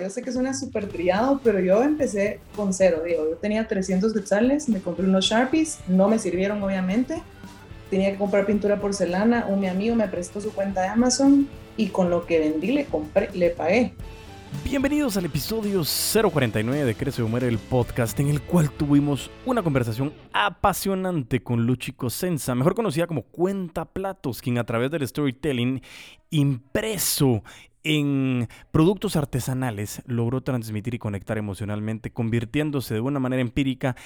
Yo 0.00 0.08
sé 0.10 0.22
que 0.22 0.30
suena 0.30 0.54
súper 0.54 0.88
triado, 0.88 1.40
pero 1.42 1.58
yo 1.58 1.82
empecé 1.82 2.38
con 2.54 2.72
cero, 2.72 3.02
digo, 3.04 3.28
yo 3.28 3.36
tenía 3.36 3.66
300 3.66 4.12
quetzales, 4.12 4.68
me 4.68 4.80
compré 4.80 5.04
unos 5.04 5.24
Sharpies, 5.24 5.80
no 5.88 6.06
me 6.06 6.20
sirvieron 6.20 6.62
obviamente, 6.62 7.20
tenía 7.90 8.12
que 8.12 8.16
comprar 8.16 8.46
pintura 8.46 8.80
porcelana, 8.80 9.46
un 9.48 9.58
mi 9.58 9.66
amigo 9.66 9.96
me 9.96 10.06
prestó 10.06 10.40
su 10.40 10.52
cuenta 10.52 10.82
de 10.82 10.86
Amazon 10.86 11.48
y 11.76 11.88
con 11.88 12.10
lo 12.10 12.26
que 12.26 12.38
vendí 12.38 12.70
le 12.70 12.84
compré, 12.84 13.28
le 13.34 13.50
pagué. 13.50 13.92
Bienvenidos 14.64 15.16
al 15.16 15.24
episodio 15.24 15.82
049 15.82 16.84
de 16.84 16.94
Crece 16.94 17.22
o 17.22 17.28
Muere 17.28 17.48
el 17.48 17.58
podcast, 17.58 18.18
en 18.20 18.28
el 18.28 18.40
cual 18.40 18.70
tuvimos 18.70 19.30
una 19.46 19.62
conversación 19.62 20.12
apasionante 20.32 21.42
con 21.42 21.66
Luchi 21.66 21.92
Cosenza, 21.92 22.54
mejor 22.54 22.74
conocida 22.74 23.06
como 23.06 23.22
Cuenta 23.22 23.84
Platos, 23.84 24.40
quien 24.42 24.58
a 24.58 24.64
través 24.64 24.90
del 24.90 25.06
storytelling 25.06 25.82
impreso 26.30 27.42
en 27.84 28.48
productos 28.70 29.16
artesanales 29.16 30.02
logró 30.06 30.40
transmitir 30.40 30.94
y 30.94 30.98
conectar 30.98 31.38
emocionalmente, 31.38 32.10
convirtiéndose 32.10 32.94
de 32.94 33.00
una 33.00 33.20
manera 33.20 33.42
empírica 33.42 33.96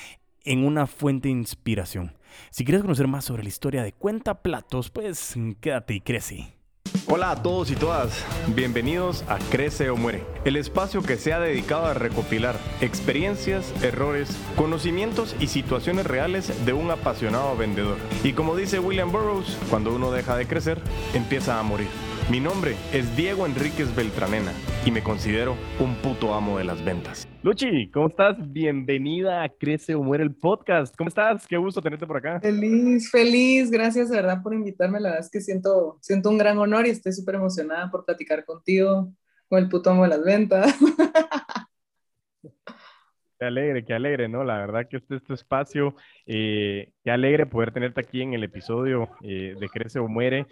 en 0.45 0.65
una 0.65 0.87
fuente 0.87 1.29
de 1.29 1.33
inspiración. 1.33 2.17
Si 2.51 2.65
quieres 2.65 2.83
conocer 2.83 3.07
más 3.09 3.25
sobre 3.25 3.43
la 3.43 3.49
historia 3.49 3.83
de 3.83 3.93
Cuenta 3.93 4.43
Platos, 4.43 4.91
pues 4.91 5.35
quédate 5.61 5.95
y 5.95 6.01
crece. 6.01 6.63
Hola 7.07 7.31
a 7.31 7.43
todos 7.43 7.71
y 7.71 7.77
todas, 7.77 8.25
bienvenidos 8.55 9.25
a 9.29 9.39
Crece 9.51 9.91
o 9.91 9.97
Muere, 9.97 10.25
el 10.45 10.57
espacio 10.57 11.03
que 11.03 11.17
se 11.17 11.33
ha 11.33 11.41
dedicado 11.41 11.87
a 11.87 11.95
recopilar 11.95 12.57
experiencias, 12.81 13.73
errores, 13.83 14.37
conocimientos 14.57 15.35
y 15.41 15.49
situaciones 15.49 16.07
reales 16.07 16.65
de 16.65 16.73
un 16.73 16.91
apasionado 16.91 17.57
vendedor. 17.57 17.99
Y 18.25 18.33
como 18.33 18.57
dice 18.57 18.79
William 18.79 19.11
Burroughs, 19.11 19.57
cuando 19.69 19.95
uno 19.95 20.11
deja 20.11 20.37
de 20.37 20.47
crecer, 20.47 20.81
empieza 21.15 21.59
a 21.59 21.63
morir. 21.63 21.89
Mi 22.33 22.41
nombre 22.41 22.77
es 22.95 23.15
Diego 23.15 23.45
Enríquez 23.45 23.95
Beltranena 23.95 24.55
y 24.87 24.91
me 24.91 25.03
considero 25.03 25.55
un 25.79 25.95
puto 25.97 26.33
amo 26.33 26.57
de 26.57 26.65
las 26.65 26.83
ventas. 26.83 27.29
Luchi, 27.43 27.91
¿cómo 27.91 28.07
estás? 28.07 28.37
Bienvenida 28.51 29.43
a 29.43 29.51
Crece 29.51 29.95
o 29.95 30.03
Muere 30.03 30.25
el 30.25 30.35
podcast. 30.35 30.97
¿Cómo 30.97 31.09
estás? 31.09 31.47
Qué 31.47 31.59
gusto 31.59 31.83
tenerte 31.83 32.07
por 32.07 32.17
acá. 32.17 32.41
Feliz, 32.41 33.11
feliz. 33.11 33.71
Gracias 33.71 34.09
de 34.09 34.17
verdad 34.17 34.43
por 34.43 34.55
invitarme. 34.55 34.99
La 34.99 35.11
verdad 35.11 35.27
es 35.27 35.31
que 35.31 35.43
siento, 35.43 35.99
siento 36.01 36.31
un 36.31 36.39
gran 36.39 36.57
honor 36.57 36.87
y 36.87 36.89
estoy 36.89 37.13
súper 37.13 37.35
emocionada 37.35 37.91
por 37.91 38.07
platicar 38.07 38.47
contigo 38.47 39.13
con 39.47 39.59
el 39.59 39.69
puto 39.69 39.91
amo 39.91 40.05
de 40.05 40.09
las 40.09 40.25
ventas. 40.25 40.75
Qué 43.39 43.47
alegre, 43.47 43.85
qué 43.85 43.93
alegre, 43.93 44.29
¿no? 44.29 44.45
La 44.45 44.57
verdad 44.57 44.87
que 44.89 44.99
este 44.99 45.17
es 45.17 45.23
tu 45.25 45.35
espacio. 45.35 45.97
Eh, 46.27 46.93
qué 47.03 47.11
alegre 47.11 47.45
poder 47.45 47.73
tenerte 47.73 48.01
aquí 48.01 48.23
en 48.23 48.35
el 48.35 48.45
episodio 48.45 49.11
eh, 49.21 49.57
de 49.59 49.69
Crece 49.69 49.99
o 49.99 50.07
Muere. 50.07 50.47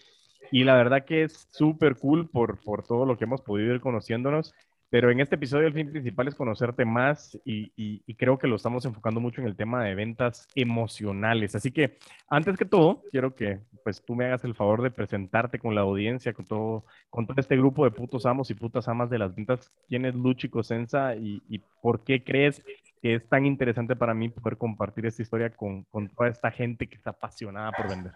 Y 0.51 0.65
la 0.65 0.75
verdad 0.75 1.05
que 1.05 1.25
es 1.25 1.49
súper 1.51 1.97
cool 1.97 2.29
por, 2.29 2.61
por 2.61 2.87
todo 2.87 3.07
lo 3.07 3.17
que 3.17 3.25
hemos 3.25 3.43
podido 3.43 3.75
ir 3.75 3.81
conociéndonos. 3.81 4.55
Pero 4.91 5.13
en 5.13 5.21
este 5.21 5.37
episodio 5.37 5.69
el 5.69 5.73
fin 5.73 5.89
principal 5.89 6.27
es 6.27 6.35
conocerte 6.35 6.85
más 6.85 7.39
y, 7.45 7.73
y, 7.77 8.15
creo 8.17 8.39
que 8.39 8.49
lo 8.49 8.57
estamos 8.57 8.85
enfocando 8.85 9.21
mucho 9.21 9.41
en 9.41 9.47
el 9.47 9.55
tema 9.55 9.85
de 9.85 9.95
ventas 9.95 10.49
emocionales. 10.57 11.55
Así 11.55 11.71
que 11.71 11.97
antes 12.29 12.59
que 12.59 12.65
todo, 12.65 13.05
quiero 13.13 13.37
que 13.37 13.61
pues 13.85 14.03
tú 14.05 14.17
me 14.17 14.25
hagas 14.25 14.43
el 14.43 14.57
favor 14.57 14.83
de 14.83 14.91
presentarte 14.91 15.61
con 15.61 15.77
la 15.77 15.83
audiencia, 15.83 16.33
con 16.33 16.45
todo, 16.45 16.85
con 17.09 17.25
todo 17.25 17.41
este 17.41 17.57
grupo 17.57 17.85
de 17.85 17.93
putos 17.93 18.27
amos 18.27 18.51
y 18.51 18.55
putas 18.55 18.89
amas 18.89 19.09
de 19.11 19.19
las 19.19 19.33
ventas. 19.33 19.73
¿Quién 19.89 20.07
es 20.07 20.17
Luchi 20.17 20.49
Cosenza 20.49 21.15
y, 21.15 21.41
y 21.49 21.61
por 21.81 22.03
qué 22.03 22.25
crees 22.25 22.61
que 23.01 23.15
es 23.15 23.29
tan 23.29 23.47
interesante 23.47 23.95
para 23.95 24.13
mí 24.13 24.29
poder 24.29 24.59
compartir 24.59 25.07
esta 25.07 25.23
historia 25.23 25.51
con, 25.51 25.85
con 25.85 26.09
toda 26.09 26.29
esta 26.29 26.51
gente 26.51 26.89
que 26.89 26.97
está 26.97 27.11
apasionada 27.11 27.71
por 27.71 27.89
vender? 27.89 28.13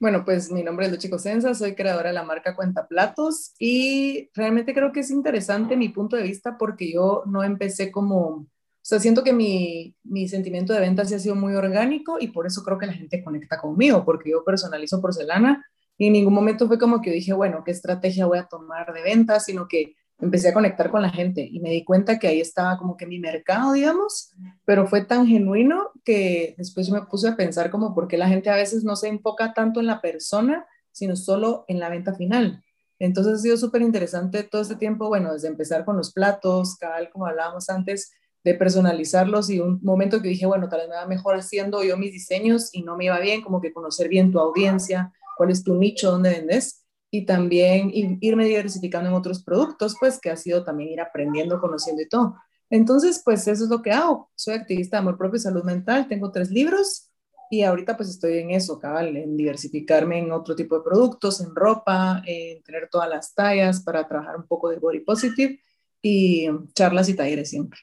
Bueno, 0.00 0.24
pues 0.24 0.52
mi 0.52 0.62
nombre 0.62 0.86
es 0.86 0.92
Luchi 0.92 1.10
Cosenza, 1.10 1.54
soy 1.54 1.74
creadora 1.74 2.10
de 2.10 2.14
la 2.14 2.22
marca 2.22 2.54
Cuenta 2.54 2.86
Platos 2.86 3.54
y 3.58 4.30
realmente 4.32 4.72
creo 4.72 4.92
que 4.92 5.00
es 5.00 5.10
interesante 5.10 5.76
mi 5.76 5.88
punto 5.88 6.14
de 6.14 6.22
vista 6.22 6.56
porque 6.56 6.92
yo 6.92 7.24
no 7.26 7.42
empecé 7.42 7.90
como, 7.90 8.16
o 8.28 8.46
sea, 8.80 9.00
siento 9.00 9.24
que 9.24 9.32
mi, 9.32 9.96
mi 10.04 10.28
sentimiento 10.28 10.72
de 10.72 10.78
ventas 10.78 11.12
ha 11.12 11.18
sido 11.18 11.34
muy 11.34 11.54
orgánico 11.54 12.18
y 12.20 12.28
por 12.28 12.46
eso 12.46 12.62
creo 12.62 12.78
que 12.78 12.86
la 12.86 12.92
gente 12.92 13.24
conecta 13.24 13.60
conmigo, 13.60 14.04
porque 14.04 14.30
yo 14.30 14.44
personalizo 14.44 15.00
porcelana 15.00 15.66
y 15.96 16.06
en 16.06 16.12
ningún 16.12 16.34
momento 16.34 16.68
fue 16.68 16.78
como 16.78 17.02
que 17.02 17.10
dije, 17.10 17.32
bueno, 17.32 17.64
¿qué 17.64 17.72
estrategia 17.72 18.26
voy 18.26 18.38
a 18.38 18.46
tomar 18.46 18.92
de 18.92 19.02
ventas? 19.02 19.46
Sino 19.46 19.66
que 19.66 19.96
empecé 20.20 20.48
a 20.48 20.54
conectar 20.54 20.90
con 20.90 21.02
la 21.02 21.10
gente 21.10 21.46
y 21.48 21.60
me 21.60 21.70
di 21.70 21.84
cuenta 21.84 22.18
que 22.18 22.26
ahí 22.26 22.40
estaba 22.40 22.76
como 22.76 22.96
que 22.96 23.06
mi 23.06 23.20
mercado, 23.20 23.72
digamos, 23.72 24.32
pero 24.64 24.86
fue 24.86 25.04
tan 25.04 25.26
genuino 25.26 25.90
que 26.04 26.54
después 26.58 26.90
me 26.90 27.02
puse 27.02 27.28
a 27.28 27.36
pensar 27.36 27.70
como 27.70 27.94
por 27.94 28.08
qué 28.08 28.18
la 28.18 28.28
gente 28.28 28.50
a 28.50 28.56
veces 28.56 28.84
no 28.84 28.96
se 28.96 29.08
enfoca 29.08 29.54
tanto 29.54 29.80
en 29.80 29.86
la 29.86 30.00
persona, 30.00 30.66
sino 30.90 31.14
solo 31.14 31.64
en 31.68 31.78
la 31.78 31.88
venta 31.88 32.14
final. 32.14 32.62
Entonces 32.98 33.34
ha 33.34 33.38
sido 33.38 33.56
súper 33.56 33.82
interesante 33.82 34.42
todo 34.42 34.62
este 34.62 34.74
tiempo, 34.74 35.06
bueno, 35.06 35.32
desde 35.32 35.46
empezar 35.46 35.84
con 35.84 35.96
los 35.96 36.12
platos, 36.12 36.76
cabal, 36.76 37.10
como 37.12 37.26
hablábamos 37.26 37.70
antes, 37.70 38.12
de 38.42 38.54
personalizarlos 38.54 39.50
y 39.50 39.60
un 39.60 39.80
momento 39.82 40.20
que 40.20 40.28
dije, 40.28 40.46
bueno, 40.46 40.68
tal 40.68 40.80
vez 40.80 40.88
me 40.88 40.96
va 40.96 41.06
mejor 41.06 41.36
haciendo 41.36 41.84
yo 41.84 41.96
mis 41.96 42.12
diseños 42.12 42.70
y 42.72 42.82
no 42.82 42.96
me 42.96 43.04
iba 43.04 43.20
bien, 43.20 43.42
como 43.42 43.60
que 43.60 43.72
conocer 43.72 44.08
bien 44.08 44.32
tu 44.32 44.40
audiencia, 44.40 45.12
cuál 45.36 45.50
es 45.50 45.62
tu 45.62 45.74
nicho, 45.74 46.10
dónde 46.10 46.30
vendes 46.30 46.87
y 47.10 47.24
también 47.24 47.90
irme 48.20 48.44
diversificando 48.44 49.08
en 49.08 49.16
otros 49.16 49.42
productos, 49.42 49.96
pues 49.98 50.20
que 50.20 50.30
ha 50.30 50.36
sido 50.36 50.64
también 50.64 50.90
ir 50.90 51.00
aprendiendo, 51.00 51.60
conociendo 51.60 52.02
y 52.02 52.08
todo. 52.08 52.36
Entonces, 52.70 53.22
pues 53.24 53.48
eso 53.48 53.64
es 53.64 53.70
lo 53.70 53.80
que 53.80 53.92
hago. 53.92 54.30
Soy 54.34 54.54
activista 54.54 54.96
de 54.96 55.00
amor 55.00 55.16
propio 55.16 55.38
y 55.38 55.40
salud 55.40 55.64
mental, 55.64 56.06
tengo 56.08 56.30
tres 56.30 56.50
libros 56.50 57.10
y 57.50 57.62
ahorita 57.62 57.96
pues 57.96 58.10
estoy 58.10 58.38
en 58.38 58.50
eso, 58.50 58.78
cabal, 58.78 59.16
en 59.16 59.36
diversificarme 59.36 60.18
en 60.18 60.32
otro 60.32 60.54
tipo 60.54 60.76
de 60.76 60.84
productos, 60.84 61.40
en 61.40 61.54
ropa, 61.54 62.22
en 62.26 62.62
tener 62.62 62.88
todas 62.90 63.08
las 63.08 63.34
tallas 63.34 63.80
para 63.82 64.06
trabajar 64.06 64.36
un 64.36 64.46
poco 64.46 64.68
de 64.68 64.78
body 64.78 65.00
positive 65.00 65.58
y 66.02 66.48
charlas 66.74 67.08
y 67.08 67.14
talleres 67.14 67.48
siempre. 67.48 67.80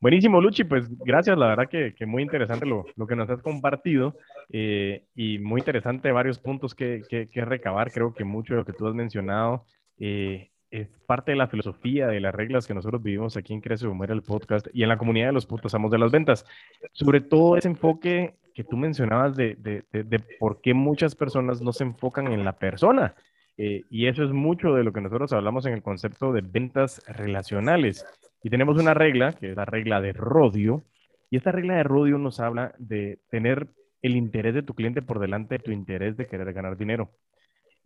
Buenísimo, 0.00 0.40
Luchi, 0.40 0.62
pues 0.62 0.88
gracias, 1.04 1.36
la 1.36 1.48
verdad 1.48 1.68
que, 1.68 1.92
que 1.92 2.06
muy 2.06 2.22
interesante 2.22 2.64
lo, 2.66 2.84
lo, 2.94 3.06
que 3.08 3.16
nos 3.16 3.28
has 3.30 3.42
compartido 3.42 4.16
eh, 4.48 5.06
y 5.16 5.38
muy 5.38 5.60
interesante 5.60 6.12
varios 6.12 6.38
puntos 6.38 6.74
que, 6.74 7.02
que, 7.08 7.44
recabar. 7.44 7.90
Creo 7.90 8.14
que 8.14 8.22
mucho 8.22 8.54
de 8.54 8.60
lo 8.60 8.64
que 8.64 8.72
tú 8.72 8.86
has 8.86 8.94
mencionado 8.94 9.64
eh, 9.98 10.50
es 10.70 10.88
parte 11.06 11.32
de 11.32 11.36
la 11.36 11.48
filosofía, 11.48 12.06
de 12.06 12.20
las 12.20 12.32
reglas 12.32 12.68
que 12.68 12.74
nosotros 12.74 13.02
vivimos 13.02 13.36
aquí 13.36 13.52
en 13.54 13.60
Crece 13.60 13.88
o 13.88 13.94
Muere 13.94 14.14
el 14.14 14.22
podcast 14.22 14.68
y 14.72 14.84
en 14.84 14.88
la 14.88 14.98
comunidad 14.98 15.28
de 15.28 15.32
los 15.32 15.46
putos 15.46 15.74
amos 15.74 15.90
de 15.90 15.98
las 15.98 16.12
ventas. 16.12 16.46
Sobre 16.92 17.20
todo 17.20 17.56
ese 17.56 17.66
enfoque 17.66 18.36
que 18.54 18.62
tú 18.64 18.76
mencionabas 18.76 19.36
de, 19.36 19.56
de, 19.56 19.84
de, 20.04 20.18
por 20.38 20.60
qué 20.60 20.74
muchas 20.74 21.16
personas 21.16 21.60
no 21.60 21.72
se 21.72 21.84
enfocan 21.84 22.32
en 22.32 22.44
la 22.44 22.58
persona. 22.58 23.14
Eh, 23.56 23.82
y 23.90 24.06
eso 24.06 24.22
es 24.22 24.30
mucho 24.30 24.74
de 24.74 24.84
lo 24.84 24.92
que 24.92 25.00
nosotros 25.00 25.32
hablamos 25.32 25.66
en 25.66 25.72
el 25.74 25.82
concepto 25.82 26.32
de 26.32 26.42
ventas 26.42 27.02
relacionales. 27.08 28.06
Y 28.42 28.50
tenemos 28.50 28.78
una 28.78 28.94
regla, 28.94 29.32
que 29.32 29.50
es 29.50 29.56
la 29.56 29.64
regla 29.64 30.00
de 30.00 30.12
Rodio, 30.12 30.84
y 31.30 31.36
esta 31.36 31.52
regla 31.52 31.76
de 31.76 31.82
Rodio 31.82 32.18
nos 32.18 32.40
habla 32.40 32.74
de 32.78 33.20
tener 33.30 33.68
el 34.02 34.16
interés 34.16 34.54
de 34.54 34.62
tu 34.62 34.74
cliente 34.74 35.02
por 35.02 35.18
delante 35.18 35.56
de 35.56 35.64
tu 35.64 35.72
interés 35.72 36.16
de 36.16 36.26
querer 36.26 36.52
ganar 36.52 36.76
dinero. 36.76 37.10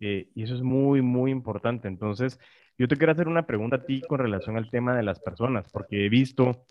Eh, 0.01 0.29
y 0.35 0.43
eso 0.43 0.55
es 0.55 0.63
muy, 0.63 1.01
muy 1.01 1.31
importante. 1.31 1.89
Entonces, 1.89 2.39
yo 2.79 2.89
te 2.89 2.97
quiero 2.97 3.13
hacer 3.13 3.29
una 3.29 3.47
pregunta 3.47 3.77
a 3.77 3.85
ti 3.85 4.03
con 4.03 4.19
relación 4.19 4.57
al 4.57 4.71
tema 4.71 4.97
de 4.97 5.03
las 5.03 5.21
personas, 5.21 5.71
porque 5.71 6.07
he 6.07 6.09
visto 6.09 6.65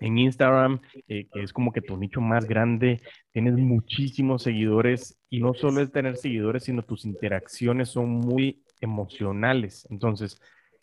en 0.00 0.18
Instagram 0.18 0.80
eh, 1.08 1.28
que 1.32 1.42
es 1.42 1.52
como 1.52 1.72
que 1.72 1.80
tu 1.80 1.96
nicho 1.96 2.20
más 2.20 2.46
grande, 2.46 3.00
tienes 3.32 3.54
muchísimos 3.56 4.42
seguidores 4.42 5.18
y 5.30 5.40
no 5.40 5.54
solo 5.54 5.80
es 5.80 5.92
tener 5.92 6.16
seguidores, 6.16 6.64
sino 6.64 6.82
tus 6.82 7.04
interacciones 7.04 7.88
son 7.88 8.10
muy 8.10 8.62
emocionales. 8.80 9.86
Entonces, 9.90 10.40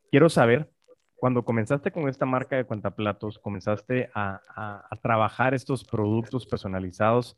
quiero 0.10 0.30
saber 0.30 0.70
cuando 1.22 1.46
comenzaste 1.46 1.92
con 1.92 2.10
esta 2.10 2.26
marca 2.26 2.56
de 2.56 2.66
cuentaplatos, 2.66 3.38
comenzaste 3.38 4.10
a, 4.16 4.42
a, 4.90 4.96
trabajar 5.04 5.54
estos 5.54 5.84
productos 5.84 6.48
personalizados, 6.48 7.38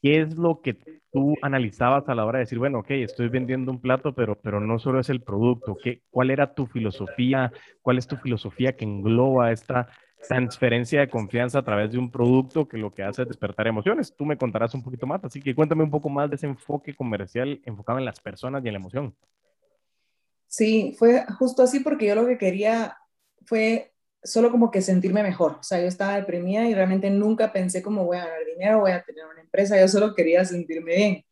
¿qué 0.00 0.20
es 0.20 0.36
lo 0.36 0.60
que 0.60 0.74
tú 1.10 1.34
analizabas 1.42 2.08
a 2.08 2.14
la 2.14 2.24
hora 2.24 2.38
de 2.38 2.44
decir, 2.44 2.60
bueno, 2.60 2.78
ok, 2.78 2.90
estoy 2.92 3.26
vendiendo 3.26 3.72
un 3.72 3.80
plato, 3.80 4.14
pero, 4.14 4.40
pero 4.40 4.60
no 4.60 4.78
solo 4.78 5.00
es 5.00 5.08
el 5.08 5.20
producto? 5.20 5.76
¿Qué, 5.82 6.02
¿Cuál 6.10 6.30
era 6.30 6.54
tu 6.54 6.66
filosofía? 6.66 7.52
¿Cuál 7.80 7.98
es 7.98 8.06
tu 8.06 8.16
filosofía 8.18 8.76
que 8.76 8.84
engloba 8.84 9.50
esta 9.50 9.88
transferencia 10.28 11.00
de 11.00 11.10
confianza 11.10 11.58
a 11.58 11.64
través 11.64 11.90
de 11.90 11.98
un 11.98 12.08
producto 12.08 12.68
que 12.68 12.78
lo 12.78 12.92
que 12.94 13.02
hace 13.02 13.22
es 13.22 13.28
despertar 13.28 13.66
emociones? 13.66 14.14
Tú 14.14 14.24
me 14.24 14.38
contarás 14.38 14.74
un 14.74 14.84
poquito 14.84 15.08
más, 15.08 15.24
así 15.24 15.42
que 15.42 15.56
cuéntame 15.56 15.82
un 15.82 15.90
poco 15.90 16.08
más 16.08 16.30
de 16.30 16.36
ese 16.36 16.46
enfoque 16.46 16.94
comercial 16.94 17.60
enfocado 17.64 17.98
en 17.98 18.04
las 18.04 18.20
personas 18.20 18.64
y 18.64 18.68
en 18.68 18.74
la 18.74 18.78
emoción. 18.78 19.16
Sí, 20.52 20.94
fue 20.98 21.24
justo 21.38 21.62
así 21.62 21.80
porque 21.80 22.06
yo 22.06 22.14
lo 22.14 22.26
que 22.26 22.36
quería 22.36 22.98
fue 23.46 23.94
solo 24.22 24.50
como 24.50 24.70
que 24.70 24.82
sentirme 24.82 25.22
mejor. 25.22 25.52
O 25.60 25.62
sea, 25.62 25.80
yo 25.80 25.86
estaba 25.86 26.16
deprimida 26.16 26.68
y 26.68 26.74
realmente 26.74 27.08
nunca 27.10 27.52
pensé 27.52 27.82
cómo 27.82 28.04
voy 28.04 28.18
a 28.18 28.26
ganar 28.26 28.44
dinero, 28.46 28.80
voy 28.80 28.90
a 28.92 29.02
tener 29.02 29.24
una 29.26 29.40
empresa, 29.40 29.80
yo 29.80 29.88
solo 29.88 30.14
quería 30.14 30.44
sentirme 30.44 30.94
bien. 30.94 31.24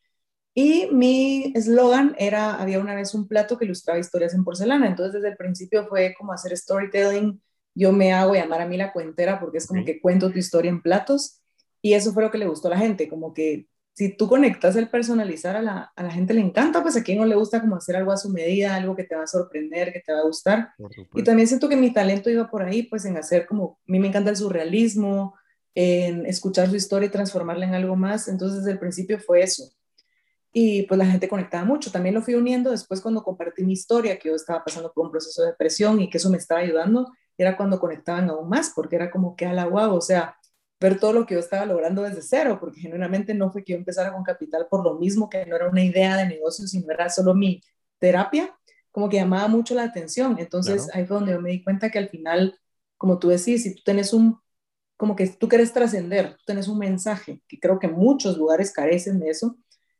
Y 0.54 0.88
mi 0.92 1.52
eslogan 1.56 2.16
era, 2.18 2.56
había 2.60 2.80
una 2.80 2.94
vez 2.96 3.14
un 3.14 3.28
plato 3.28 3.58
que 3.58 3.66
ilustraba 3.66 4.00
historias 4.00 4.34
en 4.34 4.44
porcelana, 4.44 4.88
entonces 4.88 5.14
desde 5.14 5.30
el 5.30 5.36
principio 5.38 5.86
fue 5.88 6.14
como 6.18 6.32
hacer 6.32 6.56
storytelling, 6.56 7.42
yo 7.74 7.92
me 7.92 8.12
hago 8.12 8.34
llamar 8.34 8.62
a 8.62 8.66
mí 8.66 8.76
la 8.76 8.92
cuentera 8.92 9.40
porque 9.40 9.58
es 9.58 9.66
como 9.68 9.84
que 9.84 10.00
cuento 10.00 10.30
tu 10.32 10.38
historia 10.38 10.70
en 10.70 10.82
platos 10.82 11.40
y 11.82 11.94
eso 11.94 12.12
fue 12.12 12.24
lo 12.24 12.30
que 12.32 12.38
le 12.38 12.46
gustó 12.48 12.68
a 12.68 12.72
la 12.72 12.78
gente, 12.78 13.08
como 13.08 13.34
que 13.34 13.68
si 14.00 14.16
tú 14.16 14.28
conectas 14.28 14.76
el 14.76 14.88
personalizar 14.88 15.56
a 15.56 15.60
la, 15.60 15.92
a 15.94 16.02
la 16.02 16.10
gente 16.10 16.32
le 16.32 16.40
encanta, 16.40 16.80
pues 16.80 16.96
a 16.96 17.02
quien 17.02 17.18
no 17.18 17.26
le 17.26 17.34
gusta 17.34 17.60
como 17.60 17.76
hacer 17.76 17.96
algo 17.96 18.12
a 18.12 18.16
su 18.16 18.30
medida, 18.30 18.74
algo 18.74 18.96
que 18.96 19.04
te 19.04 19.14
va 19.14 19.24
a 19.24 19.26
sorprender, 19.26 19.92
que 19.92 20.00
te 20.00 20.10
va 20.10 20.20
a 20.20 20.24
gustar. 20.24 20.70
Y 21.12 21.22
también 21.22 21.46
siento 21.46 21.68
que 21.68 21.76
mi 21.76 21.92
talento 21.92 22.30
iba 22.30 22.48
por 22.48 22.62
ahí, 22.62 22.84
pues 22.84 23.04
en 23.04 23.18
hacer 23.18 23.46
como, 23.46 23.78
a 23.86 23.92
mí 23.92 24.00
me 24.00 24.08
encanta 24.08 24.30
el 24.30 24.38
surrealismo, 24.38 25.34
en 25.74 26.24
escuchar 26.24 26.70
su 26.70 26.76
historia 26.76 27.08
y 27.08 27.10
transformarla 27.10 27.66
en 27.66 27.74
algo 27.74 27.94
más. 27.94 28.26
Entonces 28.28 28.60
desde 28.60 28.72
el 28.72 28.78
principio 28.78 29.20
fue 29.20 29.42
eso. 29.42 29.64
Y 30.50 30.84
pues 30.84 30.96
la 30.96 31.04
gente 31.04 31.28
conectaba 31.28 31.66
mucho. 31.66 31.92
También 31.92 32.14
lo 32.14 32.22
fui 32.22 32.36
uniendo 32.36 32.70
después 32.70 33.02
cuando 33.02 33.22
compartí 33.22 33.64
mi 33.64 33.74
historia, 33.74 34.18
que 34.18 34.30
yo 34.30 34.34
estaba 34.34 34.64
pasando 34.64 34.90
por 34.94 35.04
un 35.04 35.10
proceso 35.10 35.42
de 35.42 35.48
depresión 35.48 36.00
y 36.00 36.08
que 36.08 36.16
eso 36.16 36.30
me 36.30 36.38
estaba 36.38 36.62
ayudando, 36.62 37.12
era 37.36 37.54
cuando 37.54 37.78
conectaban 37.78 38.30
aún 38.30 38.48
más, 38.48 38.72
porque 38.74 38.96
era 38.96 39.10
como 39.10 39.36
que 39.36 39.44
a 39.44 39.52
la 39.52 39.66
guau, 39.66 39.94
o 39.94 40.00
sea, 40.00 40.36
ver 40.80 40.98
todo 40.98 41.12
lo 41.12 41.26
que 41.26 41.34
yo 41.34 41.40
estaba 41.40 41.66
logrando 41.66 42.02
desde 42.02 42.22
cero, 42.22 42.56
porque 42.58 42.80
genuinamente 42.80 43.34
no 43.34 43.52
fue 43.52 43.62
que 43.62 43.72
yo 43.72 43.78
empezara 43.78 44.12
con 44.12 44.22
capital 44.24 44.66
por 44.70 44.82
lo 44.82 44.94
mismo, 44.94 45.28
que 45.28 45.44
no 45.44 45.56
era 45.56 45.68
una 45.68 45.84
idea 45.84 46.16
de 46.16 46.26
negocio, 46.26 46.66
sino 46.66 46.90
era 46.90 47.10
solo 47.10 47.34
mi 47.34 47.62
terapia, 47.98 48.56
como 48.90 49.08
que 49.08 49.18
llamaba 49.18 49.46
mucho 49.46 49.74
la 49.74 49.84
atención. 49.84 50.36
Entonces 50.38 50.88
ahí 50.94 51.04
fue 51.04 51.16
donde 51.16 51.32
yo 51.32 51.40
me 51.40 51.50
di 51.50 51.62
cuenta 51.62 51.90
que 51.90 51.98
al 51.98 52.08
final, 52.08 52.58
como 52.96 53.18
tú 53.18 53.28
decís, 53.28 53.62
si 53.62 53.74
tú 53.74 53.82
tienes 53.84 54.14
un, 54.14 54.40
como 54.96 55.14
que 55.14 55.28
tú 55.28 55.48
quieres 55.48 55.72
trascender, 55.72 56.36
tú 56.36 56.44
tienes 56.46 56.66
un 56.66 56.78
mensaje, 56.78 57.42
que 57.46 57.60
creo 57.60 57.78
que 57.78 57.88
muchos 57.88 58.38
lugares 58.38 58.72
carecen 58.72 59.20
de 59.20 59.30
eso, 59.30 59.56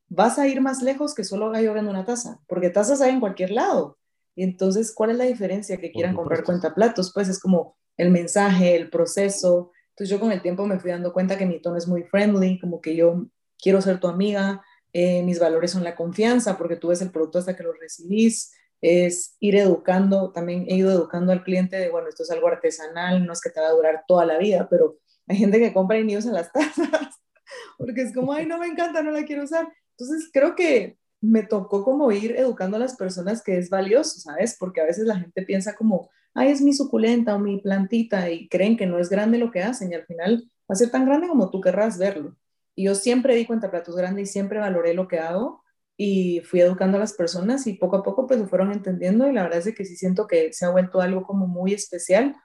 vas 0.09 0.39
a 0.39 0.49
ir 0.49 0.61
más 0.61 0.83
lejos 0.83 1.15
que 1.15 1.25
solo 1.25 1.57
yo 1.61 1.75
vendo 1.75 1.91
una 1.91 2.05
taza, 2.07 2.41
porque 2.47 2.71
tazas 2.71 3.01
hay 3.03 3.13
en 3.13 3.21
cualquier 3.21 3.51
lado. 3.51 3.99
Y 4.35 4.45
entonces, 4.45 4.93
¿cuál 4.95 5.11
es 5.11 5.19
la 5.19 5.25
diferencia 5.25 5.77
que 5.77 5.93
quieran 5.93 6.17
comprar 6.17 6.43
cuenta 6.43 6.75
platos? 6.75 7.13
Pues 7.13 7.29
es 7.29 7.39
como 7.39 7.77
el 7.97 8.11
mensaje, 8.11 8.77
el 8.77 8.89
proceso, 8.89 9.73
entonces 10.01 10.17
yo 10.17 10.19
con 10.19 10.33
el 10.33 10.41
tiempo 10.41 10.67
me 10.67 10.81
fui 10.81 10.91
dando 10.91 11.13
cuenta 11.13 11.37
que 11.37 11.45
mi 11.45 11.61
tono 11.61 11.77
es 11.77 11.87
muy 11.87 12.05
friendly, 12.05 12.59
como 12.59 12.81
que 12.81 12.97
yo 12.97 13.27
quiero 13.63 13.83
ser 13.83 14.01
tu 14.01 14.09
amiga, 14.09 14.63
eh, 14.95 15.23
mis 15.25 15.39
valores 15.39 15.73
son 15.73 15.85
la 15.85 15.95
confianza, 15.95 16.57
porque 16.57 16.77
tú 16.77 16.89
ves 16.89 17.03
el 17.03 17.11
producto 17.11 17.39
hasta 17.39 17.55
que 17.55 17.63
lo 17.63 17.75
recibís, 17.75 18.51
es 18.81 19.37
ir 19.41 19.57
educando, 19.57 20.33
también 20.33 20.65
he 20.69 20.77
ido 20.77 20.91
educando 20.91 21.33
al 21.33 21.45
cliente 21.45 21.77
de, 21.77 21.91
bueno, 21.91 22.09
esto 22.09 22.23
es 22.23 22.31
algo 22.31 22.49
artesanal, 22.49 23.27
no 23.27 23.35
es 23.35 23.43
que 23.43 23.51
te 23.51 23.61
va 23.61 23.67
a 23.67 23.73
durar 23.73 24.05
toda 24.09 24.25
la 24.25 24.39
vida, 24.39 24.69
pero 24.71 24.97
hay 25.29 25.37
gente 25.37 25.59
que 25.59 25.75
compra 25.75 25.99
y 25.99 26.05
ni 26.05 26.17
usa 26.17 26.33
las 26.33 26.51
tazas, 26.51 26.89
porque 27.77 28.01
es 28.01 28.15
como, 28.15 28.33
ay, 28.33 28.47
no 28.47 28.57
me 28.57 28.69
encanta, 28.69 29.03
no 29.03 29.11
la 29.11 29.27
quiero 29.27 29.45
usar. 29.45 29.69
Entonces 29.99 30.31
creo 30.33 30.55
que 30.55 30.97
me 31.21 31.43
tocó 31.43 31.85
como 31.85 32.11
ir 32.11 32.37
educando 32.39 32.79
a 32.79 32.81
las 32.81 32.97
personas 32.97 33.43
que 33.43 33.59
es 33.59 33.69
valioso, 33.69 34.19
¿sabes? 34.19 34.57
Porque 34.59 34.81
a 34.81 34.85
veces 34.85 35.05
la 35.05 35.19
gente 35.19 35.43
piensa 35.43 35.75
como, 35.75 36.09
ay, 36.35 36.51
es 36.51 36.61
mi 36.61 36.73
suculenta 36.73 37.35
o 37.35 37.39
mi 37.39 37.61
plantita 37.61 38.31
y 38.31 38.49
creen 38.49 38.77
que 38.77 38.87
no 38.87 38.99
es 38.99 39.09
grande 39.09 39.39
lo 39.39 39.51
que 39.51 39.63
hacen 39.63 39.93
y 39.93 39.95
al 39.95 40.07
final 40.07 40.45
va 40.71 40.75
a 40.75 40.77
ser 40.77 40.91
tan 40.91 41.07
grande 41.07 41.29
como 41.29 41.51
tú 41.51 41.61
querrás 41.61 41.99
verlo. 41.99 42.37
Y 42.75 42.85
yo 42.85 42.95
siempre 42.95 43.35
di 43.35 43.47
cuenta 43.47 43.71
platos 43.71 43.97
grandes 43.97 44.29
y 44.29 44.33
siempre 44.33 44.59
valoré 44.59 44.95
lo 44.95 45.09
que 45.09 45.19
hago 45.19 45.63
y 45.97 46.41
fui 46.41 46.61
educando 46.61 46.97
a 46.97 47.01
las 47.01 47.13
personas 47.13 47.67
y 47.67 47.75
poco 47.75 47.97
a 47.97 48.03
poco 48.03 48.27
pues 48.27 48.41
lo 48.41 48.47
fueron 48.49 48.73
entendiendo 48.73 49.29
y 49.29 49.33
la 49.33 49.43
verdad 49.43 49.67
es 49.67 49.75
que 49.75 49.85
sí 49.85 49.97
siento 49.97 50.27
que 50.27 50.53
se 50.53 50.65
ha 50.65 50.71
vuelto 50.71 51.01
algo 51.01 51.25
como 51.25 51.47
muy 51.47 51.75
especial 51.75 52.37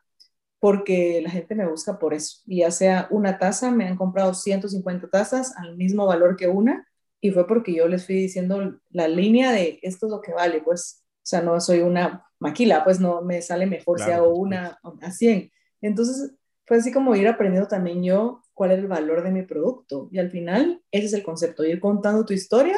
porque 0.60 1.22
la 1.24 1.30
gente 1.30 1.56
me 1.56 1.68
busca 1.68 2.00
por 2.00 2.14
eso. 2.14 2.42
Y 2.46 2.60
ya 2.60 2.72
sea 2.72 3.08
una 3.12 3.38
taza, 3.38 3.72
me 3.72 3.88
han 3.88 3.96
comprado 3.98 4.34
150 4.34 5.10
tazas 5.10 5.56
al 5.58 5.78
mismo 5.78 6.06
valor 6.06 6.36
que 6.36 6.48
una 6.48 6.88
y 7.22 7.32
fue 7.32 7.48
porque 7.48 7.74
yo 7.74 7.88
les 7.88 8.06
fui 8.06 8.16
diciendo 8.16 8.80
la 8.90 9.08
línea 9.08 9.52
de 9.52 9.80
esto 9.84 10.08
es 10.08 10.12
lo 10.12 10.22
que 10.22 10.34
vale, 10.34 10.62
pues, 10.62 11.05
sea, 11.28 11.42
no 11.42 11.60
soy 11.60 11.82
una 11.82 12.26
maquila, 12.40 12.84
pues 12.84 13.00
no 13.00 13.22
me 13.22 13.42
sale 13.42 13.66
mejor 13.66 14.00
si 14.00 14.12
hago 14.12 14.36
una 14.36 14.80
a 15.02 15.12
100. 15.12 15.52
Entonces, 15.82 16.36
fue 16.66 16.78
así 16.78 16.92
como 16.92 17.16
ir 17.16 17.28
aprendiendo 17.28 17.68
también 17.68 18.04
yo 18.04 18.42
cuál 18.54 18.72
es 18.72 18.80
el 18.80 18.88
valor 18.88 19.24
de 19.24 19.32
mi 19.32 19.44
producto. 19.44 20.10
Y 20.12 20.20
al 20.20 20.32
final, 20.32 20.82
ese 20.92 21.06
es 21.06 21.14
el 21.14 21.24
concepto, 21.24 21.64
ir 21.64 21.80
contando 21.80 22.26
tu 22.26 22.34
historia 22.34 22.76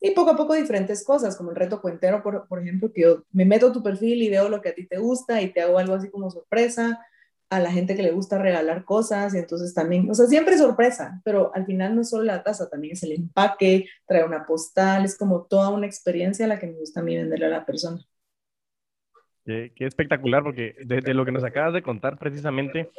y 0.00 0.12
poco 0.12 0.30
a 0.30 0.36
poco 0.36 0.54
diferentes 0.54 1.04
cosas, 1.04 1.36
como 1.36 1.50
el 1.50 1.56
reto 1.56 1.80
cuentero, 1.80 2.22
por, 2.22 2.46
por 2.46 2.60
ejemplo, 2.60 2.92
que 2.92 3.02
yo 3.02 3.24
me 3.32 3.44
meto 3.44 3.68
a 3.68 3.72
tu 3.72 3.82
perfil 3.82 4.22
y 4.22 4.30
veo 4.30 4.48
lo 4.48 4.60
que 4.60 4.68
a 4.68 4.74
ti 4.74 4.86
te 4.86 4.98
gusta 4.98 5.42
y 5.42 5.52
te 5.52 5.60
hago 5.60 5.78
algo 5.78 5.94
así 5.94 6.10
como 6.10 6.30
sorpresa, 6.30 7.00
a 7.50 7.60
la 7.60 7.72
gente 7.72 7.96
que 7.96 8.02
le 8.02 8.12
gusta 8.12 8.38
regalar 8.38 8.84
cosas 8.84 9.34
y 9.34 9.38
entonces 9.38 9.72
también, 9.72 10.10
o 10.10 10.14
sea, 10.14 10.26
siempre 10.26 10.58
sorpresa, 10.58 11.20
pero 11.24 11.50
al 11.54 11.64
final 11.64 11.94
no 11.94 12.02
es 12.02 12.10
solo 12.10 12.24
la 12.24 12.42
taza, 12.42 12.68
también 12.68 12.92
es 12.92 13.02
el 13.02 13.12
empaque, 13.12 13.86
trae 14.06 14.24
una 14.24 14.44
postal, 14.44 15.04
es 15.04 15.16
como 15.16 15.44
toda 15.44 15.70
una 15.70 15.86
experiencia 15.86 16.44
a 16.44 16.48
la 16.48 16.58
que 16.58 16.66
me 16.66 16.78
gusta 16.78 17.00
a 17.00 17.02
mí 17.02 17.16
venderle 17.16 17.46
a 17.46 17.50
la 17.50 17.64
persona. 17.64 18.00
Qué, 19.44 19.72
espectacular, 19.78 20.42
porque 20.42 20.76
desde 20.84 21.14
lo 21.14 21.24
que 21.24 21.32
nos 21.32 21.42
acabas 21.42 21.72
de 21.72 21.82
contar 21.82 22.18
precisamente, 22.18 22.90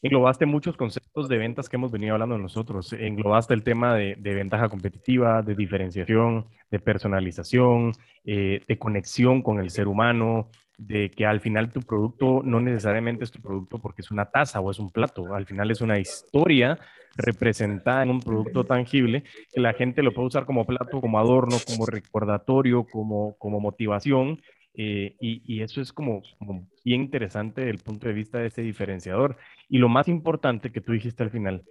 englobaste 0.00 0.46
muchos 0.46 0.78
conceptos 0.78 1.28
de 1.28 1.36
ventas 1.36 1.68
que 1.68 1.76
hemos 1.76 1.92
venido 1.92 2.14
hablando 2.14 2.38
nosotros. 2.38 2.94
Englobaste 2.94 3.52
el 3.52 3.62
tema 3.62 3.94
de, 3.94 4.14
ventaja 4.14 4.70
competitiva, 4.70 5.42
de 5.42 5.54
diferenciación, 5.54 6.46
de 6.70 6.78
personalización, 6.78 7.92
eh, 8.24 8.62
de 8.66 8.78
conexión 8.78 9.42
con 9.42 9.60
el 9.60 9.68
ser 9.68 9.88
humano, 9.88 10.48
de 10.86 11.10
que 11.10 11.26
al 11.26 11.40
final 11.40 11.70
tu 11.70 11.80
producto 11.80 12.42
no 12.44 12.60
necesariamente 12.60 13.24
es 13.24 13.30
tu 13.30 13.40
producto 13.40 13.78
porque 13.78 14.02
es 14.02 14.10
una 14.10 14.26
taza 14.26 14.60
o 14.60 14.70
es 14.70 14.78
un 14.78 14.90
plato, 14.90 15.34
al 15.34 15.46
final 15.46 15.70
es 15.70 15.80
una 15.80 15.98
historia 15.98 16.78
representada 17.16 18.02
en 18.02 18.10
un 18.10 18.20
producto 18.20 18.64
tangible 18.64 19.24
que 19.52 19.60
la 19.60 19.74
gente 19.74 20.02
lo 20.02 20.12
puede 20.12 20.28
usar 20.28 20.46
como 20.46 20.64
plato, 20.64 21.00
como 21.00 21.18
adorno, 21.18 21.56
como 21.66 21.86
recordatorio, 21.86 22.84
como, 22.84 23.36
como 23.38 23.60
motivación 23.60 24.40
eh, 24.74 25.16
y, 25.20 25.60
eso 25.60 25.82
es 25.82 25.92
como, 25.92 26.22
bien 26.84 27.02
interesante 27.02 27.60
desde 27.60 27.72
el 27.72 27.78
punto 27.78 28.08
de 28.08 28.14
vista 28.14 28.38
de 28.38 28.46
ese 28.46 28.62
diferenciador. 28.62 29.36
Y 29.68 29.78
lo 29.78 29.88
más 29.88 30.08
importante 30.08 30.72
que 30.72 30.80
tú 30.80 30.92
dijiste 30.92 31.22
al 31.22 31.30
final, 31.30 31.62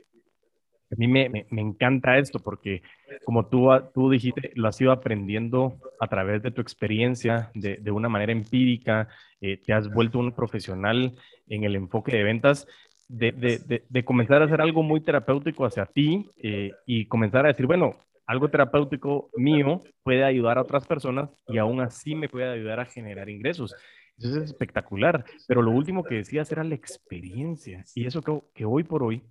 a 0.91 0.95
mí 0.97 1.07
me, 1.07 1.29
me, 1.29 1.61
encanta 1.61 2.17
esto 2.17 2.39
porque 2.39 2.81
como 3.23 3.47
tú, 3.47 3.69
tú 3.93 4.09
dijiste, 4.09 4.51
lo 4.55 4.67
has 4.67 4.79
ido 4.81 4.91
aprendiendo 4.91 5.77
a 5.99 6.07
través 6.07 6.43
de 6.43 6.51
tu 6.51 6.61
experiencia, 6.61 7.49
de, 7.53 7.77
de 7.77 7.91
una 7.91 8.09
manera 8.09 8.31
empírica, 8.33 9.07
eh, 9.39 9.57
te 9.57 9.73
has 9.73 9.89
vuelto 9.89 10.19
un 10.19 10.33
profesional 10.33 11.13
en 11.47 11.63
el 11.63 11.75
enfoque 11.75 12.15
de 12.15 12.23
ventas. 12.23 12.67
De, 13.07 13.33
de, 13.33 13.83
de 13.89 14.05
comenzar 14.05 14.41
a 14.41 14.45
hacer 14.45 14.61
algo 14.61 14.83
muy 14.83 15.01
terapéutico 15.01 15.65
hacia 15.65 15.85
ti 15.85 16.29
eh, 16.38 16.71
y 16.85 17.07
comenzar 17.07 17.43
a 17.43 17.49
decir, 17.49 17.65
bueno, 17.65 17.97
algo 18.25 18.49
terapéutico 18.49 19.29
mío 19.35 19.81
puede 20.01 20.23
ayudar 20.23 20.57
a 20.57 20.61
otras 20.61 20.88
personas 20.88 21.29
y 21.49 21.57
aún 21.57 21.81
así 21.81 22.15
me 22.15 22.29
puede 22.29 22.47
ayudar 22.49 22.79
a 22.79 22.85
generar 22.85 23.29
ingresos. 23.29 23.75
Eso 24.17 24.38
es 24.38 24.43
espectacular. 24.43 25.25
Pero 25.45 25.61
lo 25.61 25.71
último 25.71 26.05
que 26.05 26.15
decías 26.15 26.49
era 26.53 26.63
la 26.63 26.75
experiencia. 26.75 27.83
Y 27.95 28.05
eso 28.05 28.21
que, 28.21 28.39
que 28.53 28.63
hoy 28.63 28.83
por 28.85 29.03
hoy 29.03 29.21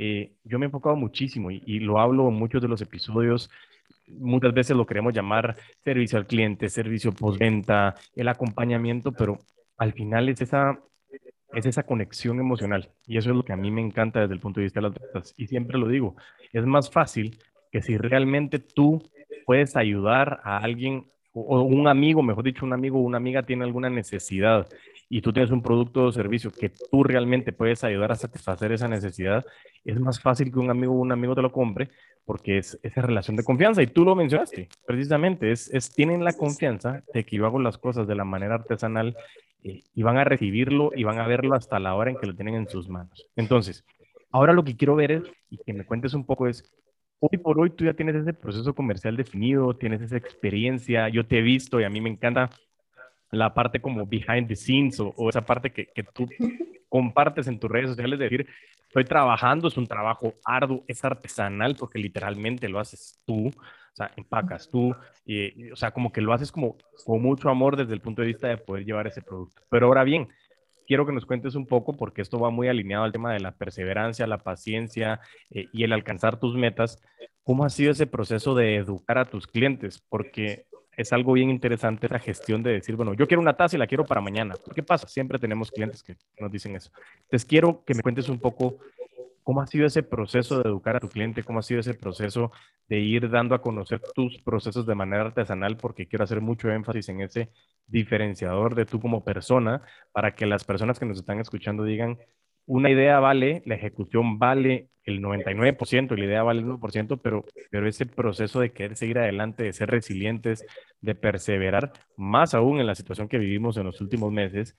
eh, 0.00 0.36
yo 0.44 0.60
me 0.60 0.66
he 0.66 0.68
enfocado 0.68 0.94
muchísimo 0.94 1.50
y, 1.50 1.60
y, 1.66 1.80
lo 1.80 1.98
hablo 1.98 2.28
en 2.28 2.34
muchos 2.34 2.62
de 2.62 2.68
los 2.68 2.80
episodios. 2.80 3.50
Muchas 4.06 4.54
veces 4.54 4.76
lo 4.76 4.86
queremos 4.86 5.12
llamar 5.12 5.56
servicio 5.82 6.18
al 6.18 6.26
cliente, 6.26 6.68
servicio 6.68 7.12
postventa, 7.12 7.96
el 8.14 8.28
acompañamiento, 8.28 9.10
pero 9.10 9.38
al 9.76 9.92
final 9.92 10.28
es 10.28 10.40
esa, 10.40 10.78
es 11.52 11.66
esa 11.66 11.82
conexión 11.82 12.38
emocional. 12.38 12.90
Y 13.08 13.18
eso 13.18 13.30
es 13.30 13.36
lo 13.36 13.44
que 13.44 13.52
a 13.52 13.56
mí 13.56 13.72
me 13.72 13.80
encanta 13.80 14.20
desde 14.20 14.34
el 14.34 14.40
punto 14.40 14.60
de 14.60 14.64
vista 14.66 14.80
de 14.80 14.88
las 14.88 14.94
ventas. 14.94 15.34
Y 15.36 15.48
siempre 15.48 15.76
lo 15.76 15.88
digo, 15.88 16.14
es 16.52 16.64
más 16.64 16.88
fácil 16.90 17.36
que 17.72 17.82
si 17.82 17.98
realmente 17.98 18.60
tú 18.60 19.02
puedes 19.46 19.74
ayudar 19.74 20.40
a 20.44 20.58
alguien 20.58 21.10
o 21.32 21.62
un 21.62 21.88
amigo, 21.88 22.22
mejor 22.22 22.44
dicho, 22.44 22.64
un 22.64 22.72
amigo 22.72 22.98
o 22.98 23.02
una 23.02 23.16
amiga 23.16 23.42
tiene 23.42 23.64
alguna 23.64 23.90
necesidad 23.90 24.68
y 25.08 25.22
tú 25.22 25.32
tienes 25.32 25.50
un 25.50 25.62
producto 25.62 26.04
o 26.04 26.12
servicio 26.12 26.50
que 26.50 26.70
tú 26.90 27.02
realmente 27.02 27.52
puedes 27.52 27.82
ayudar 27.82 28.12
a 28.12 28.16
satisfacer 28.16 28.72
esa 28.72 28.88
necesidad, 28.88 29.44
es 29.84 29.98
más 29.98 30.20
fácil 30.20 30.52
que 30.52 30.58
un 30.58 30.70
amigo 30.70 30.92
o 30.92 30.98
un 30.98 31.12
amigo 31.12 31.34
te 31.34 31.42
lo 31.42 31.50
compre 31.50 31.88
porque 32.24 32.58
es 32.58 32.78
esa 32.82 33.00
relación 33.00 33.36
de 33.36 33.42
confianza. 33.42 33.82
Y 33.82 33.86
tú 33.86 34.04
lo 34.04 34.14
mencionaste, 34.14 34.68
precisamente, 34.86 35.50
es, 35.50 35.72
es 35.72 35.94
tienen 35.94 36.24
la 36.24 36.34
confianza 36.34 37.02
de 37.14 37.24
que 37.24 37.36
yo 37.36 37.46
hago 37.46 37.58
las 37.58 37.78
cosas 37.78 38.06
de 38.06 38.14
la 38.14 38.24
manera 38.24 38.56
artesanal 38.56 39.16
eh, 39.62 39.82
y 39.94 40.02
van 40.02 40.18
a 40.18 40.24
recibirlo 40.24 40.90
y 40.94 41.04
van 41.04 41.18
a 41.18 41.26
verlo 41.26 41.54
hasta 41.54 41.78
la 41.78 41.94
hora 41.94 42.10
en 42.10 42.18
que 42.18 42.26
lo 42.26 42.34
tienen 42.34 42.54
en 42.54 42.68
sus 42.68 42.88
manos. 42.88 43.26
Entonces, 43.34 43.84
ahora 44.30 44.52
lo 44.52 44.62
que 44.62 44.76
quiero 44.76 44.94
ver 44.94 45.12
es, 45.12 45.22
y 45.48 45.56
que 45.56 45.72
me 45.72 45.86
cuentes 45.86 46.12
un 46.12 46.26
poco 46.26 46.46
es, 46.46 46.70
hoy 47.18 47.38
por 47.38 47.58
hoy 47.58 47.70
tú 47.70 47.86
ya 47.86 47.94
tienes 47.94 48.14
ese 48.14 48.34
proceso 48.34 48.74
comercial 48.74 49.16
definido, 49.16 49.74
tienes 49.74 50.02
esa 50.02 50.18
experiencia, 50.18 51.08
yo 51.08 51.26
te 51.26 51.38
he 51.38 51.42
visto 51.42 51.80
y 51.80 51.84
a 51.84 51.90
mí 51.90 52.02
me 52.02 52.10
encanta 52.10 52.50
la 53.30 53.52
parte 53.54 53.80
como 53.80 54.06
behind 54.06 54.48
the 54.48 54.56
scenes 54.56 55.00
o, 55.00 55.28
esa 55.28 55.42
parte 55.42 55.70
que, 55.70 55.86
que, 55.86 56.02
tú 56.02 56.28
compartes 56.88 57.46
en 57.46 57.58
tus 57.58 57.70
redes 57.70 57.90
sociales, 57.90 58.18
de 58.18 58.24
decir, 58.24 58.46
estoy 58.88 59.04
trabajando, 59.04 59.68
es 59.68 59.76
un 59.76 59.86
trabajo 59.86 60.34
arduo, 60.44 60.84
es 60.88 61.04
artesanal 61.04 61.76
porque 61.76 61.98
literalmente 61.98 62.68
lo 62.68 62.80
haces 62.80 63.20
tú, 63.26 63.48
o 63.48 63.96
sea, 63.96 64.10
empacas 64.16 64.68
tú, 64.70 64.94
y, 65.24 65.70
o 65.70 65.76
sea, 65.76 65.90
como 65.90 66.10
que 66.10 66.20
lo 66.20 66.32
haces 66.32 66.50
como 66.50 66.76
con 67.04 67.20
mucho 67.20 67.50
amor 67.50 67.76
desde 67.76 67.94
el 67.94 68.00
punto 68.00 68.22
de 68.22 68.28
vista 68.28 68.48
de 68.48 68.56
poder 68.56 68.84
llevar 68.84 69.06
ese 69.06 69.22
producto. 69.22 69.62
Pero 69.68 69.86
ahora 69.86 70.04
bien, 70.04 70.28
quiero 70.86 71.04
que 71.04 71.12
nos 71.12 71.26
cuentes 71.26 71.54
un 71.54 71.66
poco, 71.66 71.92
porque 71.92 72.22
esto 72.22 72.40
va 72.40 72.50
muy 72.50 72.68
alineado 72.68 73.04
al 73.04 73.12
tema 73.12 73.32
de 73.32 73.40
la 73.40 73.52
perseverancia, 73.52 74.26
la 74.26 74.38
paciencia 74.38 75.20
eh, 75.50 75.66
y 75.72 75.84
el 75.84 75.92
alcanzar 75.92 76.40
tus 76.40 76.56
metas. 76.56 77.02
¿Cómo 77.42 77.64
ha 77.64 77.70
sido 77.70 77.92
ese 77.92 78.06
proceso 78.06 78.54
de 78.54 78.76
educar 78.76 79.18
a 79.18 79.26
tus 79.26 79.46
clientes? 79.46 80.02
Porque 80.08 80.67
es 80.98 81.12
algo 81.12 81.32
bien 81.32 81.48
interesante 81.48 82.06
esa 82.06 82.18
gestión 82.18 82.62
de 82.62 82.72
decir, 82.72 82.96
bueno, 82.96 83.14
yo 83.14 83.26
quiero 83.26 83.40
una 83.40 83.56
taza 83.56 83.76
y 83.76 83.78
la 83.78 83.86
quiero 83.86 84.04
para 84.04 84.20
mañana. 84.20 84.54
¿Qué 84.74 84.82
pasa? 84.82 85.08
Siempre 85.08 85.38
tenemos 85.38 85.70
clientes 85.70 86.02
que 86.02 86.16
nos 86.38 86.50
dicen 86.50 86.76
eso. 86.76 86.90
Entonces, 87.22 87.46
quiero 87.46 87.84
que 87.84 87.94
me 87.94 88.02
cuentes 88.02 88.28
un 88.28 88.38
poco 88.38 88.78
¿Cómo 89.48 89.62
ha 89.62 89.66
sido 89.66 89.86
ese 89.86 90.02
proceso 90.02 90.62
de 90.62 90.68
educar 90.68 90.96
a 90.96 91.00
tu 91.00 91.08
cliente? 91.08 91.42
¿Cómo 91.42 91.60
ha 91.60 91.62
sido 91.62 91.80
ese 91.80 91.94
proceso 91.94 92.52
de 92.86 92.98
ir 92.98 93.30
dando 93.30 93.54
a 93.54 93.62
conocer 93.62 93.98
tus 94.14 94.36
procesos 94.42 94.84
de 94.84 94.94
manera 94.94 95.22
artesanal? 95.22 95.78
Porque 95.78 96.06
quiero 96.06 96.24
hacer 96.24 96.42
mucho 96.42 96.70
énfasis 96.70 97.08
en 97.08 97.22
ese 97.22 97.48
diferenciador 97.86 98.74
de 98.74 98.84
tú 98.84 99.00
como 99.00 99.24
persona 99.24 99.80
para 100.12 100.34
que 100.34 100.44
las 100.44 100.64
personas 100.64 100.98
que 100.98 101.06
nos 101.06 101.16
están 101.16 101.40
escuchando 101.40 101.84
digan, 101.84 102.18
una 102.68 102.90
idea 102.90 103.18
vale, 103.18 103.62
la 103.64 103.76
ejecución 103.76 104.38
vale 104.38 104.90
el 105.04 105.22
99% 105.22 106.12
y 106.12 106.20
la 106.20 106.26
idea 106.26 106.42
vale 106.42 106.60
el 106.60 106.66
1%, 106.66 107.18
pero, 107.22 107.46
pero 107.70 107.88
ese 107.88 108.04
proceso 108.04 108.60
de 108.60 108.72
querer 108.72 108.94
seguir 108.94 109.18
adelante, 109.18 109.64
de 109.64 109.72
ser 109.72 109.90
resilientes, 109.90 110.66
de 111.00 111.14
perseverar, 111.14 111.94
más 112.16 112.52
aún 112.52 112.78
en 112.78 112.86
la 112.86 112.94
situación 112.94 113.26
que 113.26 113.38
vivimos 113.38 113.78
en 113.78 113.84
los 113.84 114.02
últimos 114.02 114.30
meses, 114.30 114.76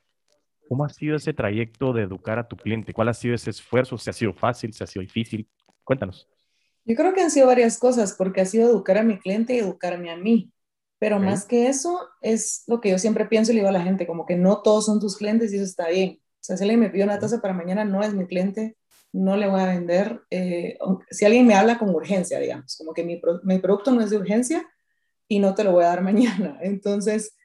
¿cómo 0.68 0.86
ha 0.86 0.90
sido 0.90 1.16
ese 1.16 1.34
trayecto 1.34 1.92
de 1.92 2.04
educar 2.04 2.38
a 2.38 2.48
tu 2.48 2.58
cliente? 2.58 2.94
¿Cuál 2.94 3.10
ha 3.10 3.14
sido 3.16 3.34
ese 3.34 3.50
esfuerzo? 3.50 3.98
¿Se 3.98 4.12
ha 4.12 4.14
sido 4.14 4.34
fácil? 4.36 4.72
¿Se 4.72 4.84
ha 4.84 4.88
sido 4.88 5.02
difícil? 5.02 5.50
Cuéntanos. 5.84 6.30
Yo 6.86 6.96
creo 6.96 7.12
que 7.16 7.22
han 7.22 7.32
sido 7.32 7.48
varias 7.48 7.80
cosas, 7.80 8.14
porque 8.16 8.42
ha 8.42 8.46
sido 8.46 8.70
educar 8.70 9.00
a 9.00 9.04
mi 9.04 9.18
cliente 9.18 9.56
y 9.56 9.60
educarme 9.60 10.12
a 10.12 10.16
mí. 10.16 10.52
Pero 11.00 11.20
más 11.20 11.46
que 11.46 11.70
eso, 11.70 12.08
es 12.22 12.66
lo 12.68 12.82
que 12.82 12.92
yo 12.92 13.00
siempre 13.00 13.26
pienso 13.26 13.52
y 13.52 13.56
le 13.56 13.62
digo 13.62 13.70
a 13.70 13.74
la 13.74 13.82
gente, 13.82 14.06
como 14.06 14.28
que 14.28 14.36
no 14.36 14.62
todos 14.62 14.86
son 14.86 15.00
tus 15.00 15.18
clientes 15.18 15.52
y 15.52 15.56
eso 15.56 15.66
está 15.66 15.88
bien. 15.88 16.20
O 16.40 16.44
sea, 16.44 16.58
si 16.58 16.64
alguien 16.64 16.80
me 16.80 16.90
pide 16.90 17.04
una 17.04 17.20
taza 17.20 17.42
para 17.42 17.54
mañana, 17.54 17.84
no 17.86 18.02
es 18.02 18.14
mi 18.14 18.26
cliente, 18.26 18.78
no 19.12 19.36
le 19.36 19.48
voy 19.48 19.60
a 19.60 19.68
vender. 19.68 20.22
Eh, 20.30 20.78
si 21.10 21.26
alguien 21.26 21.46
me 21.46 21.56
habla 21.56 21.78
con 21.78 21.90
urgencia, 21.90 22.40
digamos, 22.40 22.78
como 22.78 22.94
que 22.94 23.04
mi, 23.04 23.22
mi, 23.44 23.60
producto 23.60 23.92
no 23.92 24.02
es 24.02 24.10
de 24.10 24.18
urgencia 24.18 24.66
y 25.28 25.40
no 25.40 25.56
te 25.56 25.64
lo 25.64 25.74
voy 25.74 25.84
a 25.84 25.90
dar 25.90 26.02
mañana. 26.04 26.58
Entonces, 26.62 27.36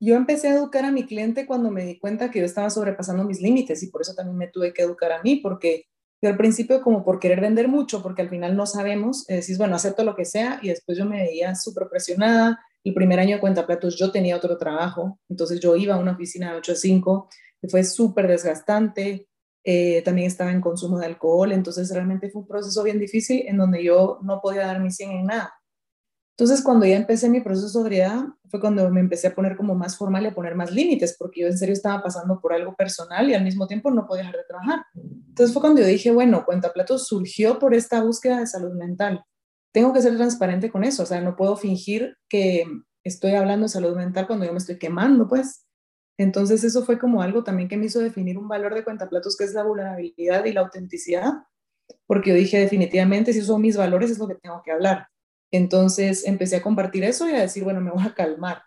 yo 0.00 0.16
empecé 0.16 0.48
a 0.48 0.54
educar 0.54 0.84
a 0.84 0.92
mi 0.92 1.04
cliente 1.04 1.46
cuando 1.46 1.70
me 1.70 1.84
di 1.84 1.98
cuenta 1.98 2.30
que 2.30 2.38
yo 2.38 2.44
estaba 2.44 2.70
sobrepasando 2.70 3.24
mis 3.24 3.40
límites 3.42 3.82
y 3.82 3.88
por 3.88 4.00
eso 4.00 4.14
también 4.14 4.38
me 4.38 4.48
tuve 4.48 4.72
que 4.72 4.82
educar 4.82 5.12
a 5.12 5.22
mí, 5.22 5.36
porque 5.36 5.84
yo 6.22 6.28
al 6.28 6.36
principio 6.36 6.82
como 6.82 7.04
por 7.04 7.18
querer 7.18 7.40
vender 7.40 7.68
mucho, 7.68 8.02
porque 8.02 8.22
al 8.22 8.28
final 8.28 8.56
no 8.56 8.66
sabemos, 8.66 9.28
eh, 9.28 9.36
decís, 9.36 9.58
bueno, 9.58 9.76
acepto 9.76 10.04
lo 10.04 10.14
que 10.14 10.24
sea 10.24 10.58
y 10.62 10.68
después 10.68 10.96
yo 10.98 11.04
me 11.04 11.22
veía 11.22 11.54
súper 11.54 11.88
presionada. 11.88 12.60
El 12.82 12.94
primer 12.94 13.20
año 13.20 13.36
de 13.36 13.40
cuenta 13.40 13.66
platos 13.66 13.96
yo 13.98 14.10
tenía 14.10 14.36
otro 14.36 14.56
trabajo, 14.56 15.18
entonces 15.28 15.60
yo 15.60 15.76
iba 15.76 15.94
a 15.94 15.98
una 15.98 16.12
oficina 16.12 16.52
de 16.52 16.58
8 16.58 16.72
a 16.72 16.76
5 16.76 17.28
fue 17.68 17.84
súper 17.84 18.28
desgastante, 18.28 19.28
eh, 19.64 20.02
también 20.02 20.26
estaba 20.26 20.52
en 20.52 20.60
consumo 20.60 20.98
de 20.98 21.06
alcohol, 21.06 21.52
entonces 21.52 21.92
realmente 21.92 22.30
fue 22.30 22.42
un 22.42 22.48
proceso 22.48 22.82
bien 22.82 22.98
difícil 22.98 23.44
en 23.46 23.58
donde 23.58 23.84
yo 23.84 24.18
no 24.22 24.40
podía 24.40 24.66
dar 24.66 24.80
mi 24.80 24.90
100 24.90 25.10
en 25.10 25.26
nada. 25.26 25.54
Entonces, 26.40 26.64
cuando 26.64 26.86
ya 26.86 26.96
empecé 26.96 27.28
mi 27.28 27.42
proceso 27.42 27.66
de 27.66 27.72
sobriedad, 27.74 28.24
fue 28.48 28.60
cuando 28.60 28.88
me 28.88 29.00
empecé 29.00 29.26
a 29.26 29.34
poner 29.34 29.58
como 29.58 29.74
más 29.74 29.98
formal 29.98 30.24
y 30.24 30.28
a 30.28 30.34
poner 30.34 30.54
más 30.54 30.72
límites, 30.72 31.14
porque 31.18 31.42
yo 31.42 31.48
en 31.48 31.58
serio 31.58 31.74
estaba 31.74 32.02
pasando 32.02 32.40
por 32.40 32.54
algo 32.54 32.74
personal 32.74 33.28
y 33.28 33.34
al 33.34 33.44
mismo 33.44 33.66
tiempo 33.66 33.90
no 33.90 34.06
podía 34.06 34.22
dejar 34.22 34.38
de 34.38 34.44
trabajar. 34.48 34.80
Entonces 35.28 35.52
fue 35.52 35.60
cuando 35.60 35.82
yo 35.82 35.86
dije, 35.86 36.10
bueno, 36.12 36.46
Cuenta 36.46 36.72
Platos 36.72 37.06
surgió 37.06 37.58
por 37.58 37.74
esta 37.74 38.02
búsqueda 38.02 38.40
de 38.40 38.46
salud 38.46 38.72
mental. 38.72 39.22
Tengo 39.70 39.92
que 39.92 40.00
ser 40.00 40.16
transparente 40.16 40.70
con 40.70 40.82
eso, 40.82 41.02
o 41.02 41.06
sea, 41.06 41.20
no 41.20 41.36
puedo 41.36 41.58
fingir 41.58 42.16
que 42.26 42.64
estoy 43.04 43.32
hablando 43.32 43.64
de 43.64 43.68
salud 43.68 43.94
mental 43.94 44.26
cuando 44.26 44.46
yo 44.46 44.52
me 44.52 44.58
estoy 44.58 44.78
quemando, 44.78 45.28
pues. 45.28 45.66
Entonces 46.18 46.64
eso 46.64 46.84
fue 46.84 46.98
como 46.98 47.22
algo 47.22 47.44
también 47.44 47.68
que 47.68 47.76
me 47.76 47.86
hizo 47.86 48.00
definir 48.00 48.38
un 48.38 48.48
valor 48.48 48.74
de 48.74 48.84
cuentaplatos 48.84 49.36
que 49.36 49.44
es 49.44 49.54
la 49.54 49.62
vulnerabilidad 49.64 50.44
y 50.44 50.52
la 50.52 50.60
autenticidad, 50.60 51.32
porque 52.06 52.30
yo 52.30 52.36
dije 52.36 52.58
definitivamente 52.58 53.32
si 53.32 53.38
esos 53.38 53.48
son 53.48 53.62
mis 53.62 53.76
valores 53.76 54.10
es 54.10 54.18
lo 54.18 54.28
que 54.28 54.34
tengo 54.34 54.62
que 54.64 54.72
hablar. 54.72 55.08
Entonces 55.50 56.26
empecé 56.26 56.56
a 56.56 56.62
compartir 56.62 57.04
eso 57.04 57.28
y 57.28 57.32
a 57.32 57.40
decir, 57.40 57.64
bueno, 57.64 57.80
me 57.80 57.90
voy 57.90 58.04
a 58.04 58.14
calmar. 58.14 58.62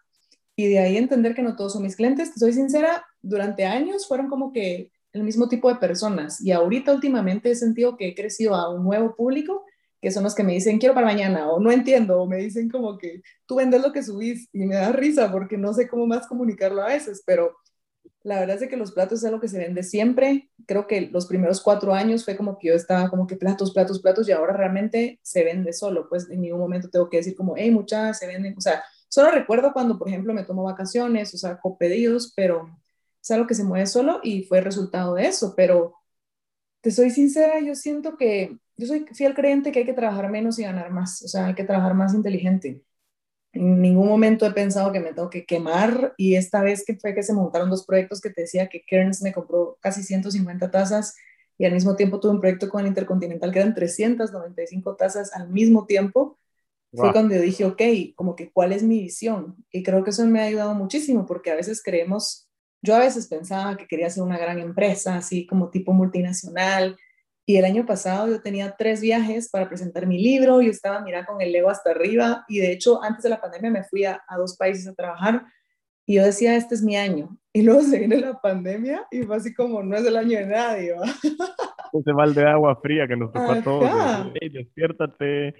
Y 0.56 0.68
de 0.68 0.80
ahí 0.80 0.98
entender 0.98 1.34
que 1.36 1.42
no 1.42 1.56
todos 1.56 1.74
son 1.74 1.84
mis 1.84 1.96
clientes. 1.96 2.34
Soy 2.36 2.54
sincera, 2.54 3.06
durante 3.22 3.66
años 3.66 4.08
fueron 4.08 4.30
como 4.30 4.52
que 4.52 4.92
el 5.14 5.24
mismo 5.24 5.48
tipo 5.48 5.70
de 5.70 5.76
personas 5.76 6.42
y 6.42 6.52
ahorita 6.52 6.92
últimamente 6.92 7.52
he 7.52 7.56
sentido 7.56 7.98
que 7.98 8.10
he 8.10 8.16
crecido 8.16 8.56
a 8.56 8.74
un 8.74 8.84
nuevo 8.84 9.16
público 9.16 9.64
que 10.04 10.12
son 10.12 10.24
los 10.26 10.36
que 10.36 10.44
me 10.44 10.52
dicen 10.52 10.80
quiero 10.80 10.94
para 10.94 11.08
mañana 11.08 11.50
o 11.50 11.62
no 11.62 11.72
entiendo 11.72 12.22
o 12.22 12.28
me 12.28 12.36
dicen 12.36 12.70
como 12.70 12.98
que 12.98 13.22
tú 13.46 13.56
vendes 13.56 13.82
lo 13.82 13.94
que 13.94 14.04
subís 14.04 14.50
y 14.52 14.66
me 14.66 14.76
da 14.76 14.92
risa 14.92 15.32
porque 15.32 15.58
no 15.58 15.74
sé 15.74 15.88
cómo 15.88 16.06
más 16.06 16.28
comunicarlo 16.28 16.82
a 16.82 16.88
veces, 16.88 17.24
pero 17.26 17.56
la 18.22 18.38
verdad 18.38 18.62
es 18.62 18.70
que 18.70 18.76
los 18.76 18.92
platos 18.92 19.20
es 19.20 19.26
algo 19.26 19.40
que 19.40 19.48
se 19.48 19.60
vende 19.60 19.82
siempre. 19.82 20.50
Creo 20.66 20.88
que 20.88 21.10
los 21.10 21.26
primeros 21.26 21.62
cuatro 21.62 21.94
años 21.94 22.26
fue 22.26 22.36
como 22.36 22.60
que 22.60 22.68
yo 22.68 22.74
estaba 22.74 23.10
como 23.10 23.28
que 23.28 23.38
platos, 23.38 23.72
platos, 23.74 24.02
platos 24.02 24.28
y 24.28 24.34
ahora 24.34 24.52
realmente 24.58 25.20
se 25.24 25.46
vende 25.46 25.72
solo. 25.72 26.10
Pues 26.10 26.30
en 26.30 26.42
ningún 26.42 26.60
momento 26.60 26.90
tengo 26.90 27.10
que 27.10 27.18
decir 27.18 27.34
como, 27.36 27.56
hey, 27.56 27.72
muchas 27.72 28.20
se 28.20 28.28
venden. 28.28 28.56
O 28.58 28.62
sea, 28.62 28.84
solo 29.08 29.32
recuerdo 29.32 29.72
cuando, 29.72 29.98
por 29.98 30.10
ejemplo, 30.10 30.34
me 30.34 30.44
tomo 30.44 30.64
vacaciones, 30.64 31.34
o 31.34 31.38
sea, 31.38 31.60
pedidos, 31.80 32.34
pero 32.36 32.70
es 33.22 33.32
algo 33.32 33.48
que 33.48 33.56
se 33.56 33.64
mueve 33.64 33.88
solo 33.88 34.20
y 34.24 34.44
fue 34.44 34.60
resultado 34.62 35.16
de 35.16 35.28
eso. 35.28 35.54
Pero 35.56 35.96
te 36.82 36.92
soy 36.92 37.10
sincera, 37.10 37.62
yo 37.62 37.76
siento 37.76 38.18
que 38.18 38.58
yo 38.78 38.88
soy 38.88 39.06
fiel 39.14 39.34
creyente 39.34 39.72
que 39.72 39.80
hay 39.80 39.86
que 39.86 39.94
trabajar 39.94 40.30
menos 40.30 40.60
y 40.60 40.64
ganar 40.64 40.92
más, 40.92 41.22
o 41.22 41.28
sea, 41.28 41.48
hay 41.48 41.56
que 41.56 41.64
trabajar 41.64 41.94
más 41.94 42.14
inteligente. 42.14 42.82
En 43.54 43.82
ningún 43.82 44.08
momento 44.08 44.46
he 44.48 44.52
pensado 44.52 44.92
que 44.92 45.00
me 45.00 45.14
tengo 45.14 45.30
que 45.30 45.46
quemar 45.46 46.14
y 46.18 46.36
esta 46.36 46.62
vez 46.62 46.84
que 46.86 46.96
fue 46.96 47.14
que 47.14 47.22
se 47.22 47.34
montaron 47.34 47.70
dos 47.70 47.86
proyectos 47.86 48.20
que 48.20 48.32
te 48.32 48.42
decía 48.42 48.68
que 48.68 48.84
Kearns 48.84 49.22
me 49.22 49.32
compró 49.32 49.78
casi 49.80 50.02
150 50.04 50.72
tazas 50.72 51.16
y 51.58 51.66
al 51.66 51.74
mismo 51.74 51.96
tiempo 51.96 52.20
tuve 52.20 52.32
un 52.32 52.40
proyecto 52.40 52.68
con 52.70 52.82
el 52.82 52.88
Intercontinental 52.88 53.52
que 53.52 53.60
eran 53.60 53.76
395 53.76 54.96
tazas 54.96 55.34
al 55.34 55.50
mismo 55.50 55.86
tiempo, 55.86 56.40
fue 56.96 57.12
cuando 57.12 57.34
yo 57.34 57.42
dije, 57.42 57.66
ok, 57.66 57.82
como 58.16 58.36
que 58.36 58.52
cuál 58.52 58.72
es 58.72 58.84
mi 58.84 59.00
visión. 59.02 59.56
Y 59.72 59.82
creo 59.82 60.04
que 60.04 60.12
eso 60.12 60.26
me 60.28 60.42
ha 60.42 60.44
ayudado 60.44 60.76
muchísimo 60.76 61.26
porque 61.26 61.50
a 61.50 61.56
veces 61.56 61.82
creemos, 61.84 62.48
yo 62.84 62.96
a 62.96 63.00
veces 63.00 63.28
pensaba 63.28 63.78
que 63.78 63.88
quería 63.88 64.10
ser 64.12 64.24
una 64.24 64.38
gran 64.38 64.60
empresa, 64.60 65.16
así 65.16 65.48
como 65.48 65.72
tipo 65.72 65.92
multinacional, 65.94 66.98
y 67.46 67.58
el 67.58 67.66
año 67.66 67.86
pasado 67.86 68.28
yo 68.28 68.42
tenía 68.42 68.76
tres 68.78 69.02
viajes 69.02 69.50
para 69.50 69.68
presentar 69.68 70.08
mi 70.08 70.18
libro, 70.18 70.62
yo 70.62 70.72
estaba, 70.72 71.02
mira, 71.02 71.26
con 71.26 71.42
el 71.42 71.54
ego 71.54 71.70
hasta 71.70 71.92
arriba 71.92 72.46
y 72.48 72.60
de 72.60 72.72
hecho 72.72 73.04
antes 73.04 73.24
de 73.24 73.30
la 73.30 73.42
pandemia 73.42 73.70
me 73.70 73.84
fui 73.84 74.06
a, 74.06 74.22
dos 74.38 74.56
países 74.56 74.88
a 74.88 74.94
trabajar 74.94 75.44
y 76.06 76.16
yo 76.16 76.24
decía, 76.24 76.56
este 76.56 76.76
es 76.76 76.82
mi 76.82 76.96
año. 76.96 77.38
Y 77.52 77.64
luego 77.64 77.82
se 77.84 78.00
viene 78.00 78.18
la 78.18 78.40
pandemia 78.40 79.06
y 79.12 79.24
fue 79.24 79.36
así 79.36 79.54
como, 79.54 79.84
no 79.84 79.96
es 79.98 80.06
el 80.06 80.16
año 80.16 80.40
de 80.40 80.46
nadie, 80.46 80.94
¿va? 80.94 81.04
Ese 81.94 82.14
mal 82.14 82.34
de 82.34 82.44
agua 82.44 82.76
fría 82.82 83.08
que 83.08 83.16
nos 83.16 83.32
tocó 83.32 83.52
a 83.52 83.62
todos. 83.62 84.32
Hey, 84.40 84.50
despiértate. 84.50 85.54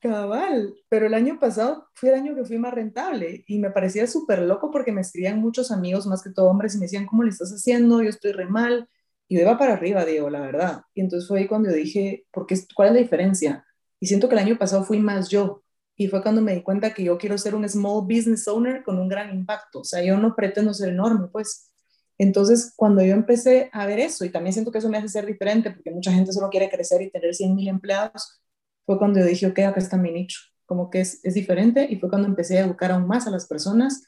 Cabal, 0.00 0.72
pero 0.88 1.06
el 1.06 1.14
año 1.14 1.38
pasado 1.40 1.88
fue 1.92 2.10
el 2.10 2.14
año 2.14 2.34
que 2.34 2.44
fui 2.44 2.56
más 2.56 2.72
rentable 2.72 3.44
y 3.46 3.58
me 3.58 3.70
parecía 3.70 4.06
súper 4.06 4.40
loco 4.42 4.70
porque 4.70 4.92
me 4.92 5.00
escribían 5.00 5.40
muchos 5.40 5.70
amigos, 5.72 6.06
más 6.06 6.22
que 6.22 6.30
todo 6.30 6.48
hombres, 6.48 6.74
y 6.74 6.78
me 6.78 6.84
decían, 6.84 7.04
¿cómo 7.04 7.24
le 7.24 7.30
estás 7.30 7.50
haciendo? 7.50 8.00
Yo 8.00 8.08
estoy 8.08 8.32
re 8.32 8.46
mal 8.46 8.88
y 9.28 9.36
yo 9.36 9.42
iba 9.42 9.58
para 9.58 9.74
arriba, 9.74 10.06
Diego, 10.06 10.30
la 10.30 10.40
verdad. 10.40 10.82
Y 10.94 11.02
entonces 11.02 11.28
fue 11.28 11.40
ahí 11.40 11.46
cuando 11.46 11.70
dije, 11.70 12.26
¿por 12.32 12.46
qué, 12.46 12.56
¿cuál 12.74 12.88
es 12.88 12.94
la 12.94 13.00
diferencia? 13.00 13.66
Y 14.00 14.06
siento 14.06 14.28
que 14.28 14.34
el 14.34 14.40
año 14.40 14.58
pasado 14.58 14.84
fui 14.84 14.98
más 14.98 15.28
yo. 15.28 15.62
Y 15.96 16.08
fue 16.08 16.22
cuando 16.22 16.40
me 16.40 16.54
di 16.54 16.62
cuenta 16.62 16.94
que 16.94 17.04
yo 17.04 17.18
quiero 17.18 17.36
ser 17.36 17.54
un 17.54 17.68
small 17.68 18.02
business 18.02 18.48
owner 18.48 18.82
con 18.84 18.98
un 18.98 19.08
gran 19.08 19.30
impacto. 19.34 19.80
O 19.80 19.84
sea, 19.84 20.02
yo 20.02 20.16
no 20.16 20.34
pretendo 20.34 20.72
ser 20.72 20.90
enorme, 20.90 21.28
pues. 21.30 21.70
Entonces, 22.16 22.72
cuando 22.74 23.04
yo 23.04 23.12
empecé 23.12 23.68
a 23.72 23.84
ver 23.84 23.98
eso, 23.98 24.24
y 24.24 24.30
también 24.30 24.52
siento 24.52 24.72
que 24.72 24.78
eso 24.78 24.88
me 24.88 24.96
hace 24.96 25.08
ser 25.08 25.26
diferente, 25.26 25.70
porque 25.72 25.90
mucha 25.90 26.12
gente 26.12 26.32
solo 26.32 26.48
quiere 26.48 26.70
crecer 26.70 27.02
y 27.02 27.10
tener 27.10 27.34
100 27.34 27.54
mil 27.54 27.68
empleados, 27.68 28.40
fue 28.86 28.98
cuando 28.98 29.20
yo 29.20 29.26
dije, 29.26 29.46
ok, 29.46 29.58
acá 29.60 29.80
está 29.80 29.98
mi 29.98 30.10
nicho. 30.10 30.40
Como 30.64 30.88
que 30.88 31.00
es, 31.00 31.20
es 31.22 31.34
diferente. 31.34 31.86
Y 31.90 31.96
fue 31.96 32.08
cuando 32.08 32.28
empecé 32.28 32.58
a 32.58 32.64
educar 32.64 32.92
aún 32.92 33.06
más 33.06 33.26
a 33.26 33.30
las 33.30 33.46
personas 33.46 34.04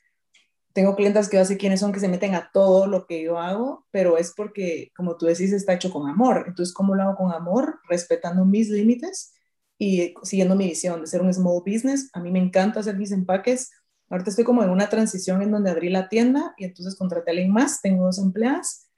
tengo 0.73 0.95
clientes 0.95 1.29
que 1.29 1.37
yo 1.37 1.45
sé 1.45 1.57
quiénes 1.57 1.81
son, 1.81 1.93
que 1.93 2.00
se 2.00 2.09
meten 2.09 2.35
a 2.35 2.50
todo 2.53 2.87
lo 2.87 3.07
que 3.07 3.23
yo 3.23 3.39
hago, 3.39 3.87
pero 3.91 4.19
es 4.19 4.33
porque, 4.37 4.91
como 4.97 5.17
tú 5.17 5.27
decís, 5.27 5.53
está 5.53 5.75
hecho 5.75 5.91
con 5.91 6.09
amor. 6.09 6.45
Entonces, 6.47 6.75
¿cómo 6.75 6.95
lo 6.95 7.03
hago 7.03 7.17
con 7.17 7.33
amor? 7.33 7.81
Respetando 7.89 8.45
mis 8.45 8.69
límites 8.69 9.35
y 9.79 10.15
siguiendo 10.23 10.55
mi 10.55 10.69
visión 10.69 11.00
de 11.00 11.07
ser 11.07 11.23
un 11.23 11.33
small 11.35 11.62
business. 11.67 12.11
A 12.12 12.21
mí 12.21 12.31
me 12.31 12.39
encanta 12.39 12.81
hacer 12.81 12.97
mis 12.97 13.12
empaques. 13.12 13.71
Ahorita 14.09 14.31
estoy 14.31 14.45
como 14.45 14.62
en 14.62 14.71
una 14.71 14.89
transición 14.89 15.43
en 15.43 15.50
donde 15.50 15.71
abrí 15.71 15.89
la 15.89 16.09
tienda 16.09 16.55
y 16.57 16.65
entonces 16.65 16.97
contraté 16.97 17.31
a 17.31 17.33
alguien 17.33 17.53
más, 17.53 17.81
tengo 17.81 18.05
dos 18.05 18.19
empleadas. 18.19 18.89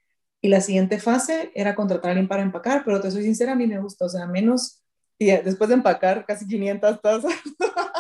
Y 0.41 0.49
la 0.49 0.61
siguiente 0.61 0.99
fase 0.99 1.53
era 1.55 1.75
contratar 1.75 2.11
a 2.11 2.13
alguien 2.13 2.29
para 2.29 2.43
empacar, 2.43 2.83
pero 2.85 3.01
te 3.01 3.11
soy 3.11 3.23
sincera, 3.23 3.53
a 3.53 3.55
mí 3.55 3.67
me 3.67 3.81
gusta, 3.81 4.07
o 4.07 4.09
sea, 4.09 4.27
menos, 4.27 4.83
y 5.17 5.27
después 5.27 5.69
de 5.69 5.75
empacar 5.75 6.27
casi 6.27 6.47
500 6.49 7.01
tazas, 7.01 7.33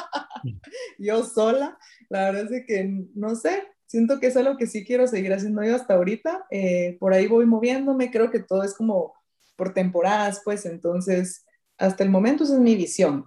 yo 0.99 1.25
sola, 1.25 1.79
la 2.09 2.31
verdad 2.31 2.53
es 2.53 2.65
que 2.67 3.07
no 3.15 3.35
sé, 3.35 3.63
siento 3.93 4.21
que 4.21 4.29
es 4.29 4.37
algo 4.39 4.57
que 4.57 4.67
sí 4.67 4.87
quiero 4.87 5.07
seguir 5.07 5.35
haciendo 5.35 5.63
yo 5.63 5.77
hasta 5.77 5.93
ahorita. 5.95 6.47
Eh, 6.51 6.97
por 6.99 7.13
ahí 7.13 7.27
voy 7.27 7.45
moviéndome, 7.45 8.11
creo 8.11 8.31
que 8.31 8.41
todo 8.41 8.63
es 8.63 8.73
como 8.73 9.13
por 9.55 9.75
temporadas, 9.75 10.41
pues 10.45 10.65
entonces, 10.65 11.45
hasta 11.77 12.03
el 12.03 12.09
momento 12.09 12.45
esa 12.45 12.55
es 12.55 12.61
mi 12.61 12.75
visión. 12.75 13.27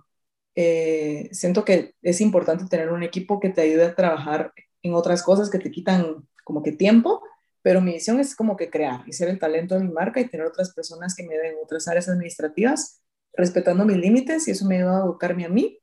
Eh, 0.55 1.29
siento 1.31 1.63
que 1.65 1.93
es 2.01 2.19
importante 2.19 2.65
tener 2.65 2.91
un 2.91 3.03
equipo 3.03 3.39
que 3.39 3.49
te 3.49 3.61
ayude 3.61 3.85
a 3.85 3.95
trabajar 3.95 4.53
en 4.81 4.95
otras 4.95 5.21
cosas 5.21 5.51
que 5.51 5.59
te 5.59 5.69
quitan 5.69 6.27
como 6.43 6.63
que 6.63 6.71
tiempo, 6.71 7.21
pero 7.61 7.79
mi 7.79 7.93
visión 7.93 8.19
es 8.19 8.35
como 8.35 8.57
que 8.57 8.71
crear 8.71 9.03
y 9.07 9.13
ser 9.13 9.29
el 9.29 9.37
talento 9.37 9.75
de 9.75 9.83
mi 9.83 9.91
marca 9.91 10.19
y 10.19 10.27
tener 10.27 10.47
otras 10.47 10.73
personas 10.73 11.15
que 11.15 11.27
me 11.27 11.37
den 11.37 11.55
otras 11.63 11.87
áreas 11.87 12.09
administrativas, 12.09 13.03
respetando 13.33 13.85
mis 13.85 13.97
límites 13.97 14.47
y 14.47 14.51
eso 14.51 14.65
me 14.65 14.77
ayuda 14.77 14.97
a 15.01 15.05
educarme 15.05 15.45
a 15.45 15.49
mí 15.49 15.79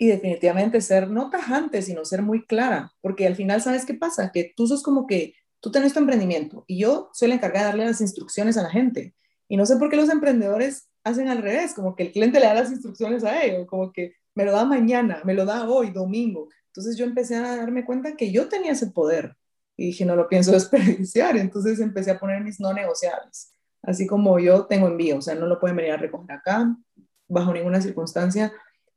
y 0.00 0.06
definitivamente 0.06 0.80
ser 0.80 1.10
no 1.10 1.28
tajante, 1.28 1.82
sino 1.82 2.06
ser 2.06 2.22
muy 2.22 2.46
clara, 2.46 2.90
porque 3.02 3.26
al 3.26 3.36
final, 3.36 3.60
¿sabes 3.60 3.84
qué 3.84 3.92
pasa? 3.92 4.32
Que 4.32 4.50
tú 4.56 4.66
sos 4.66 4.82
como 4.82 5.06
que 5.06 5.34
tú 5.60 5.70
tenés 5.70 5.92
tu 5.92 5.98
emprendimiento 5.98 6.64
y 6.66 6.78
yo 6.78 7.10
soy 7.12 7.28
la 7.28 7.34
encargada 7.34 7.66
de 7.66 7.70
darle 7.72 7.84
las 7.84 8.00
instrucciones 8.00 8.56
a 8.56 8.62
la 8.62 8.70
gente. 8.70 9.14
Y 9.46 9.58
no 9.58 9.66
sé 9.66 9.76
por 9.76 9.90
qué 9.90 9.96
los 9.96 10.08
emprendedores 10.08 10.88
hacen 11.04 11.28
al 11.28 11.42
revés, 11.42 11.74
como 11.74 11.94
que 11.94 12.04
el 12.04 12.12
cliente 12.12 12.40
le 12.40 12.46
da 12.46 12.54
las 12.54 12.70
instrucciones 12.70 13.24
a 13.24 13.44
ellos, 13.44 13.66
como 13.66 13.92
que 13.92 14.14
me 14.34 14.46
lo 14.46 14.52
da 14.52 14.64
mañana, 14.64 15.20
me 15.24 15.34
lo 15.34 15.44
da 15.44 15.68
hoy, 15.68 15.90
domingo. 15.90 16.48
Entonces 16.68 16.96
yo 16.96 17.04
empecé 17.04 17.36
a 17.36 17.58
darme 17.58 17.84
cuenta 17.84 18.16
que 18.16 18.32
yo 18.32 18.48
tenía 18.48 18.72
ese 18.72 18.86
poder 18.86 19.36
y 19.76 19.88
dije, 19.88 20.06
no 20.06 20.16
lo 20.16 20.28
pienso 20.28 20.50
desperdiciar. 20.52 21.36
Entonces 21.36 21.78
empecé 21.78 22.12
a 22.12 22.18
poner 22.18 22.42
mis 22.42 22.58
no 22.58 22.72
negociables, 22.72 23.52
así 23.82 24.06
como 24.06 24.38
yo 24.38 24.64
tengo 24.64 24.88
envío, 24.88 25.18
o 25.18 25.20
sea, 25.20 25.34
no 25.34 25.44
lo 25.44 25.60
pueden 25.60 25.76
venir 25.76 25.92
a 25.92 25.98
recoger 25.98 26.32
acá 26.32 26.74
bajo 27.28 27.52
ninguna 27.52 27.82
circunstancia. 27.82 28.50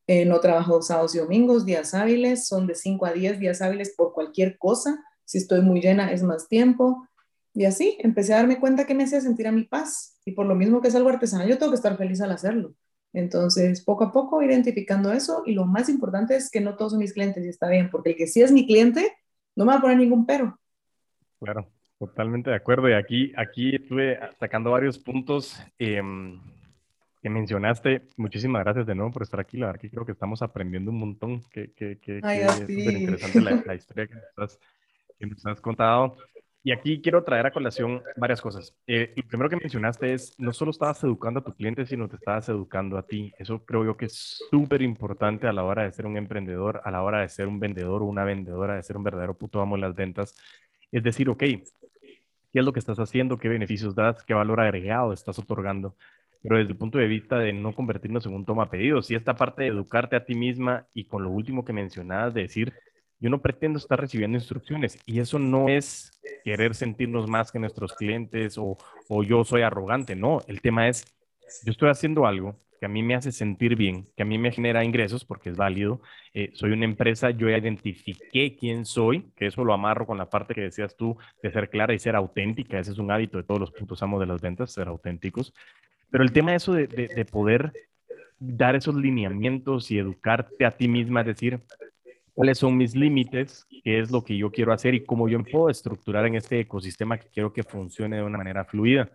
Eh, 0.08 0.26
no 0.26 0.40
trabajo 0.40 0.82
sábados 0.82 1.16
y 1.16 1.20
domingos, 1.20 1.66
días 1.66 1.94
hábiles, 1.94 2.48
son 2.48 2.68
de 2.68 2.76
5 2.76 3.06
a 3.06 3.14
10 3.14 3.40
días 3.40 3.62
hábiles 3.62 3.94
por 3.96 4.14
cualquier 4.14 4.58
cosa. 4.58 5.04
Si 5.26 5.38
estoy 5.38 5.62
muy 5.62 5.82
llena 5.82 6.12
es 6.12 6.24
más 6.24 6.48
tiempo. 6.48 7.08
Y 7.54 7.66
así 7.66 7.98
empecé 8.00 8.34
a 8.34 8.38
darme 8.38 8.60
cuenta 8.60 8.86
que 8.86 8.96
me 8.96 9.04
hacía 9.04 9.22
sentir 9.22 9.48
a 9.48 9.52
mi 9.52 9.64
paz. 9.64 10.20
Y 10.26 10.32
por 10.32 10.46
lo 10.46 10.56
mismo 10.56 10.82
que 10.82 10.88
es 10.88 10.96
algo 10.96 11.10
artesanal, 11.10 11.48
yo 11.48 11.58
tengo 11.58 11.72
que 11.72 11.78
estar 11.78 11.98
feliz 11.98 12.20
al 12.22 12.32
hacerlo. 12.32 12.74
Entonces, 13.14 13.84
poco 13.84 14.06
a 14.06 14.12
poco 14.12 14.42
identificando 14.42 15.14
eso. 15.14 15.44
Y 15.46 15.54
lo 15.54 15.66
más 15.66 15.88
importante 15.88 16.36
es 16.36 16.50
que 16.50 16.62
no 16.62 16.76
todos 16.76 16.94
son 16.94 17.00
mis 17.00 17.14
clientes 17.14 17.46
y 17.46 17.50
está 17.50 17.70
bien, 17.70 17.90
porque 17.92 18.12
el 18.12 18.16
que 18.16 18.28
sí 18.28 18.42
es 18.42 18.52
mi 18.52 18.66
cliente 18.66 19.14
no 19.56 19.66
me 19.66 19.74
va 19.74 19.78
a 19.78 19.82
poner 19.82 19.98
ningún 19.98 20.26
pero. 20.26 20.60
Claro, 21.40 21.70
totalmente 22.00 22.50
de 22.50 22.56
acuerdo. 22.56 22.90
Y 22.90 22.94
aquí, 22.94 23.32
aquí 23.38 23.76
estuve 23.76 24.20
sacando 24.40 24.72
varios 24.72 24.98
puntos 24.98 25.56
em, 25.78 26.40
que 27.24 27.30
mencionaste. 27.30 28.04
Muchísimas 28.18 28.64
gracias 28.64 28.86
de 28.86 28.96
nuevo 28.96 29.12
por 29.12 29.24
estar 29.24 29.40
aquí. 29.40 29.58
La 29.58 29.68
verdad 29.68 29.82
que 29.82 29.90
creo 29.90 30.06
que 30.06 30.12
estamos 30.12 30.42
aprendiendo 30.42 30.92
un 30.92 31.00
montón. 31.00 31.42
Que, 31.50 31.72
que, 31.72 31.98
que, 31.98 32.18
es 32.18 32.56
súper 32.58 32.94
interesante 32.94 33.42
la, 33.66 33.76
historia 33.76 34.08
que 34.08 34.14
que 35.18 35.26
nos 35.28 35.46
has 35.46 35.62
contado. 35.62 36.18
Y 36.66 36.72
aquí 36.72 37.02
quiero 37.02 37.24
traer 37.24 37.46
a 37.46 37.52
colación 37.52 38.04
varias 38.18 38.42
cosas. 38.42 38.76
Eh, 38.88 39.14
lo 39.16 39.24
primero 39.28 39.50
que 39.50 39.56
mencionaste 39.56 40.14
es, 40.14 40.38
no 40.38 40.52
solo 40.52 40.72
estabas 40.72 41.02
educando 41.04 41.40
a 41.40 41.44
tu 41.44 41.54
cliente, 41.54 41.86
sino 41.86 42.10
te 42.10 42.18
estabas 42.18 42.48
educando 42.50 42.98
a 42.98 43.04
ti. 43.04 43.34
Eso 43.38 43.66
creo 43.66 43.86
yo 43.86 43.96
que 43.96 44.06
es 44.06 44.44
súper 44.50 44.82
importante 44.82 45.48
a 45.48 45.54
la 45.54 45.64
hora 45.64 45.84
de 45.84 45.94
ser 45.94 46.06
un 46.06 46.18
emprendedor, 46.18 46.82
a 46.84 46.92
la 46.92 47.04
hora 47.04 47.22
de 47.22 47.30
ser 47.30 47.48
un 47.48 47.60
vendedor 47.60 48.02
o 48.02 48.06
una 48.06 48.26
vendedora, 48.26 48.76
de 48.76 48.84
ser 48.84 48.98
un 48.98 49.04
verdadero 49.04 49.38
puto 49.38 49.62
amo 49.62 49.76
de 49.76 49.82
las 49.82 49.96
ventas. 49.96 50.36
Es 50.92 51.04
decir, 51.04 51.30
ok, 51.30 51.40
¿qué 51.40 51.64
es 52.54 52.66
lo 52.66 52.74
que 52.74 52.80
estás 52.80 53.00
haciendo? 53.00 53.38
¿Qué 53.38 53.48
beneficios 53.48 53.96
das? 53.96 54.24
¿Qué 54.24 54.34
valor 54.34 54.60
agregado 54.60 55.14
estás 55.14 55.40
otorgando? 55.40 55.96
Pero 56.44 56.58
desde 56.58 56.72
el 56.72 56.78
punto 56.78 57.00
de 57.00 57.08
vista 57.08 57.40
de 57.40 57.54
no 57.54 57.74
convertirnos 57.74 58.26
en 58.28 58.34
un 58.36 58.46
toma 58.46 58.70
pedidos, 58.70 59.10
y 59.10 59.16
esta 59.16 59.36
parte 59.36 59.64
de 59.64 59.70
educarte 59.70 60.16
a 60.16 60.26
ti 60.26 60.36
misma 60.36 60.86
y 60.94 61.06
con 61.06 61.24
lo 61.24 61.32
último 61.32 61.66
que 61.66 61.74
mencionabas, 61.74 62.34
de 62.34 62.42
decir, 62.42 62.74
yo 63.24 63.30
no 63.30 63.42
pretendo 63.42 63.80
estar 63.80 64.00
recibiendo 64.00 64.38
instrucciones 64.38 65.00
y 65.06 65.22
eso 65.22 65.40
no 65.40 65.70
es 65.70 66.12
querer 66.44 66.76
sentirnos 66.76 67.30
más 67.30 67.54
que 67.54 67.60
nuestros 67.60 67.94
clientes 67.94 68.58
o, 68.58 68.78
o, 69.08 69.24
yo 69.24 69.46
soy 69.46 69.62
arrogante, 69.62 70.14
no, 70.14 70.42
el 70.48 70.60
tema 70.60 70.90
es, 70.90 71.06
yo 71.64 71.72
estoy 71.72 71.90
haciendo 71.90 72.28
algo 72.28 72.60
que 72.82 72.86
a 72.86 72.90
mí 72.90 73.02
me 73.02 73.16
hace 73.16 73.32
sentir 73.32 73.78
bien, 73.78 74.10
que 74.18 74.24
a 74.24 74.26
mí 74.26 74.38
me 74.38 74.52
genera 74.52 74.84
ingresos 74.84 75.24
porque 75.24 75.50
es 75.50 75.56
válido, 75.56 76.02
eh, 76.34 76.52
soy 76.54 76.74
una 76.74 76.84
empresa, 76.84 77.30
yo 77.30 77.50
identifiqué 77.50 78.58
quién 78.58 78.84
soy, 78.84 79.32
que 79.38 79.46
eso 79.46 79.64
lo 79.64 79.74
amarro 79.74 80.06
con 80.06 80.18
la 80.18 80.30
parte 80.30 80.54
que 80.54 80.60
decías 80.60 80.98
tú 80.98 81.16
de 81.42 81.50
ser 81.50 81.70
clara 81.70 81.94
y 81.94 82.00
ser 82.00 82.18
auténtica, 82.18 82.78
ese 82.78 82.92
es 82.92 82.98
un 82.98 83.10
hábito 83.10 83.38
de 83.38 83.46
todos 83.46 83.62
los 83.62 83.72
puntos 83.72 84.04
amos 84.04 84.20
de 84.20 84.26
las 84.26 84.42
ventas, 84.42 84.74
ser 84.74 84.90
auténticos, 84.90 85.54
pero 86.14 86.24
el 86.24 86.32
tema 86.32 86.52
de 86.52 86.58
eso 86.58 86.74
de, 86.74 86.86
de, 86.86 87.08
de 87.08 87.26
poder 87.26 87.74
dar 88.38 88.76
esos 88.76 88.94
lineamientos 88.94 89.90
y 89.90 89.98
educarte 89.98 90.64
a 90.64 90.70
ti 90.70 90.88
misma, 90.88 91.22
es 91.22 91.26
decir, 91.26 91.60
cuáles 92.36 92.60
son 92.60 92.78
mis 92.78 92.96
límites, 92.96 93.66
qué 93.84 94.00
es 94.00 94.12
lo 94.12 94.24
que 94.24 94.38
yo 94.38 94.52
quiero 94.52 94.74
hacer 94.74 94.94
y 94.94 95.04
cómo 95.04 95.28
yo 95.28 95.40
me 95.40 95.50
puedo 95.50 95.72
estructurar 95.72 96.28
en 96.28 96.36
este 96.36 96.60
ecosistema 96.60 97.18
que 97.18 97.30
quiero 97.30 97.52
que 97.52 97.64
funcione 97.64 98.18
de 98.18 98.22
una 98.22 98.38
manera 98.38 98.64
fluida. 98.64 99.10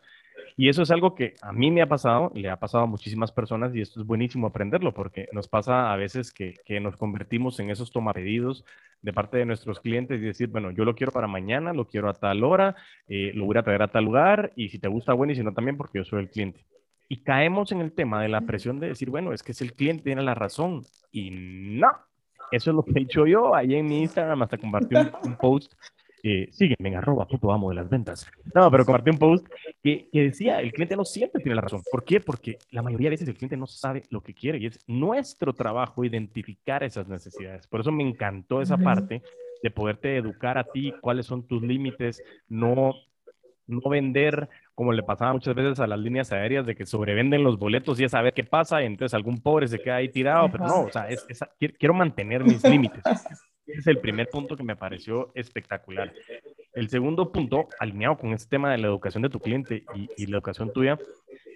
Y 0.56 0.68
eso 0.68 0.82
es 0.82 0.90
algo 0.90 1.14
que 1.14 1.34
a 1.40 1.52
mí 1.52 1.70
me 1.70 1.82
ha 1.82 1.88
pasado, 1.88 2.32
le 2.34 2.50
ha 2.50 2.58
pasado 2.58 2.82
a 2.82 2.88
muchísimas 2.88 3.30
personas 3.30 3.72
y 3.76 3.80
esto 3.80 4.00
es 4.00 4.06
buenísimo 4.06 4.48
aprenderlo 4.48 4.92
porque 4.92 5.28
nos 5.30 5.46
pasa 5.46 5.92
a 5.92 5.96
veces 5.96 6.32
que, 6.32 6.56
que 6.64 6.80
nos 6.80 6.96
convertimos 6.96 7.60
en 7.60 7.70
esos 7.70 7.92
tomapedidos 7.92 8.64
de 9.00 9.12
parte 9.12 9.38
de 9.38 9.46
nuestros 9.46 9.78
clientes 9.78 10.20
y 10.20 10.24
decir, 10.24 10.48
bueno, 10.48 10.72
yo 10.72 10.84
lo 10.84 10.96
quiero 10.96 11.12
para 11.12 11.28
mañana, 11.28 11.72
lo 11.72 11.86
quiero 11.86 12.08
a 12.08 12.14
tal 12.14 12.42
hora, 12.42 12.74
eh, 13.06 13.30
lo 13.36 13.44
voy 13.44 13.56
a 13.56 13.62
traer 13.62 13.82
a 13.82 13.88
tal 13.88 14.04
lugar 14.04 14.52
y 14.56 14.70
si 14.70 14.80
te 14.80 14.88
gusta, 14.88 15.12
bueno, 15.12 15.32
y 15.32 15.36
si 15.36 15.44
no 15.44 15.54
también 15.54 15.76
porque 15.76 15.98
yo 15.98 16.04
soy 16.04 16.22
el 16.22 16.30
cliente. 16.30 16.64
Y 17.08 17.22
caemos 17.22 17.72
en 17.72 17.80
el 17.80 17.92
tema 17.92 18.22
de 18.22 18.28
la 18.28 18.42
presión 18.42 18.80
de 18.80 18.88
decir, 18.88 19.08
bueno, 19.08 19.32
es 19.32 19.42
que 19.42 19.52
es 19.52 19.62
el 19.62 19.72
cliente, 19.72 20.04
tiene 20.04 20.22
la 20.22 20.34
razón. 20.34 20.82
Y 21.10 21.30
no, 21.30 21.90
eso 22.50 22.70
es 22.70 22.76
lo 22.76 22.82
que 22.82 22.98
he 22.98 23.02
hecho 23.02 23.26
yo. 23.26 23.54
Ahí 23.54 23.74
en 23.74 23.86
mi 23.86 24.00
Instagram 24.02 24.42
hasta 24.42 24.58
compartí 24.58 24.94
un, 25.24 25.36
post. 25.36 25.72
Eh, 26.22 26.48
sígueme 26.50 26.88
en 26.88 26.96
arroba 26.96 27.26
puto 27.26 27.50
amo 27.50 27.70
de 27.70 27.76
las 27.76 27.88
ventas. 27.88 28.30
No, 28.54 28.70
pero 28.70 28.84
compartí 28.84 29.10
un 29.10 29.18
post 29.18 29.46
que, 29.82 30.08
que, 30.12 30.22
decía, 30.22 30.60
el 30.60 30.72
cliente 30.72 30.96
no 30.96 31.04
siempre 31.04 31.42
tiene 31.42 31.54
la 31.54 31.62
razón. 31.62 31.80
¿Por 31.90 32.04
qué? 32.04 32.20
Porque 32.20 32.58
la 32.70 32.82
mayoría 32.82 33.06
de 33.06 33.12
veces 33.12 33.28
el 33.28 33.36
cliente 33.36 33.56
no 33.56 33.66
sabe 33.66 34.02
lo 34.10 34.20
que 34.22 34.34
quiere 34.34 34.58
y 34.58 34.66
es 34.66 34.78
nuestro 34.86 35.54
trabajo 35.54 36.04
identificar 36.04 36.82
esas 36.82 37.08
necesidades. 37.08 37.66
Por 37.66 37.80
eso 37.80 37.92
me 37.92 38.06
encantó 38.06 38.60
esa 38.60 38.76
parte 38.76 39.22
de 39.62 39.70
poderte 39.70 40.16
educar 40.16 40.58
a 40.58 40.64
ti, 40.64 40.92
cuáles 41.00 41.26
son 41.26 41.46
tus 41.46 41.62
límites, 41.62 42.22
no, 42.48 42.94
no 43.66 43.88
vender 43.88 44.48
como 44.78 44.92
le 44.92 45.02
pasaba 45.02 45.32
muchas 45.32 45.56
veces 45.56 45.80
a 45.80 45.88
las 45.88 45.98
líneas 45.98 46.30
aéreas, 46.30 46.64
de 46.64 46.76
que 46.76 46.86
sobrevenden 46.86 47.42
los 47.42 47.58
boletos 47.58 47.98
y 47.98 48.04
es 48.04 48.12
saber 48.12 48.32
qué 48.32 48.44
pasa, 48.44 48.80
y 48.80 48.86
entonces 48.86 49.12
algún 49.12 49.42
pobre 49.42 49.66
se 49.66 49.80
queda 49.80 49.96
ahí 49.96 50.08
tirado, 50.08 50.48
pero 50.52 50.68
no, 50.68 50.82
o 50.82 50.88
sea, 50.88 51.08
es, 51.08 51.26
quiero 51.80 51.94
mantener 51.94 52.44
mis 52.44 52.62
límites. 52.62 53.02
Es 53.66 53.88
el 53.88 53.98
primer 53.98 54.28
punto 54.30 54.56
que 54.56 54.62
me 54.62 54.76
pareció 54.76 55.32
espectacular. 55.34 56.12
El 56.74 56.88
segundo 56.88 57.32
punto, 57.32 57.68
alineado 57.80 58.18
con 58.18 58.32
este 58.32 58.48
tema 58.48 58.70
de 58.70 58.78
la 58.78 58.86
educación 58.86 59.24
de 59.24 59.30
tu 59.30 59.40
cliente 59.40 59.84
y 60.16 60.26
la 60.26 60.36
educación 60.36 60.72
tuya, 60.72 60.96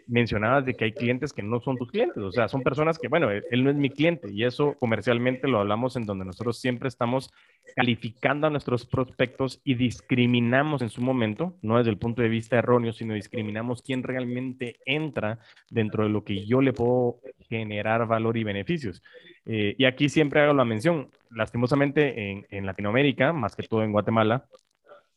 mencionabas 0.06 0.64
de 0.64 0.74
que 0.74 0.84
hay 0.84 0.92
clientes 0.92 1.32
que 1.32 1.42
no 1.42 1.60
son 1.60 1.76
tus 1.76 1.90
clientes, 1.90 2.18
o 2.18 2.32
sea, 2.32 2.48
son 2.48 2.62
personas 2.62 2.98
que, 2.98 3.08
bueno, 3.08 3.30
él 3.30 3.64
no 3.64 3.70
es 3.70 3.76
mi 3.76 3.90
cliente 3.90 4.30
y 4.30 4.44
eso 4.44 4.74
comercialmente 4.78 5.48
lo 5.48 5.60
hablamos 5.60 5.96
en 5.96 6.04
donde 6.04 6.24
nosotros 6.24 6.58
siempre 6.58 6.88
estamos 6.88 7.32
calificando 7.76 8.46
a 8.46 8.50
nuestros 8.50 8.86
prospectos 8.86 9.60
y 9.64 9.74
discriminamos 9.74 10.82
en 10.82 10.88
su 10.88 11.02
momento, 11.02 11.56
no 11.62 11.78
desde 11.78 11.90
el 11.90 11.98
punto 11.98 12.22
de 12.22 12.28
vista 12.28 12.56
erróneo, 12.56 12.92
sino 12.92 13.14
discriminamos 13.14 13.82
quién 13.82 14.02
realmente 14.02 14.76
entra 14.84 15.38
dentro 15.70 16.04
de 16.04 16.10
lo 16.10 16.24
que 16.24 16.44
yo 16.44 16.60
le 16.60 16.72
puedo 16.72 17.20
generar 17.48 18.06
valor 18.06 18.36
y 18.36 18.44
beneficios. 18.44 19.02
Eh, 19.46 19.74
y 19.78 19.84
aquí 19.84 20.08
siempre 20.08 20.40
hago 20.40 20.54
la 20.54 20.64
mención, 20.64 21.08
lastimosamente 21.30 22.30
en, 22.30 22.46
en 22.50 22.66
Latinoamérica, 22.66 23.32
más 23.32 23.56
que 23.56 23.62
todo 23.62 23.82
en 23.82 23.92
Guatemala, 23.92 24.46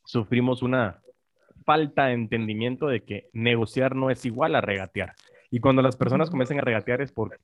sufrimos 0.03 0.61
una 0.61 1.01
falta 1.65 2.05
de 2.05 2.13
entendimiento 2.13 2.87
de 2.87 3.03
que 3.03 3.29
negociar 3.33 3.95
no 3.95 4.09
es 4.09 4.25
igual 4.25 4.55
a 4.55 4.61
regatear. 4.61 5.13
Y 5.51 5.59
cuando 5.59 5.81
las 5.81 5.95
personas 5.95 6.29
comiencen 6.29 6.59
a 6.59 6.61
regatear 6.61 7.01
es 7.01 7.11
porque 7.11 7.37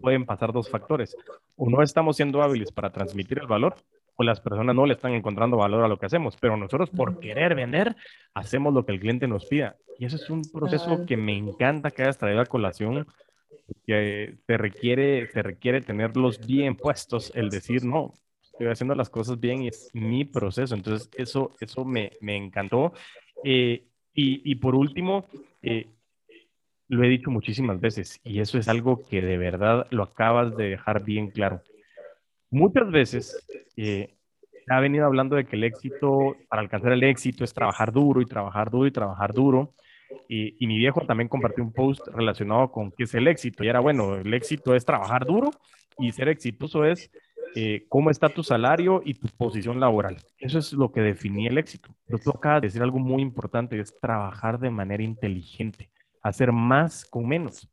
pueden 0.00 0.26
pasar 0.26 0.52
dos 0.52 0.68
factores. 0.68 1.16
O 1.56 1.68
no 1.68 1.82
estamos 1.82 2.16
siendo 2.16 2.42
hábiles 2.42 2.72
para 2.72 2.90
transmitir 2.90 3.38
el 3.38 3.46
valor, 3.46 3.74
o 4.16 4.24
las 4.24 4.40
personas 4.40 4.74
no 4.74 4.84
le 4.84 4.94
están 4.94 5.12
encontrando 5.12 5.56
valor 5.56 5.84
a 5.84 5.88
lo 5.88 5.96
que 5.96 6.06
hacemos, 6.06 6.36
pero 6.40 6.56
nosotros 6.56 6.90
por 6.90 7.20
querer 7.20 7.54
vender 7.54 7.94
hacemos 8.34 8.74
lo 8.74 8.84
que 8.84 8.92
el 8.92 9.00
cliente 9.00 9.28
nos 9.28 9.46
pida. 9.46 9.76
Y 9.98 10.06
eso 10.06 10.16
es 10.16 10.28
un 10.28 10.42
proceso 10.42 11.06
que 11.06 11.16
me 11.16 11.36
encanta 11.36 11.90
que 11.90 12.02
hayas 12.02 12.18
traído 12.18 12.40
a 12.40 12.46
colación, 12.46 13.06
que 13.86 14.38
te 14.44 14.56
requiere, 14.58 15.26
te 15.26 15.42
requiere 15.42 15.80
tenerlos 15.82 16.44
bien 16.44 16.76
puestos, 16.76 17.32
el 17.34 17.48
decir, 17.48 17.84
no, 17.84 18.12
estoy 18.42 18.66
haciendo 18.66 18.96
las 18.96 19.08
cosas 19.08 19.38
bien 19.38 19.62
y 19.62 19.68
es 19.68 19.88
mi 19.92 20.24
proceso. 20.24 20.74
Entonces, 20.74 21.08
eso, 21.16 21.52
eso 21.60 21.84
me, 21.84 22.10
me 22.20 22.36
encantó. 22.36 22.92
Eh, 23.44 23.84
y, 24.20 24.56
por 24.56 24.74
último, 24.74 25.26
eh, 25.62 25.86
lo 26.88 27.04
he 27.04 27.08
dicho 27.08 27.30
muchísimas 27.30 27.80
veces 27.80 28.20
y 28.24 28.40
eso 28.40 28.58
es 28.58 28.66
algo 28.66 29.06
que 29.08 29.22
de 29.22 29.38
verdad 29.38 29.86
lo 29.90 30.02
acabas 30.02 30.56
de 30.56 30.70
dejar 30.70 31.04
bien 31.04 31.30
claro. 31.30 31.62
Muchas 32.50 32.90
veces 32.90 33.46
eh, 33.76 34.16
ha 34.68 34.80
venido 34.80 35.06
hablando 35.06 35.36
de 35.36 35.44
que 35.44 35.54
el 35.54 35.62
éxito, 35.62 36.36
para 36.48 36.62
alcanzar 36.62 36.92
el 36.92 37.04
éxito, 37.04 37.44
es 37.44 37.54
trabajar 37.54 37.92
duro 37.92 38.20
y 38.20 38.26
trabajar 38.26 38.70
duro 38.70 38.86
y 38.88 38.90
trabajar 38.90 39.32
duro. 39.32 39.74
Y, 40.26 40.56
y, 40.58 40.66
mi 40.66 40.78
viejo 40.78 41.02
también 41.02 41.28
compartió 41.28 41.62
un 41.62 41.72
post 41.72 42.08
relacionado 42.08 42.72
con 42.72 42.90
qué 42.90 43.04
es 43.04 43.14
el 43.14 43.28
éxito. 43.28 43.62
Y 43.62 43.68
era, 43.68 43.78
bueno, 43.78 44.16
el 44.16 44.34
éxito 44.34 44.74
es 44.74 44.84
trabajar 44.84 45.26
duro 45.26 45.50
y 45.98 46.12
ser 46.12 46.28
exitoso 46.28 46.84
es 46.84 47.10
eh, 47.60 47.86
cómo 47.88 48.08
está 48.08 48.28
tu 48.28 48.44
salario 48.44 49.02
y 49.04 49.14
tu 49.14 49.26
posición 49.36 49.80
laboral. 49.80 50.18
Eso 50.38 50.60
es 50.60 50.72
lo 50.72 50.92
que 50.92 51.00
definía 51.00 51.50
el 51.50 51.58
éxito. 51.58 51.92
Pero 52.06 52.20
tú 52.20 52.30
acabas 52.30 52.60
de 52.60 52.68
decir 52.68 52.80
algo 52.84 53.00
muy 53.00 53.20
importante, 53.20 53.80
es 53.80 53.98
trabajar 53.98 54.60
de 54.60 54.70
manera 54.70 55.02
inteligente, 55.02 55.90
hacer 56.22 56.52
más 56.52 57.04
con 57.04 57.26
menos. 57.26 57.68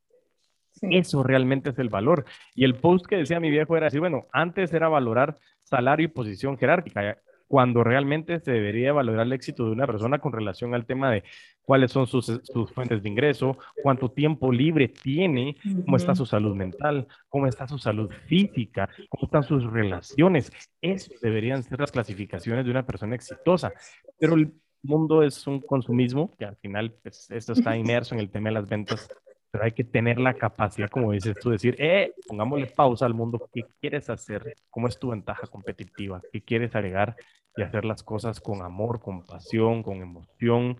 Eso 0.81 1.21
realmente 1.21 1.69
es 1.69 1.77
el 1.77 1.89
valor. 1.89 2.25
Y 2.55 2.63
el 2.63 2.73
post 2.73 3.05
que 3.05 3.17
decía 3.17 3.39
mi 3.39 3.51
viejo 3.51 3.77
era 3.77 3.85
decir, 3.85 3.99
bueno, 3.99 4.25
antes 4.31 4.73
era 4.73 4.89
valorar 4.89 5.37
salario 5.61 6.05
y 6.05 6.07
posición 6.07 6.57
jerárquica 6.57 7.19
cuando 7.47 7.83
realmente 7.83 8.39
se 8.39 8.51
debería 8.51 8.93
valorar 8.93 9.25
el 9.25 9.33
éxito 9.33 9.65
de 9.65 9.71
una 9.71 9.87
persona 9.87 10.19
con 10.19 10.33
relación 10.33 10.73
al 10.73 10.85
tema 10.85 11.11
de 11.11 11.23
cuáles 11.61 11.91
son 11.91 12.07
sus, 12.07 12.25
sus 12.43 12.71
fuentes 12.71 13.01
de 13.01 13.09
ingreso, 13.09 13.57
cuánto 13.81 14.09
tiempo 14.09 14.51
libre 14.51 14.87
tiene, 14.87 15.57
cómo 15.85 15.97
está 15.97 16.15
su 16.15 16.25
salud 16.25 16.55
mental, 16.55 17.07
cómo 17.29 17.47
está 17.47 17.67
su 17.67 17.77
salud 17.77 18.11
física, 18.27 18.89
cómo 19.09 19.25
están 19.25 19.43
sus 19.43 19.71
relaciones. 19.71 20.51
Esas 20.81 21.19
deberían 21.21 21.63
ser 21.63 21.79
las 21.79 21.91
clasificaciones 21.91 22.65
de 22.65 22.71
una 22.71 22.85
persona 22.85 23.15
exitosa. 23.15 23.71
Pero 24.19 24.35
el 24.35 24.53
mundo 24.83 25.23
es 25.23 25.45
un 25.47 25.59
consumismo 25.61 26.35
que 26.37 26.45
al 26.45 26.57
final 26.57 26.93
pues, 27.01 27.29
esto 27.31 27.53
está 27.53 27.75
inmerso 27.77 28.15
en 28.15 28.21
el 28.21 28.29
tema 28.29 28.49
de 28.49 28.53
las 28.55 28.69
ventas 28.69 29.09
pero 29.55 29.63
hay 29.63 29.71
que 29.71 29.85
tener 29.85 30.19
la 30.19 30.33
capacidad, 30.33 30.89
como 30.89 31.13
dices 31.13 31.37
tú, 31.39 31.49
decir, 31.49 31.77
eh, 31.79 32.11
pongámosle 32.27 32.67
pausa 32.67 33.05
al 33.05 33.13
mundo, 33.13 33.49
¿qué 33.53 33.61
quieres 33.79 34.09
hacer? 34.09 34.53
¿Cómo 34.69 34.89
es 34.89 34.99
tu 34.99 35.11
ventaja 35.11 35.47
competitiva? 35.47 36.21
¿Qué 36.33 36.41
quieres 36.41 36.75
agregar? 36.75 37.15
Y 37.55 37.61
hacer 37.61 37.85
las 37.85 38.03
cosas 38.03 38.41
con 38.41 38.61
amor, 38.63 38.99
con 38.99 39.25
pasión, 39.25 39.81
con 39.81 40.01
emoción. 40.01 40.77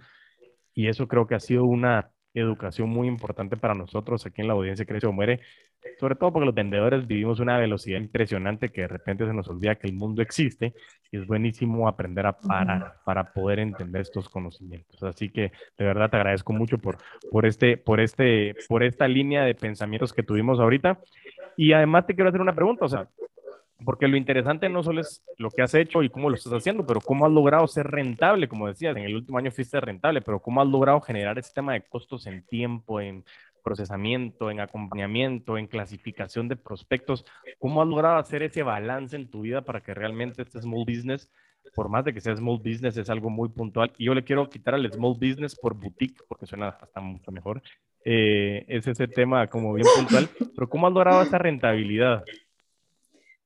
Y 0.73 0.89
eso 0.89 1.07
creo 1.07 1.25
que 1.25 1.35
ha 1.35 1.39
sido 1.39 1.63
una 1.63 2.11
educación 2.33 2.89
muy 2.89 3.07
importante 3.07 3.55
para 3.55 3.75
nosotros 3.75 4.25
aquí 4.25 4.41
en 4.41 4.49
la 4.49 4.55
audiencia 4.55 4.85
Crece 4.85 5.07
o 5.07 5.13
Muere, 5.13 5.39
sobre 6.00 6.15
todo 6.15 6.34
porque 6.34 6.45
los 6.45 6.56
vendedores 6.56 7.08
vivimos 7.08 7.39
una 7.39 7.58
velocidad 7.58 8.00
impresionante 8.00 8.69
que 8.69 8.82
de 8.82 8.88
repente 8.88 9.26
se 9.26 9.34
nos 9.34 9.48
olvida 9.48 9.76
que 9.76 9.88
el 9.88 9.93
mundo 9.93 10.21
existe 10.21 10.74
y 11.12 11.17
es 11.17 11.28
buenísimo 11.28 11.88
aprender 11.88 12.26
a 12.26 12.38
parar 12.38 12.98
para 13.04 13.32
poder 13.32 13.60
entender 13.60 14.02
estos 14.02 14.30
conocimientos. 14.30 15.02
Así 15.04 15.30
que 15.30 15.52
de 15.78 15.86
verdad 15.86 16.10
te 16.10 16.17
agradezco 16.17 16.54
mucho 16.54 16.78
por, 16.78 16.98
por, 17.32 17.45
este, 17.45 17.78
por, 17.78 18.00
este, 18.00 18.56
por 18.67 18.84
esta 18.84 19.08
línea 19.08 19.43
de 19.43 19.56
pensamientos 19.56 20.13
que 20.13 20.24
tuvimos 20.24 20.60
ahorita. 20.60 21.00
Y 21.58 21.71
además 21.74 22.06
te 22.06 22.15
quiero 22.15 22.30
hacer 22.30 22.41
una 22.41 22.56
pregunta, 22.56 22.86
o 22.86 22.89
sea, 22.89 23.08
porque 23.84 24.08
lo 24.08 24.17
interesante 24.17 24.69
no 24.69 24.84
solo 24.84 25.02
es 25.02 25.24
lo 25.38 25.50
que 25.50 25.62
has 25.62 25.74
hecho 25.74 26.02
y 26.02 26.10
cómo 26.10 26.30
lo 26.30 26.36
estás 26.36 26.54
haciendo, 26.54 26.86
pero 26.86 27.02
cómo 27.02 27.26
has 27.26 27.32
logrado 27.32 27.67
ser 27.67 27.88
rentable, 27.88 28.48
como 28.48 28.67
decías, 28.67 28.95
en 28.95 29.04
el 29.04 29.15
último 29.15 29.38
año 29.38 29.52
fuiste 29.52 29.80
rentable, 29.80 30.21
pero 30.21 30.39
cómo 30.39 30.62
has 30.62 30.67
logrado 30.67 31.02
generar 31.02 31.38
ese 31.38 31.54
tema 31.54 31.74
de 31.74 31.82
costos 31.82 32.26
en 32.28 32.45
tiempo, 32.45 33.02
en 33.02 33.24
procesamiento, 33.65 34.51
en 34.51 34.60
acompañamiento, 34.60 35.58
en 35.58 35.65
clasificación 35.65 36.47
de 36.47 36.56
prospectos, 36.56 37.25
cómo 37.58 37.82
has 37.82 37.88
logrado 37.88 38.17
hacer 38.17 38.43
ese 38.43 38.62
balance 38.62 39.15
en 39.15 39.28
tu 39.28 39.41
vida 39.41 39.63
para 39.63 39.82
que 39.82 39.95
realmente 39.95 40.43
este 40.43 40.62
small 40.62 40.86
business, 40.86 41.32
por 41.73 41.89
más 41.89 42.06
de 42.06 42.13
que 42.13 42.21
sea 42.21 42.36
small 42.36 42.60
business, 42.60 42.95
es 42.95 43.10
algo 43.10 43.32
muy 43.32 43.49
puntual. 43.49 43.91
Y 43.97 44.06
yo 44.06 44.13
le 44.13 44.23
quiero 44.23 44.47
quitar 44.47 44.75
al 44.75 44.89
small 44.93 45.15
business 45.15 45.56
por 45.56 45.73
boutique, 45.73 46.21
porque 46.30 46.45
suena 46.45 46.69
hasta 46.69 47.01
mucho 47.01 47.32
mejor. 47.32 47.62
Eh, 48.06 48.63
es 48.67 48.86
ese 48.86 49.08
tema 49.08 49.47
como 49.47 49.73
bien 49.73 49.88
puntual, 49.95 50.30
pero 50.56 50.69
¿cómo 50.69 50.86
has 50.86 50.93
logrado 50.93 51.23
esa 51.23 51.39
rentabilidad? 51.39 52.23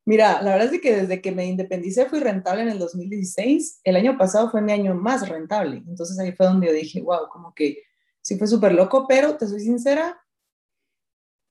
Mira, 0.03 0.41
la 0.41 0.51
verdad 0.51 0.73
es 0.73 0.81
que 0.81 0.95
desde 0.95 1.21
que 1.21 1.31
me 1.31 1.45
independicé 1.45 2.07
fui 2.07 2.19
rentable 2.19 2.63
en 2.63 2.69
el 2.69 2.79
2016. 2.79 3.81
El 3.85 3.95
año 3.95 4.17
pasado 4.17 4.49
fue 4.49 4.61
mi 4.61 4.73
año 4.73 4.95
más 4.95 5.29
rentable. 5.29 5.77
Entonces 5.87 6.19
ahí 6.19 6.33
fue 6.33 6.45
donde 6.45 6.67
yo 6.67 6.73
dije, 6.73 7.01
wow, 7.01 7.29
como 7.31 7.53
que 7.53 7.83
sí 8.29 8.37
fue 8.37 8.47
súper 8.47 8.73
loco, 8.73 9.07
pero 9.07 9.35
te 9.35 9.47
soy 9.47 9.59
sincera, 9.59 10.21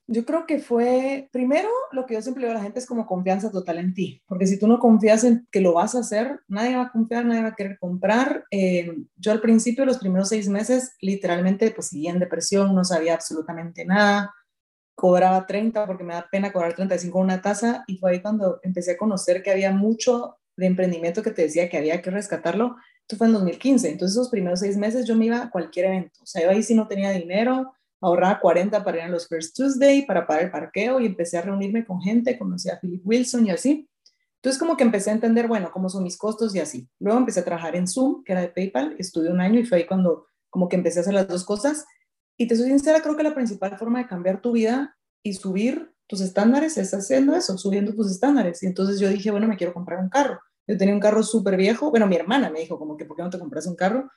yo 0.06 0.24
creo 0.24 0.46
que 0.46 0.60
fue, 0.60 1.28
primero, 1.32 1.68
lo 1.90 2.06
que 2.06 2.14
yo 2.14 2.22
siempre 2.22 2.44
digo 2.44 2.52
a 2.52 2.54
la 2.54 2.62
gente 2.62 2.78
es 2.78 2.86
como 2.86 3.04
confianza 3.04 3.50
total 3.50 3.78
en 3.78 3.92
ti, 3.92 4.22
porque 4.26 4.46
si 4.46 4.58
tú 4.58 4.68
no 4.68 4.78
confías 4.78 5.24
en 5.24 5.46
que 5.50 5.60
lo 5.60 5.74
vas 5.74 5.94
a 5.94 6.00
hacer, 6.00 6.40
nadie 6.46 6.76
va 6.76 6.84
a 6.84 6.92
confiar, 6.92 7.26
nadie 7.26 7.42
va 7.42 7.48
a 7.48 7.56
querer 7.56 7.78
comprar. 7.78 8.44
Eh, 8.50 8.90
yo 9.16 9.32
al 9.32 9.40
principio, 9.40 9.84
los 9.84 9.98
primeros 9.98 10.28
seis 10.28 10.48
meses, 10.48 10.94
literalmente, 11.00 11.70
pues 11.72 11.88
seguía 11.88 12.12
en 12.12 12.20
depresión, 12.20 12.74
no 12.74 12.84
sabía 12.84 13.14
absolutamente 13.14 13.84
nada 13.84 14.32
cobraba 14.98 15.46
30 15.46 15.86
porque 15.86 16.02
me 16.02 16.14
da 16.14 16.26
pena 16.28 16.52
cobrar 16.52 16.74
35 16.74 17.20
una 17.20 17.40
tasa 17.40 17.84
y 17.86 17.98
fue 17.98 18.10
ahí 18.10 18.20
cuando 18.20 18.58
empecé 18.64 18.92
a 18.92 18.96
conocer 18.96 19.44
que 19.44 19.52
había 19.52 19.70
mucho 19.70 20.38
de 20.56 20.66
emprendimiento 20.66 21.22
que 21.22 21.30
te 21.30 21.42
decía 21.42 21.68
que 21.68 21.78
había 21.78 22.02
que 22.02 22.10
rescatarlo. 22.10 22.74
Esto 23.08 23.16
fue 23.16 23.28
en 23.28 23.32
2015, 23.32 23.88
entonces 23.88 24.14
esos 24.18 24.28
primeros 24.28 24.60
seis 24.60 24.76
meses 24.76 25.06
yo 25.06 25.16
me 25.16 25.24
iba 25.24 25.42
a 25.42 25.50
cualquier 25.50 25.86
evento, 25.86 26.20
o 26.22 26.26
sea, 26.26 26.42
yo 26.42 26.50
ahí 26.50 26.62
sí 26.62 26.74
no 26.74 26.86
tenía 26.86 27.10
dinero, 27.10 27.72
ahorraba 28.02 28.38
40 28.38 28.84
para 28.84 28.98
ir 28.98 29.04
a 29.04 29.08
los 29.08 29.26
First 29.26 29.56
Tuesday, 29.56 30.04
para 30.04 30.26
pagar 30.26 30.44
el 30.44 30.50
parqueo 30.50 31.00
y 31.00 31.06
empecé 31.06 31.38
a 31.38 31.40
reunirme 31.40 31.86
con 31.86 32.02
gente, 32.02 32.38
conocí 32.38 32.68
a 32.68 32.78
Philip 32.78 33.00
Wilson 33.06 33.46
y 33.46 33.50
así. 33.50 33.88
Entonces 34.36 34.58
como 34.58 34.76
que 34.76 34.84
empecé 34.84 35.08
a 35.08 35.14
entender, 35.14 35.48
bueno, 35.48 35.70
cómo 35.72 35.88
son 35.88 36.02
mis 36.02 36.18
costos 36.18 36.54
y 36.54 36.60
así. 36.60 36.86
Luego 37.00 37.18
empecé 37.18 37.40
a 37.40 37.46
trabajar 37.46 37.76
en 37.76 37.88
Zoom, 37.88 38.24
que 38.24 38.32
era 38.32 38.42
de 38.42 38.48
PayPal, 38.48 38.94
estuve 38.98 39.30
un 39.30 39.40
año 39.40 39.58
y 39.58 39.64
fue 39.64 39.78
ahí 39.78 39.86
cuando 39.86 40.26
como 40.50 40.68
que 40.68 40.76
empecé 40.76 40.98
a 40.98 41.00
hacer 41.00 41.14
las 41.14 41.28
dos 41.28 41.46
cosas 41.46 41.86
y 42.36 42.46
te 42.46 42.56
soy 42.56 42.68
sincera, 42.68 43.00
creo 43.00 43.16
que 43.16 43.22
la 43.22 43.34
principal 43.34 43.78
forma 43.78 44.00
de 44.00 44.06
cambiar 44.06 44.42
tu 44.42 44.52
vida 44.52 44.98
y 45.22 45.32
subir 45.32 45.94
tus 46.06 46.20
estándares 46.20 46.76
es 46.76 46.92
haciendo 46.92 47.34
eso, 47.34 47.56
subiendo 47.56 47.94
tus 47.94 48.10
estándares. 48.10 48.62
Y 48.62 48.66
entonces 48.66 49.00
yo 49.00 49.08
dije, 49.08 49.30
bueno, 49.30 49.48
me 49.48 49.56
quiero 49.56 49.72
comprar 49.72 49.98
un 49.98 50.10
carro. 50.10 50.38
Yo 50.68 50.76
tenía 50.76 50.94
un 50.94 51.00
carro 51.00 51.22
súper 51.22 51.56
viejo. 51.56 51.90
Bueno, 51.90 52.06
mi 52.06 52.16
hermana 52.16 52.50
me 52.50 52.60
dijo 52.60 52.78
como 52.78 52.96
que, 52.96 53.04
¿por 53.04 53.16
qué 53.16 53.22
no 53.22 53.30
te 53.30 53.38
compras 53.38 53.66
un 53.66 53.74
carro? 53.74 54.10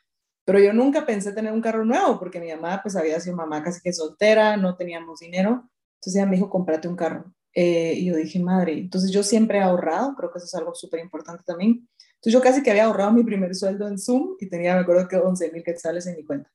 Pero 0.45 0.59
yo 0.59 0.73
nunca 0.73 1.05
pensé 1.05 1.31
tener 1.31 1.53
un 1.53 1.61
carro 1.61 1.85
nuevo 1.85 2.19
porque 2.19 2.39
mi 2.39 2.49
mamá 2.51 2.81
pues 2.83 2.95
había 2.95 3.19
sido 3.19 3.35
mamá 3.35 3.63
casi 3.63 3.81
que 3.81 3.93
soltera, 3.93 4.57
no 4.57 4.75
teníamos 4.75 5.19
dinero. 5.19 5.69
Entonces 5.95 6.15
ella 6.15 6.25
me 6.25 6.35
dijo, 6.35 6.49
cómprate 6.49 6.87
un 6.87 6.95
carro. 6.95 7.33
Eh, 7.53 7.93
y 7.95 8.05
yo 8.05 8.15
dije, 8.15 8.39
madre, 8.39 8.73
entonces 8.73 9.11
yo 9.11 9.23
siempre 9.23 9.59
he 9.59 9.61
ahorrado, 9.61 10.15
creo 10.15 10.31
que 10.31 10.39
eso 10.39 10.45
es 10.45 10.55
algo 10.55 10.75
súper 10.75 10.99
importante 10.99 11.43
también. 11.45 11.87
Entonces 12.15 12.33
yo 12.33 12.41
casi 12.41 12.61
que 12.61 12.71
había 12.71 12.85
ahorrado 12.85 13.11
mi 13.13 13.23
primer 13.23 13.55
sueldo 13.55 13.87
en 13.87 13.97
Zoom 13.97 14.35
y 14.39 14.49
tenía, 14.49 14.75
me 14.75 14.81
acuerdo 14.81 15.07
que 15.07 15.17
11 15.17 15.51
mil 15.51 15.63
quetzales 15.63 16.05
en 16.07 16.17
mi 16.17 16.25
cuenta 16.25 16.51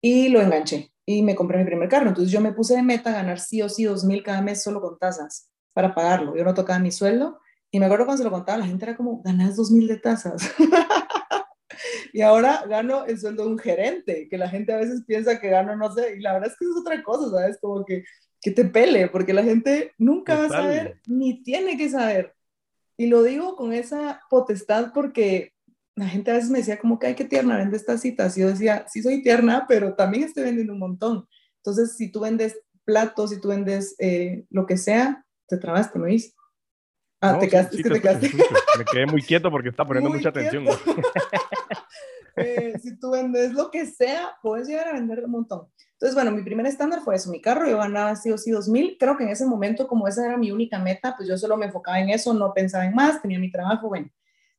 y 0.00 0.28
lo 0.28 0.40
enganché 0.40 0.92
y 1.04 1.22
me 1.22 1.34
compré 1.34 1.58
mi 1.58 1.64
primer 1.64 1.88
carro. 1.88 2.08
Entonces 2.08 2.32
yo 2.32 2.40
me 2.40 2.52
puse 2.52 2.74
de 2.76 2.82
meta 2.82 3.12
ganar 3.12 3.40
sí 3.40 3.62
o 3.62 3.68
sí 3.68 3.84
dos 3.84 4.04
mil 4.04 4.22
cada 4.22 4.42
mes 4.42 4.62
solo 4.62 4.80
con 4.80 4.98
tasas 4.98 5.50
para 5.72 5.94
pagarlo. 5.94 6.36
Yo 6.36 6.44
no 6.44 6.54
tocaba 6.54 6.78
mi 6.78 6.92
sueldo 6.92 7.40
y 7.70 7.78
me 7.78 7.86
acuerdo 7.86 8.06
cuando 8.06 8.22
se 8.22 8.28
lo 8.28 8.34
contaba, 8.34 8.58
la 8.58 8.66
gente 8.66 8.84
era 8.84 8.96
como, 8.96 9.22
ganas 9.22 9.56
dos 9.56 9.70
mil 9.70 9.86
de 9.86 9.98
tasas. 9.98 10.50
y 12.12 12.22
ahora 12.22 12.64
gano 12.68 13.04
el 13.04 13.18
sueldo 13.18 13.44
de 13.44 13.50
un 13.50 13.58
gerente, 13.58 14.28
que 14.28 14.38
la 14.38 14.48
gente 14.48 14.72
a 14.72 14.78
veces 14.78 15.04
piensa 15.06 15.38
que 15.38 15.50
gano, 15.50 15.76
no 15.76 15.92
sé, 15.92 16.16
y 16.16 16.20
la 16.20 16.34
verdad 16.34 16.50
es 16.50 16.56
que 16.56 16.64
es 16.64 16.76
otra 16.80 17.02
cosa, 17.02 17.30
¿sabes? 17.30 17.58
Como 17.60 17.84
que, 17.84 18.04
que 18.40 18.50
te 18.50 18.64
pele, 18.64 19.08
porque 19.08 19.34
la 19.34 19.42
gente 19.42 19.92
nunca 19.98 20.38
va 20.38 20.46
a 20.46 20.48
saber 20.48 21.00
ni 21.06 21.42
tiene 21.42 21.76
que 21.76 21.90
saber. 21.90 22.34
Y 22.96 23.06
lo 23.06 23.22
digo 23.22 23.54
con 23.54 23.72
esa 23.72 24.22
potestad 24.28 24.92
porque 24.92 25.52
la 25.94 26.08
gente 26.08 26.30
a 26.30 26.34
veces 26.34 26.50
me 26.50 26.58
decía 26.58 26.78
como 26.78 26.98
que, 26.98 27.08
ay, 27.08 27.14
qué 27.14 27.24
tierna, 27.24 27.56
vende 27.56 27.76
estas 27.76 28.00
citas. 28.00 28.36
Y 28.36 28.40
yo 28.40 28.48
decía, 28.48 28.86
sí 28.88 29.02
soy 29.02 29.22
tierna, 29.22 29.66
pero 29.68 29.94
también 29.94 30.24
estoy 30.24 30.44
vendiendo 30.44 30.72
un 30.72 30.78
montón. 30.78 31.28
Entonces, 31.56 31.96
si 31.96 32.10
tú 32.10 32.20
vendes 32.20 32.58
platos, 32.84 33.30
si 33.30 33.40
tú 33.40 33.48
vendes 33.48 33.94
eh, 33.98 34.44
lo 34.50 34.64
que 34.66 34.76
sea, 34.76 35.24
te 35.46 35.58
trabaste, 35.58 35.98
¿me 35.98 36.06
oís? 36.06 36.34
Ah, 37.20 37.38
te 37.38 37.48
quedaste, 37.48 37.76
es 37.76 37.82
que 37.82 37.90
te, 37.90 38.00
quedaste. 38.00 38.30
Me 38.78 38.84
quedé 38.84 39.06
muy 39.06 39.22
quieto 39.22 39.50
porque 39.50 39.70
está 39.70 39.84
poniendo 39.84 40.10
mucha 40.10 40.28
atención. 40.28 40.64
eh, 42.36 42.74
si 42.80 42.96
tú 42.98 43.10
vendes 43.10 43.52
lo 43.52 43.70
que 43.70 43.86
sea, 43.86 44.36
puedes 44.40 44.68
llegar 44.68 44.88
a 44.88 44.92
vender 44.92 45.24
un 45.24 45.32
montón. 45.32 45.68
Entonces, 45.92 46.14
bueno, 46.14 46.30
mi 46.30 46.42
primer 46.42 46.64
estándar 46.66 47.00
fue 47.00 47.16
eso, 47.16 47.28
mi 47.28 47.40
carro, 47.40 47.68
yo 47.68 47.78
ganaba 47.78 48.14
sí 48.14 48.30
o 48.30 48.38
sí 48.38 48.52
2000, 48.52 48.98
creo 49.00 49.16
que 49.16 49.24
en 49.24 49.30
ese 49.30 49.44
momento, 49.44 49.88
como 49.88 50.06
esa 50.06 50.24
era 50.24 50.36
mi 50.36 50.52
única 50.52 50.78
meta, 50.78 51.14
pues 51.16 51.28
yo 51.28 51.36
solo 51.36 51.56
me 51.56 51.66
enfocaba 51.66 51.98
en 51.98 52.10
eso, 52.10 52.32
no 52.32 52.54
pensaba 52.54 52.84
en 52.84 52.94
más, 52.94 53.20
tenía 53.20 53.40
mi 53.40 53.50
trabajo, 53.50 53.88
bueno, 53.88 54.08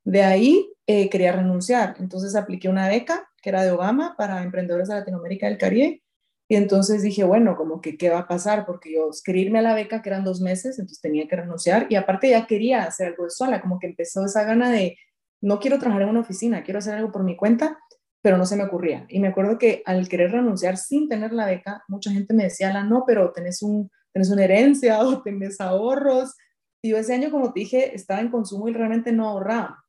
de 0.03 0.21
ahí 0.21 0.73
eh, 0.85 1.09
quería 1.09 1.31
renunciar, 1.31 1.95
entonces 1.99 2.35
apliqué 2.35 2.67
una 2.67 2.89
beca 2.89 3.29
que 3.41 3.49
era 3.51 3.63
de 3.63 3.71
Obama 3.71 4.15
para 4.17 4.43
emprendedores 4.43 4.89
de 4.89 4.95
Latinoamérica 4.95 5.47
del 5.47 5.57
Caribe. 5.57 6.03
Y 6.51 6.55
entonces 6.55 7.03
dije, 7.03 7.23
bueno, 7.23 7.55
como 7.55 7.79
que 7.79 7.95
qué 7.95 8.09
va 8.09 8.21
a 8.21 8.27
pasar, 8.27 8.65
porque 8.65 8.91
yo 8.91 9.12
quería 9.23 9.43
irme 9.43 9.59
a 9.59 9.62
la 9.62 9.75
beca, 9.75 10.01
que 10.01 10.09
eran 10.09 10.23
dos 10.23 10.41
meses, 10.41 10.79
entonces 10.79 10.99
tenía 10.99 11.27
que 11.27 11.35
renunciar. 11.35 11.85
Y 11.89 11.95
aparte 11.95 12.31
ya 12.31 12.47
quería 12.47 12.83
hacer 12.83 13.09
algo 13.09 13.25
de 13.25 13.29
sola, 13.29 13.62
como 13.62 13.77
que 13.77 13.85
empezó 13.85 14.25
esa 14.25 14.43
gana 14.45 14.71
de, 14.71 14.97
no 15.41 15.59
quiero 15.59 15.77
trabajar 15.77 16.01
en 16.03 16.09
una 16.09 16.21
oficina, 16.21 16.63
quiero 16.63 16.79
hacer 16.79 16.95
algo 16.95 17.12
por 17.12 17.23
mi 17.23 17.38
cuenta, 17.38 17.77
pero 18.23 18.38
no 18.38 18.47
se 18.47 18.55
me 18.55 18.63
ocurría. 18.63 19.05
Y 19.09 19.19
me 19.19 19.27
acuerdo 19.27 19.59
que 19.59 19.83
al 19.85 20.09
querer 20.09 20.31
renunciar 20.31 20.77
sin 20.77 21.07
tener 21.07 21.33
la 21.33 21.45
beca, 21.45 21.83
mucha 21.88 22.12
gente 22.12 22.33
me 22.33 22.45
decía, 22.45 22.73
la 22.73 22.83
no, 22.83 23.03
pero 23.05 23.31
tenés, 23.31 23.62
un, 23.62 23.91
tenés 24.12 24.31
una 24.31 24.43
herencia 24.43 24.99
o 25.01 25.21
tenés 25.21 25.62
ahorros. 25.62 26.35
Y 26.81 26.89
yo 26.89 26.97
ese 26.97 27.13
año, 27.13 27.29
como 27.29 27.53
te 27.53 27.59
dije, 27.59 27.95
estaba 27.95 28.21
en 28.21 28.31
consumo 28.31 28.67
y 28.67 28.73
realmente 28.73 29.12
no 29.12 29.29
ahorraba. 29.29 29.85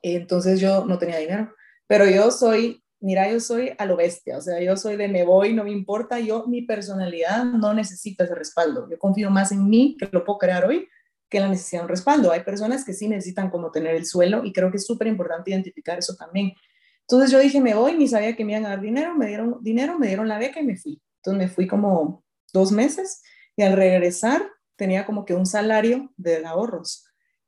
Entonces 0.00 0.60
yo 0.60 0.84
no 0.86 0.98
tenía 0.98 1.18
dinero. 1.18 1.52
Pero 1.88 2.06
yo 2.08 2.30
soy, 2.30 2.81
mira, 3.02 3.30
yo 3.30 3.40
soy 3.40 3.72
a 3.76 3.84
lo 3.84 3.96
bestia, 3.96 4.38
o 4.38 4.40
sea, 4.40 4.60
yo 4.60 4.76
soy 4.76 4.96
de 4.96 5.08
me 5.08 5.24
voy, 5.24 5.52
no 5.52 5.64
me 5.64 5.72
importa, 5.72 6.20
yo, 6.20 6.46
mi 6.46 6.62
personalidad 6.62 7.44
no 7.44 7.74
necesita 7.74 8.24
ese 8.24 8.34
respaldo. 8.34 8.88
Yo 8.88 8.98
confío 8.98 9.30
más 9.30 9.52
en 9.52 9.68
mí, 9.68 9.96
que 9.98 10.08
lo 10.10 10.24
puedo 10.24 10.38
crear 10.38 10.64
hoy, 10.64 10.88
que 11.28 11.40
la 11.40 11.48
necesidad 11.48 11.80
de 11.80 11.84
un 11.84 11.90
respaldo. 11.90 12.30
Hay 12.30 12.40
personas 12.44 12.84
que 12.84 12.92
sí 12.92 13.08
necesitan 13.08 13.50
como 13.50 13.70
tener 13.70 13.96
el 13.96 14.06
suelo 14.06 14.44
y 14.44 14.52
creo 14.52 14.70
que 14.70 14.76
es 14.76 14.86
súper 14.86 15.08
importante 15.08 15.50
identificar 15.50 15.98
eso 15.98 16.14
también. 16.14 16.52
Entonces 17.00 17.30
yo 17.30 17.38
dije, 17.40 17.60
me 17.60 17.74
voy, 17.74 17.96
ni 17.96 18.06
sabía 18.06 18.36
que 18.36 18.44
me 18.44 18.52
iban 18.52 18.66
a 18.66 18.70
dar 18.70 18.80
dinero, 18.80 19.14
me 19.16 19.26
dieron 19.26 19.58
dinero, 19.60 19.98
me 19.98 20.06
dieron 20.06 20.28
la 20.28 20.38
beca 20.38 20.60
y 20.60 20.64
me 20.64 20.76
fui. 20.76 21.02
Entonces 21.16 21.38
me 21.38 21.48
fui 21.48 21.66
como 21.66 22.24
dos 22.52 22.70
meses 22.70 23.22
y 23.56 23.62
al 23.62 23.76
regresar 23.76 24.48
tenía 24.76 25.04
como 25.04 25.24
que 25.24 25.34
un 25.34 25.46
salario 25.46 26.12
de 26.16 26.44
ahorros 26.46 27.04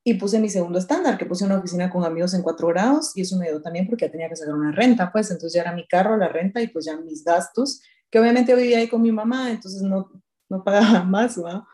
y 0.06 0.14
puse 0.14 0.38
mi 0.38 0.50
segundo 0.50 0.78
estándar, 0.78 1.16
que 1.16 1.24
puse 1.24 1.46
una 1.46 1.58
oficina 1.58 1.90
con 1.90 2.04
amigos 2.04 2.34
en 2.34 2.42
cuatro 2.42 2.68
grados 2.68 3.16
y 3.16 3.22
eso 3.22 3.38
me 3.38 3.48
dio 3.48 3.62
también 3.62 3.86
porque 3.86 4.04
ya 4.04 4.12
tenía 4.12 4.28
que 4.28 4.36
sacar 4.36 4.54
una 4.54 4.70
renta, 4.70 5.10
pues 5.10 5.30
entonces 5.30 5.54
ya 5.54 5.62
era 5.62 5.72
mi 5.72 5.86
carro, 5.88 6.18
la 6.18 6.28
renta 6.28 6.60
y 6.60 6.68
pues 6.68 6.84
ya 6.84 6.96
mis 6.98 7.24
gastos, 7.24 7.80
que 8.10 8.20
obviamente 8.20 8.54
vivía 8.54 8.78
ahí 8.78 8.88
con 8.88 9.00
mi 9.00 9.10
mamá, 9.10 9.50
entonces 9.50 9.80
no, 9.80 10.12
no 10.50 10.62
pagaba 10.62 11.02
más, 11.04 11.38
¿no? 11.38 11.66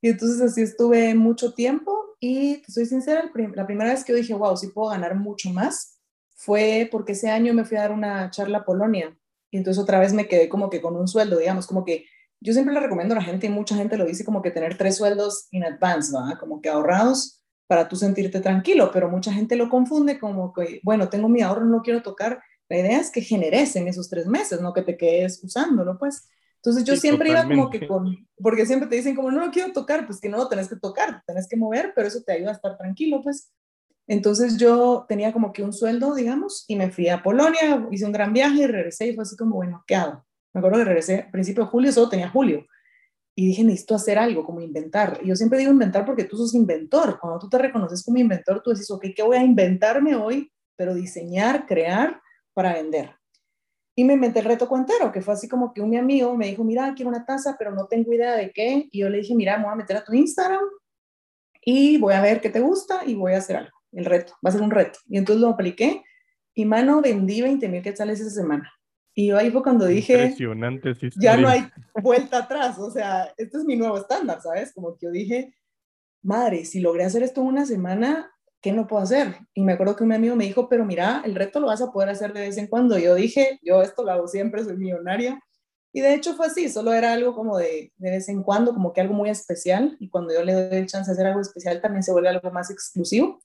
Y 0.00 0.10
entonces 0.10 0.40
así 0.40 0.62
estuve 0.62 1.14
mucho 1.16 1.54
tiempo 1.54 2.16
y 2.20 2.62
soy 2.68 2.86
sincera, 2.86 3.24
la 3.54 3.66
primera 3.66 3.90
vez 3.90 4.04
que 4.04 4.12
yo 4.12 4.16
dije, 4.16 4.34
wow, 4.34 4.56
sí 4.56 4.68
puedo 4.68 4.90
ganar 4.90 5.16
mucho 5.16 5.50
más, 5.50 5.98
fue 6.36 6.88
porque 6.90 7.12
ese 7.12 7.30
año 7.30 7.52
me 7.52 7.64
fui 7.64 7.76
a 7.76 7.82
dar 7.82 7.92
una 7.92 8.30
charla 8.30 8.58
a 8.58 8.64
Polonia 8.64 9.16
y 9.50 9.58
entonces 9.58 9.82
otra 9.82 9.98
vez 9.98 10.12
me 10.12 10.28
quedé 10.28 10.48
como 10.48 10.70
que 10.70 10.80
con 10.80 10.96
un 10.96 11.08
sueldo, 11.08 11.36
digamos, 11.36 11.66
como 11.66 11.84
que 11.84 12.06
yo 12.40 12.52
siempre 12.52 12.74
le 12.74 12.80
recomiendo 12.80 13.14
a 13.14 13.18
la 13.18 13.24
gente 13.24 13.46
y 13.46 13.50
mucha 13.50 13.76
gente 13.76 13.96
lo 13.96 14.04
dice 14.04 14.24
como 14.24 14.40
que 14.40 14.50
tener 14.52 14.76
tres 14.76 14.96
sueldos 14.96 15.48
in 15.50 15.64
advance, 15.64 16.12
¿no? 16.12 16.36
Como 16.38 16.60
que 16.60 16.68
ahorrados 16.68 17.41
para 17.72 17.88
tú 17.88 17.96
sentirte 17.96 18.42
tranquilo, 18.42 18.90
pero 18.92 19.08
mucha 19.08 19.32
gente 19.32 19.56
lo 19.56 19.70
confunde 19.70 20.18
como 20.18 20.52
que, 20.52 20.80
bueno, 20.82 21.08
tengo 21.08 21.30
mi 21.30 21.40
ahorro, 21.40 21.64
no 21.64 21.78
lo 21.78 21.82
quiero 21.82 22.02
tocar. 22.02 22.42
La 22.68 22.78
idea 22.78 23.00
es 23.00 23.10
que 23.10 23.22
generes 23.22 23.74
en 23.76 23.88
esos 23.88 24.10
tres 24.10 24.26
meses, 24.26 24.60
no 24.60 24.74
que 24.74 24.82
te 24.82 24.98
quedes 24.98 25.42
usándolo, 25.42 25.96
pues. 25.96 26.28
Entonces 26.56 26.84
yo 26.84 26.96
siempre 26.96 27.30
iba 27.30 27.44
como 27.44 27.70
que 27.70 27.86
con, 27.86 28.28
porque 28.36 28.66
siempre 28.66 28.90
te 28.90 28.96
dicen 28.96 29.16
como, 29.16 29.30
no 29.30 29.46
lo 29.46 29.50
quiero 29.50 29.72
tocar, 29.72 30.04
pues 30.04 30.20
que 30.20 30.28
no 30.28 30.36
lo 30.36 30.48
tenés 30.48 30.68
que 30.68 30.76
tocar, 30.76 31.22
tenés 31.26 31.48
que 31.48 31.56
mover, 31.56 31.94
pero 31.96 32.08
eso 32.08 32.20
te 32.20 32.32
ayuda 32.32 32.50
a 32.50 32.56
estar 32.56 32.76
tranquilo, 32.76 33.22
pues. 33.22 33.50
Entonces 34.06 34.58
yo 34.58 35.06
tenía 35.08 35.32
como 35.32 35.54
que 35.54 35.62
un 35.62 35.72
sueldo, 35.72 36.14
digamos, 36.14 36.66
y 36.68 36.76
me 36.76 36.90
fui 36.90 37.08
a 37.08 37.22
Polonia, 37.22 37.88
hice 37.90 38.04
un 38.04 38.12
gran 38.12 38.34
viaje 38.34 38.64
y 38.64 38.66
regresé 38.66 39.06
y 39.06 39.14
fue 39.14 39.22
así 39.22 39.34
como, 39.34 39.54
bueno, 39.54 39.82
¿qué 39.86 39.94
hago? 39.94 40.26
Me 40.52 40.58
acuerdo 40.58 40.76
que 40.76 40.84
regresé 40.84 41.20
a 41.20 41.30
principio 41.30 41.64
de 41.64 41.70
julio, 41.70 41.90
solo 41.90 42.10
tenía 42.10 42.28
julio. 42.28 42.66
Y 43.34 43.46
dije, 43.46 43.64
necesito 43.64 43.94
hacer 43.94 44.18
algo, 44.18 44.44
como 44.44 44.60
inventar. 44.60 45.20
Y 45.22 45.28
yo 45.28 45.36
siempre 45.36 45.58
digo 45.58 45.72
inventar 45.72 46.04
porque 46.04 46.24
tú 46.24 46.36
sos 46.36 46.54
inventor. 46.54 47.18
Cuando 47.18 47.38
tú 47.38 47.48
te 47.48 47.58
reconoces 47.58 48.04
como 48.04 48.18
inventor, 48.18 48.62
tú 48.62 48.70
dices, 48.70 48.90
ok, 48.90 49.06
¿qué 49.16 49.22
voy 49.22 49.36
a 49.36 49.42
inventarme 49.42 50.14
hoy? 50.14 50.52
Pero 50.76 50.94
diseñar, 50.94 51.66
crear 51.66 52.20
para 52.52 52.74
vender. 52.74 53.16
Y 53.94 54.04
me 54.04 54.14
inventé 54.14 54.40
el 54.40 54.46
reto 54.46 54.68
cuentero, 54.68 55.12
que 55.12 55.20
fue 55.20 55.34
así 55.34 55.48
como 55.48 55.72
que 55.72 55.80
un 55.80 55.90
mi 55.90 55.98
amigo 55.98 56.34
me 56.36 56.46
dijo, 56.46 56.64
mira, 56.64 56.92
quiero 56.94 57.10
una 57.10 57.26
taza, 57.26 57.56
pero 57.58 57.72
no 57.72 57.86
tengo 57.86 58.12
idea 58.12 58.34
de 58.34 58.50
qué. 58.50 58.88
Y 58.90 59.00
yo 59.00 59.08
le 59.08 59.18
dije, 59.18 59.34
mira, 59.34 59.58
me 59.58 59.64
voy 59.64 59.72
a 59.72 59.76
meter 59.76 59.96
a 59.96 60.04
tu 60.04 60.14
Instagram 60.14 60.64
y 61.64 61.98
voy 61.98 62.14
a 62.14 62.22
ver 62.22 62.40
qué 62.40 62.50
te 62.50 62.60
gusta 62.60 63.02
y 63.06 63.14
voy 63.14 63.34
a 63.34 63.38
hacer 63.38 63.56
algo. 63.56 63.76
El 63.92 64.06
reto, 64.06 64.34
va 64.44 64.48
a 64.48 64.52
ser 64.52 64.62
un 64.62 64.70
reto. 64.70 64.98
Y 65.08 65.18
entonces 65.18 65.40
lo 65.42 65.48
apliqué 65.48 66.02
y 66.54 66.64
mano, 66.64 67.02
vendí 67.02 67.42
20 67.42 67.68
mil 67.68 67.82
quetzales 67.82 68.20
esa 68.20 68.30
semana. 68.30 68.72
Y 69.14 69.30
ahí 69.30 69.50
fue 69.50 69.62
cuando 69.62 69.86
dije, 69.86 70.14
Impresionante, 70.14 70.94
sí, 70.94 71.10
ya 71.16 71.36
no 71.36 71.48
hay 71.48 71.68
vuelta 72.02 72.38
atrás, 72.38 72.78
o 72.78 72.90
sea, 72.90 73.32
este 73.36 73.58
es 73.58 73.64
mi 73.64 73.76
nuevo 73.76 73.98
estándar, 73.98 74.40
¿sabes? 74.40 74.72
Como 74.72 74.96
que 74.96 75.06
yo 75.06 75.10
dije, 75.10 75.54
madre, 76.22 76.64
si 76.64 76.80
logré 76.80 77.04
hacer 77.04 77.22
esto 77.22 77.42
en 77.42 77.48
una 77.48 77.66
semana, 77.66 78.32
¿qué 78.62 78.72
no 78.72 78.86
puedo 78.86 79.02
hacer? 79.02 79.36
Y 79.52 79.62
me 79.64 79.72
acuerdo 79.72 79.96
que 79.96 80.04
un 80.04 80.12
amigo 80.12 80.36
me 80.36 80.44
dijo, 80.44 80.68
pero 80.68 80.86
mira, 80.86 81.20
el 81.24 81.34
reto 81.34 81.60
lo 81.60 81.66
vas 81.66 81.82
a 81.82 81.92
poder 81.92 82.08
hacer 82.08 82.32
de 82.32 82.40
vez 82.40 82.56
en 82.56 82.68
cuando. 82.68 82.98
Yo 82.98 83.14
dije, 83.14 83.58
yo 83.62 83.82
esto 83.82 84.04
lo 84.04 84.12
hago 84.12 84.28
siempre, 84.28 84.64
soy 84.64 84.76
millonaria. 84.76 85.40
Y 85.92 86.00
de 86.00 86.14
hecho 86.14 86.34
fue 86.34 86.46
así, 86.46 86.70
solo 86.70 86.94
era 86.94 87.12
algo 87.12 87.34
como 87.34 87.58
de, 87.58 87.92
de 87.96 88.10
vez 88.10 88.28
en 88.30 88.42
cuando, 88.42 88.72
como 88.72 88.94
que 88.94 89.02
algo 89.02 89.14
muy 89.14 89.28
especial. 89.28 89.96
Y 90.00 90.08
cuando 90.08 90.32
yo 90.32 90.42
le 90.42 90.54
doy 90.54 90.78
el 90.78 90.86
chance 90.86 91.10
de 91.10 91.12
hacer 91.12 91.26
algo 91.26 91.40
especial, 91.40 91.82
también 91.82 92.02
se 92.02 92.12
vuelve 92.12 92.30
algo 92.30 92.50
más 92.50 92.70
exclusivo. 92.70 93.42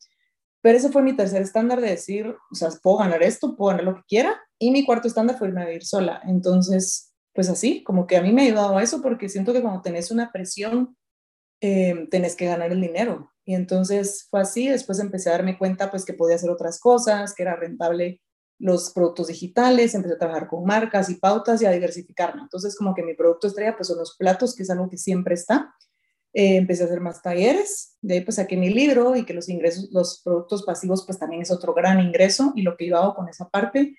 Pero 0.61 0.77
ese 0.77 0.89
fue 0.89 1.01
mi 1.01 1.15
tercer 1.15 1.41
estándar 1.41 1.81
de 1.81 1.89
decir, 1.89 2.33
o 2.51 2.55
sea, 2.55 2.69
puedo 2.81 2.97
ganar 2.97 3.21
esto, 3.21 3.55
puedo 3.57 3.71
ganar 3.71 3.85
lo 3.85 3.95
que 3.95 4.03
quiera. 4.07 4.39
Y 4.59 4.71
mi 4.71 4.85
cuarto 4.85 5.07
estándar 5.07 5.37
fue 5.37 5.49
irme 5.49 5.61
a 5.63 5.67
vivir 5.67 5.85
sola. 5.85 6.21
Entonces, 6.25 7.13
pues 7.33 7.49
así, 7.49 7.83
como 7.83 8.07
que 8.07 8.17
a 8.17 8.21
mí 8.21 8.33
me 8.33 8.41
ha 8.41 8.45
ayudado 8.45 8.77
a 8.77 8.83
eso 8.83 9.01
porque 9.01 9.29
siento 9.29 9.53
que 9.53 9.61
cuando 9.61 9.81
tenés 9.81 10.09
una 10.11 10.31
presión, 10.31 10.97
eh, 11.61 12.07
tenés 12.09 12.35
que 12.35 12.45
ganar 12.45 12.71
el 12.71 12.81
dinero. 12.81 13.31
Y 13.45 13.55
entonces 13.55 14.27
fue 14.29 14.41
así, 14.41 14.67
después 14.67 14.99
empecé 14.99 15.29
a 15.29 15.33
darme 15.33 15.57
cuenta 15.57 15.89
pues 15.89 16.03
que 16.03 16.13
podía 16.13 16.35
hacer 16.35 16.49
otras 16.49 16.79
cosas, 16.79 17.33
que 17.33 17.43
era 17.43 17.55
rentable 17.55 18.21
los 18.59 18.91
productos 18.91 19.27
digitales, 19.27 19.93
empecé 19.93 20.15
a 20.15 20.17
trabajar 20.17 20.47
con 20.47 20.65
marcas 20.65 21.09
y 21.09 21.15
pautas 21.15 21.61
y 21.61 21.65
a 21.65 21.71
diversificarme. 21.71 22.41
Entonces 22.41 22.75
como 22.75 22.93
que 22.93 23.03
mi 23.03 23.13
producto 23.13 23.47
estrella 23.47 23.75
pues 23.75 23.87
son 23.87 23.99
los 23.99 24.15
platos, 24.17 24.55
que 24.55 24.63
es 24.63 24.69
algo 24.69 24.89
que 24.89 24.97
siempre 24.97 25.35
está. 25.35 25.73
Eh, 26.33 26.57
empecé 26.57 26.83
a 26.83 26.85
hacer 26.87 26.99
más 26.99 27.21
talleres, 27.21 27.97
de 28.01 28.15
ahí 28.15 28.21
pues 28.21 28.35
saqué 28.35 28.57
mi 28.57 28.69
libro 28.69 29.15
y 29.15 29.25
que 29.25 29.33
los 29.33 29.49
ingresos, 29.49 29.89
los 29.91 30.21
productos 30.23 30.63
pasivos 30.63 31.05
pues 31.05 31.17
también 31.17 31.41
es 31.41 31.51
otro 31.51 31.73
gran 31.73 31.99
ingreso 31.99 32.51
y 32.55 32.63
lo 32.63 32.75
que 32.75 32.87
yo 32.87 32.97
hago 32.97 33.15
con 33.15 33.29
esa 33.29 33.49
parte, 33.49 33.95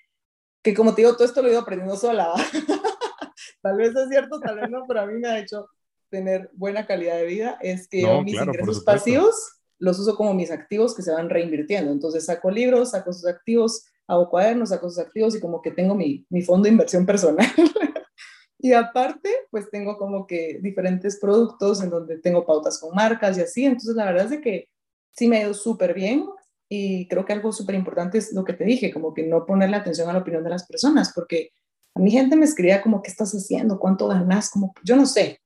que 0.61 0.73
como 0.73 0.93
te 0.93 1.01
digo, 1.01 1.13
todo 1.13 1.25
esto 1.25 1.41
lo 1.41 1.47
he 1.47 1.51
ido 1.51 1.61
aprendiendo 1.61 1.95
sola. 1.95 2.33
tal 3.61 3.77
vez 3.77 3.95
es 3.95 4.09
cierto, 4.09 4.39
tal 4.39 4.57
vez 4.59 4.69
no, 4.69 4.83
pero 4.87 5.01
a 5.01 5.05
mí 5.05 5.19
me 5.19 5.27
ha 5.27 5.39
hecho 5.39 5.67
tener 6.09 6.49
buena 6.53 6.85
calidad 6.85 7.17
de 7.17 7.25
vida, 7.25 7.57
es 7.61 7.87
que 7.87 8.01
yo 8.01 8.21
mis 8.23 8.33
ingresos 8.35 8.83
pasivos 8.83 9.59
los 9.77 9.97
uso 9.99 10.15
como 10.15 10.33
mis 10.33 10.51
activos 10.51 10.95
que 10.95 11.03
se 11.03 11.11
van 11.11 11.29
reinvirtiendo. 11.29 11.91
Entonces 11.91 12.25
saco 12.25 12.51
libros, 12.51 12.91
saco 12.91 13.13
sus 13.13 13.27
activos, 13.27 13.85
hago 14.07 14.29
cuadernos, 14.29 14.69
saco 14.69 14.89
sus 14.89 14.99
activos 14.99 15.35
y 15.35 15.39
como 15.39 15.61
que 15.61 15.71
tengo 15.71 15.95
mi, 15.95 16.25
mi 16.29 16.41
fondo 16.41 16.65
de 16.65 16.71
inversión 16.71 17.05
personal. 17.05 17.47
Y 18.61 18.73
aparte, 18.73 19.29
pues 19.51 19.69
tengo 19.71 19.97
como 19.97 20.27
que 20.27 20.59
diferentes 20.61 21.17
productos 21.17 21.81
en 21.81 21.89
donde 21.89 22.17
tengo 22.17 22.45
pautas 22.45 22.77
con 22.77 22.93
marcas 22.93 23.37
y 23.37 23.41
así. 23.41 23.63
Entonces, 23.63 23.95
la 23.95 24.05
verdad 24.05 24.25
es 24.25 24.31
de 24.31 24.41
que 24.41 24.69
sí 25.11 25.29
me 25.29 25.37
ha 25.37 25.43
ido 25.43 25.53
súper 25.53 25.93
bien. 25.93 26.25
Y 26.69 27.07
creo 27.07 27.25
que 27.25 27.33
algo 27.33 27.51
súper 27.51 27.75
importante 27.75 28.19
es 28.19 28.31
lo 28.31 28.45
que 28.45 28.53
te 28.53 28.63
dije, 28.63 28.93
como 28.93 29.13
que 29.13 29.23
no 29.23 29.45
ponerle 29.45 29.75
atención 29.75 30.07
a 30.09 30.13
la 30.13 30.19
opinión 30.19 30.43
de 30.43 30.51
las 30.51 30.67
personas, 30.67 31.11
porque 31.13 31.51
a 31.95 31.99
mi 31.99 32.11
gente 32.11 32.35
me 32.35 32.45
escribía 32.45 32.81
como, 32.81 33.01
¿qué 33.01 33.09
estás 33.09 33.31
haciendo? 33.33 33.79
¿Cuánto 33.79 34.07
ganas? 34.07 34.49
Como, 34.49 34.73
yo 34.83 34.95
no 34.95 35.05
sé. 35.05 35.41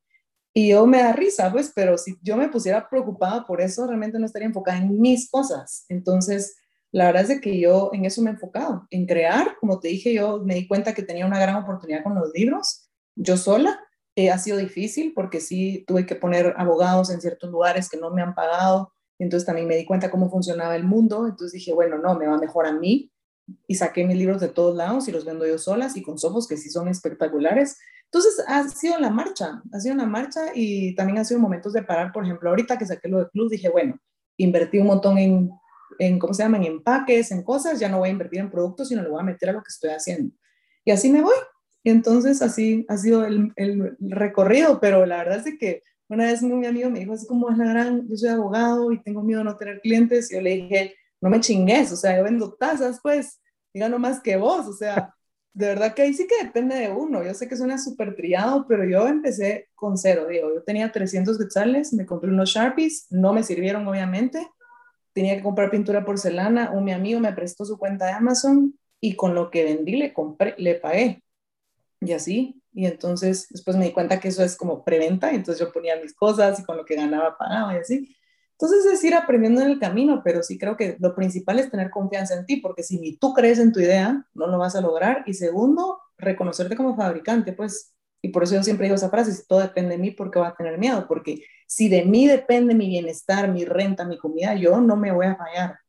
Y 0.53 0.69
yo 0.69 0.86
me 0.86 0.99
da 1.01 1.13
risa, 1.13 1.51
pues, 1.51 1.71
pero 1.73 1.97
si 1.97 2.15
yo 2.21 2.38
me 2.38 2.49
pusiera 2.49 2.88
preocupada 2.89 3.45
por 3.47 3.62
eso, 3.62 3.88
realmente 3.88 4.19
no 4.19 4.25
estaría 4.25 4.47
enfocada 4.47 4.77
en 4.77 4.99
mis 4.99 5.29
cosas. 5.31 5.86
Entonces, 5.89 6.55
la 6.91 7.05
verdad 7.05 7.31
es 7.31 7.41
que 7.41 7.59
yo 7.59 7.89
en 7.93 8.05
eso 8.05 8.21
me 8.21 8.29
he 8.29 8.33
enfocado, 8.33 8.86
en 8.91 9.07
crear. 9.07 9.55
Como 9.59 9.79
te 9.79 9.88
dije, 9.88 10.13
yo 10.13 10.41
me 10.43 10.53
di 10.53 10.67
cuenta 10.67 10.93
que 10.93 11.01
tenía 11.01 11.25
una 11.25 11.39
gran 11.39 11.55
oportunidad 11.55 12.03
con 12.03 12.13
los 12.13 12.31
libros 12.33 12.89
yo 13.15 13.38
sola. 13.38 13.79
Eh, 14.15 14.29
ha 14.29 14.38
sido 14.38 14.57
difícil 14.57 15.13
porque 15.15 15.39
sí 15.39 15.83
tuve 15.88 16.05
que 16.05 16.15
poner 16.15 16.53
abogados 16.57 17.09
en 17.09 17.19
ciertos 17.19 17.49
lugares 17.49 17.89
que 17.89 17.97
no 17.97 18.12
me 18.12 18.21
han 18.21 18.36
pagado. 18.36 18.93
Entonces 19.23 19.45
también 19.45 19.67
me 19.67 19.77
di 19.77 19.86
cuenta 19.86 20.12
cómo 20.12 20.29
funcionaba 20.29 20.75
el 20.75 20.83
mundo. 20.83 21.27
Entonces 21.27 21.53
dije, 21.53 21.73
bueno, 21.73 21.97
no, 21.97 22.17
me 22.17 22.27
va 22.27 22.38
mejor 22.38 22.65
a 22.65 22.73
mí. 22.73 23.12
Y 23.67 23.75
saqué 23.75 24.05
mis 24.05 24.17
libros 24.17 24.39
de 24.41 24.47
todos 24.47 24.75
lados 24.75 25.07
y 25.07 25.12
los 25.12 25.25
vendo 25.25 25.45
yo 25.45 25.57
solas 25.57 25.97
y 25.97 26.01
con 26.01 26.17
sofos 26.17 26.47
que 26.47 26.57
sí 26.57 26.69
son 26.69 26.88
espectaculares. 26.88 27.77
Entonces 28.05 28.43
ha 28.47 28.67
sido 28.69 28.99
la 28.99 29.09
marcha, 29.09 29.62
ha 29.71 29.79
sido 29.79 29.95
una 29.95 30.05
marcha 30.05 30.51
y 30.53 30.95
también 30.95 31.17
ha 31.17 31.25
sido 31.25 31.39
momentos 31.39 31.73
de 31.73 31.83
parar. 31.83 32.12
Por 32.12 32.23
ejemplo, 32.23 32.49
ahorita 32.49 32.77
que 32.77 32.86
saqué 32.86 33.07
lo 33.09 33.19
de 33.19 33.29
club, 33.29 33.49
dije, 33.49 33.69
bueno, 33.69 33.99
invertí 34.38 34.77
un 34.77 34.88
montón 34.88 35.17
en, 35.17 35.51
en, 35.99 36.19
¿cómo 36.19 36.33
se 36.33 36.43
llama? 36.43 36.57
En 36.57 36.65
empaques, 36.65 37.31
en 37.31 37.43
cosas. 37.43 37.79
Ya 37.79 37.89
no 37.89 37.99
voy 37.99 38.09
a 38.09 38.12
invertir 38.12 38.39
en 38.39 38.51
productos, 38.51 38.89
sino 38.89 39.01
lo 39.01 39.12
voy 39.12 39.21
a 39.21 39.23
meter 39.23 39.49
a 39.49 39.53
lo 39.53 39.62
que 39.62 39.69
estoy 39.69 39.89
haciendo. 39.89 40.33
Y 40.86 40.91
así 40.91 41.09
me 41.12 41.21
voy. 41.21 41.36
Y 41.83 41.89
entonces 41.89 42.41
así 42.41 42.86
ha 42.88 42.97
sido 42.97 43.25
el, 43.25 43.51
el, 43.57 43.97
recorrido, 43.99 44.79
pero 44.79 45.05
la 45.05 45.17
verdad 45.17 45.45
es 45.45 45.57
que 45.59 45.83
una 46.13 46.26
vez 46.26 46.41
mi 46.41 46.65
amigo 46.65 46.89
me 46.89 46.99
dijo 46.99 47.13
así 47.13 47.28
como 47.28 47.49
es 47.49 47.58
la 47.58 47.65
gran, 47.65 48.08
yo 48.08 48.15
soy 48.15 48.30
abogado 48.30 48.91
y 48.91 49.02
tengo 49.02 49.21
miedo 49.21 49.39
de 49.39 49.45
no 49.45 49.58
tener 49.58 49.82
clientes, 49.82 50.32
y 50.32 50.36
yo 50.36 50.41
le 50.41 50.49
dije, 50.52 50.95
no 51.21 51.30
me 51.30 51.39
chingues, 51.39 51.91
o 51.91 51.95
sea, 51.95 52.17
yo 52.17 52.23
vendo 52.23 52.54
tazas, 52.54 52.99
pues, 53.02 53.41
y 53.73 53.80
gano 53.80 53.99
más 53.99 54.19
que 54.21 54.38
vos, 54.38 54.67
o 54.67 54.73
sea, 54.73 55.13
de 55.54 55.67
verdad 55.67 55.93
que 55.93 56.02
ahí 56.02 56.13
sí 56.13 56.28
que 56.28 56.45
depende 56.45 56.76
de 56.76 56.91
uno, 56.91 57.23
yo 57.23 57.34
sé 57.34 57.47
que 57.47 57.56
suena 57.56 57.78
súper 57.78 58.15
triado, 58.15 58.65
pero 58.67 58.86
yo 58.86 59.08
empecé 59.08 59.69
con 59.76 59.97
cero, 59.97 60.28
digo, 60.30 60.54
yo 60.54 60.63
tenía 60.63 60.91
300 60.91 61.38
quetzales, 61.38 61.93
me 61.93 62.06
compré 62.06 62.30
unos 62.30 62.49
Sharpies, 62.49 63.08
no 63.12 63.34
me 63.34 63.43
sirvieron 63.43 63.88
obviamente, 63.88 64.47
tenía 65.13 65.36
que 65.36 65.43
comprar 65.43 65.69
pintura 65.69 66.04
porcelana, 66.06 66.71
un 66.71 66.84
mi 66.84 66.91
amigo 66.91 67.19
me 67.19 67.34
prestó 67.34 67.65
su 67.65 67.78
cuenta 67.78 68.08
de 68.08 68.13
Amazon 68.13 68.78
y 68.99 69.15
con 69.15 69.36
lo 69.36 69.52
que 69.52 69.63
vendí 69.63 69.95
le 69.95 70.12
compré, 70.12 70.56
le 70.58 70.76
pagué 70.76 71.22
y 72.07 72.13
así. 72.13 72.61
Y 72.73 72.85
entonces 72.85 73.47
después 73.49 73.77
me 73.77 73.85
di 73.85 73.91
cuenta 73.91 74.19
que 74.19 74.29
eso 74.29 74.43
es 74.43 74.55
como 74.55 74.83
preventa, 74.83 75.31
entonces 75.31 75.59
yo 75.59 75.71
ponía 75.71 75.95
mis 76.01 76.13
cosas 76.13 76.59
y 76.59 76.63
con 76.63 76.77
lo 76.77 76.85
que 76.85 76.95
ganaba 76.95 77.37
pagaba 77.37 77.73
y 77.75 77.77
así. 77.77 78.15
Entonces 78.53 78.85
es 78.85 79.03
ir 79.03 79.15
aprendiendo 79.15 79.61
en 79.61 79.71
el 79.71 79.79
camino, 79.79 80.21
pero 80.23 80.41
sí 80.43 80.57
creo 80.57 80.77
que 80.77 80.95
lo 80.99 81.15
principal 81.15 81.59
es 81.59 81.69
tener 81.69 81.89
confianza 81.89 82.35
en 82.35 82.45
ti, 82.45 82.57
porque 82.57 82.83
si 82.83 82.99
ni 82.99 83.17
tú 83.17 83.33
crees 83.33 83.59
en 83.59 83.71
tu 83.73 83.79
idea, 83.79 84.25
no 84.33 84.47
lo 84.47 84.57
vas 84.57 84.75
a 84.75 84.81
lograr. 84.81 85.23
Y 85.27 85.33
segundo, 85.33 85.99
reconocerte 86.17 86.75
como 86.75 86.95
fabricante, 86.95 87.53
pues, 87.53 87.93
y 88.21 88.29
por 88.29 88.43
eso 88.43 88.55
yo 88.55 88.63
siempre 88.63 88.85
digo 88.85 88.95
esa 88.95 89.09
frase, 89.09 89.33
si 89.33 89.45
todo 89.47 89.59
depende 89.59 89.91
de 89.91 89.97
mí, 89.97 90.11
¿por 90.11 90.31
qué 90.31 90.39
voy 90.39 90.47
a 90.47 90.55
tener 90.55 90.77
miedo? 90.77 91.07
Porque 91.07 91.43
si 91.67 91.89
de 91.89 92.05
mí 92.05 92.27
depende 92.27 92.73
mi 92.75 92.87
bienestar, 92.87 93.51
mi 93.51 93.65
renta, 93.65 94.05
mi 94.05 94.17
comida, 94.17 94.55
yo 94.55 94.79
no 94.79 94.95
me 94.95 95.11
voy 95.11 95.25
a 95.27 95.35
fallar. 95.35 95.79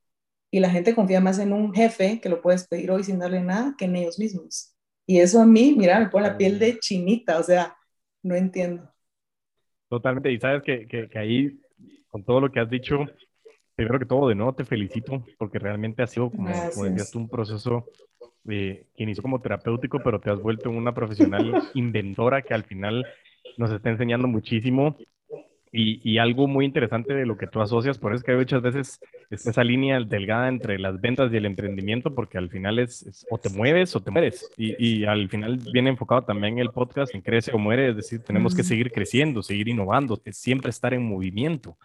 Y 0.51 0.61
la 0.61 0.71
gente 0.71 0.95
confía 0.95 1.21
más 1.21 1.39
en 1.39 1.53
un 1.53 1.75
jefe 1.75 2.21
que 2.21 2.29
lo 2.29 2.43
puedes 2.43 2.67
pedir 2.69 2.91
hoy 2.91 3.05
sin 3.05 3.19
darle 3.19 3.43
nada 3.43 3.75
que 3.79 3.87
en 3.87 3.97
ellos 3.97 4.19
mismos. 4.19 4.74
Y 5.07 5.19
eso 5.19 5.41
a 5.41 5.47
mí, 5.47 5.75
mira, 5.77 6.01
me 6.01 6.09
pone 6.09 6.29
la 6.29 6.37
piel 6.37 6.59
de 6.59 6.79
chinita, 6.79 7.39
o 7.39 7.43
sea, 7.43 7.77
no 8.23 8.35
entiendo. 8.35 8.91
Totalmente, 9.89 10.33
y 10.33 10.39
sabes 10.39 10.63
que, 10.63 10.87
que, 10.87 11.19
ahí, 11.19 11.61
con 12.09 12.25
todo 12.25 12.41
lo 12.41 12.51
que 12.51 12.61
has 12.61 12.71
dicho, 12.71 13.05
primero 13.75 13.99
que 13.99 14.07
todo, 14.07 14.29
de 14.29 14.35
nuevo 14.35 14.55
te 14.55 14.65
felicito, 14.65 15.25
porque 15.39 15.59
realmente 15.59 16.03
ha 16.03 16.07
sido, 16.07 16.31
como, 16.31 16.51
como 16.73 16.87
decías 16.87 17.11
tú, 17.11 17.19
un 17.19 17.29
proceso 17.29 17.87
eh, 18.49 18.87
que 18.95 19.03
inició 19.03 19.23
como 19.23 19.41
terapéutico, 19.41 20.01
pero 20.03 20.21
te 20.21 20.31
has 20.31 20.41
vuelto 20.41 20.71
una 20.71 20.93
profesional 20.93 21.63
inventora 21.75 22.43
que 22.43 22.55
al 22.55 22.65
final 22.65 23.07
nos 23.57 23.71
está 23.71 23.91
enseñando 23.91 24.29
muchísimo. 24.29 24.97
Y, 25.77 26.19
algo 26.19 26.47
muy 26.47 26.65
interesante 26.67 27.15
de 27.15 27.27
lo 27.27 27.37
que 27.37 27.49
tú 27.49 27.61
asocias, 27.61 27.99
por 27.99 28.13
eso 28.13 28.19
es 28.19 28.25
que 28.25 28.37
muchas 28.37 28.63
veces 28.63 28.89
es 28.89 29.01
esa 29.31 29.65
línea 29.65 30.01
delgada 30.01 30.49
entre 30.49 30.79
las 30.79 31.01
ventas 31.01 31.33
y 31.33 31.37
el 31.37 31.47
emprendimiento, 31.47 32.15
porque 32.15 32.39
al 32.39 32.51
final 32.51 32.79
es, 32.79 33.27
o 33.31 33.39
te 33.39 33.49
mueves 33.51 33.95
o 33.97 34.01
te 34.01 34.11
mueres. 34.11 34.51
Y, 34.57 34.75
y, 34.85 35.05
al 35.05 35.29
final 35.29 35.59
viene 35.73 35.91
enfocado 35.91 36.23
también 36.23 36.59
el 36.59 36.71
podcast 36.71 37.15
en 37.15 37.21
crece 37.21 37.53
o 37.53 37.59
muere, 37.59 37.91
es 37.91 37.97
decir, 37.97 38.23
tenemos 38.23 38.55
que 38.55 38.63
seguir 38.63 38.93
creciendo, 38.93 39.43
seguir 39.43 39.69
innovando, 39.69 40.21
siempre 40.31 40.71
estar 40.71 40.95
en 40.95 41.03
movimiento. 41.07 41.77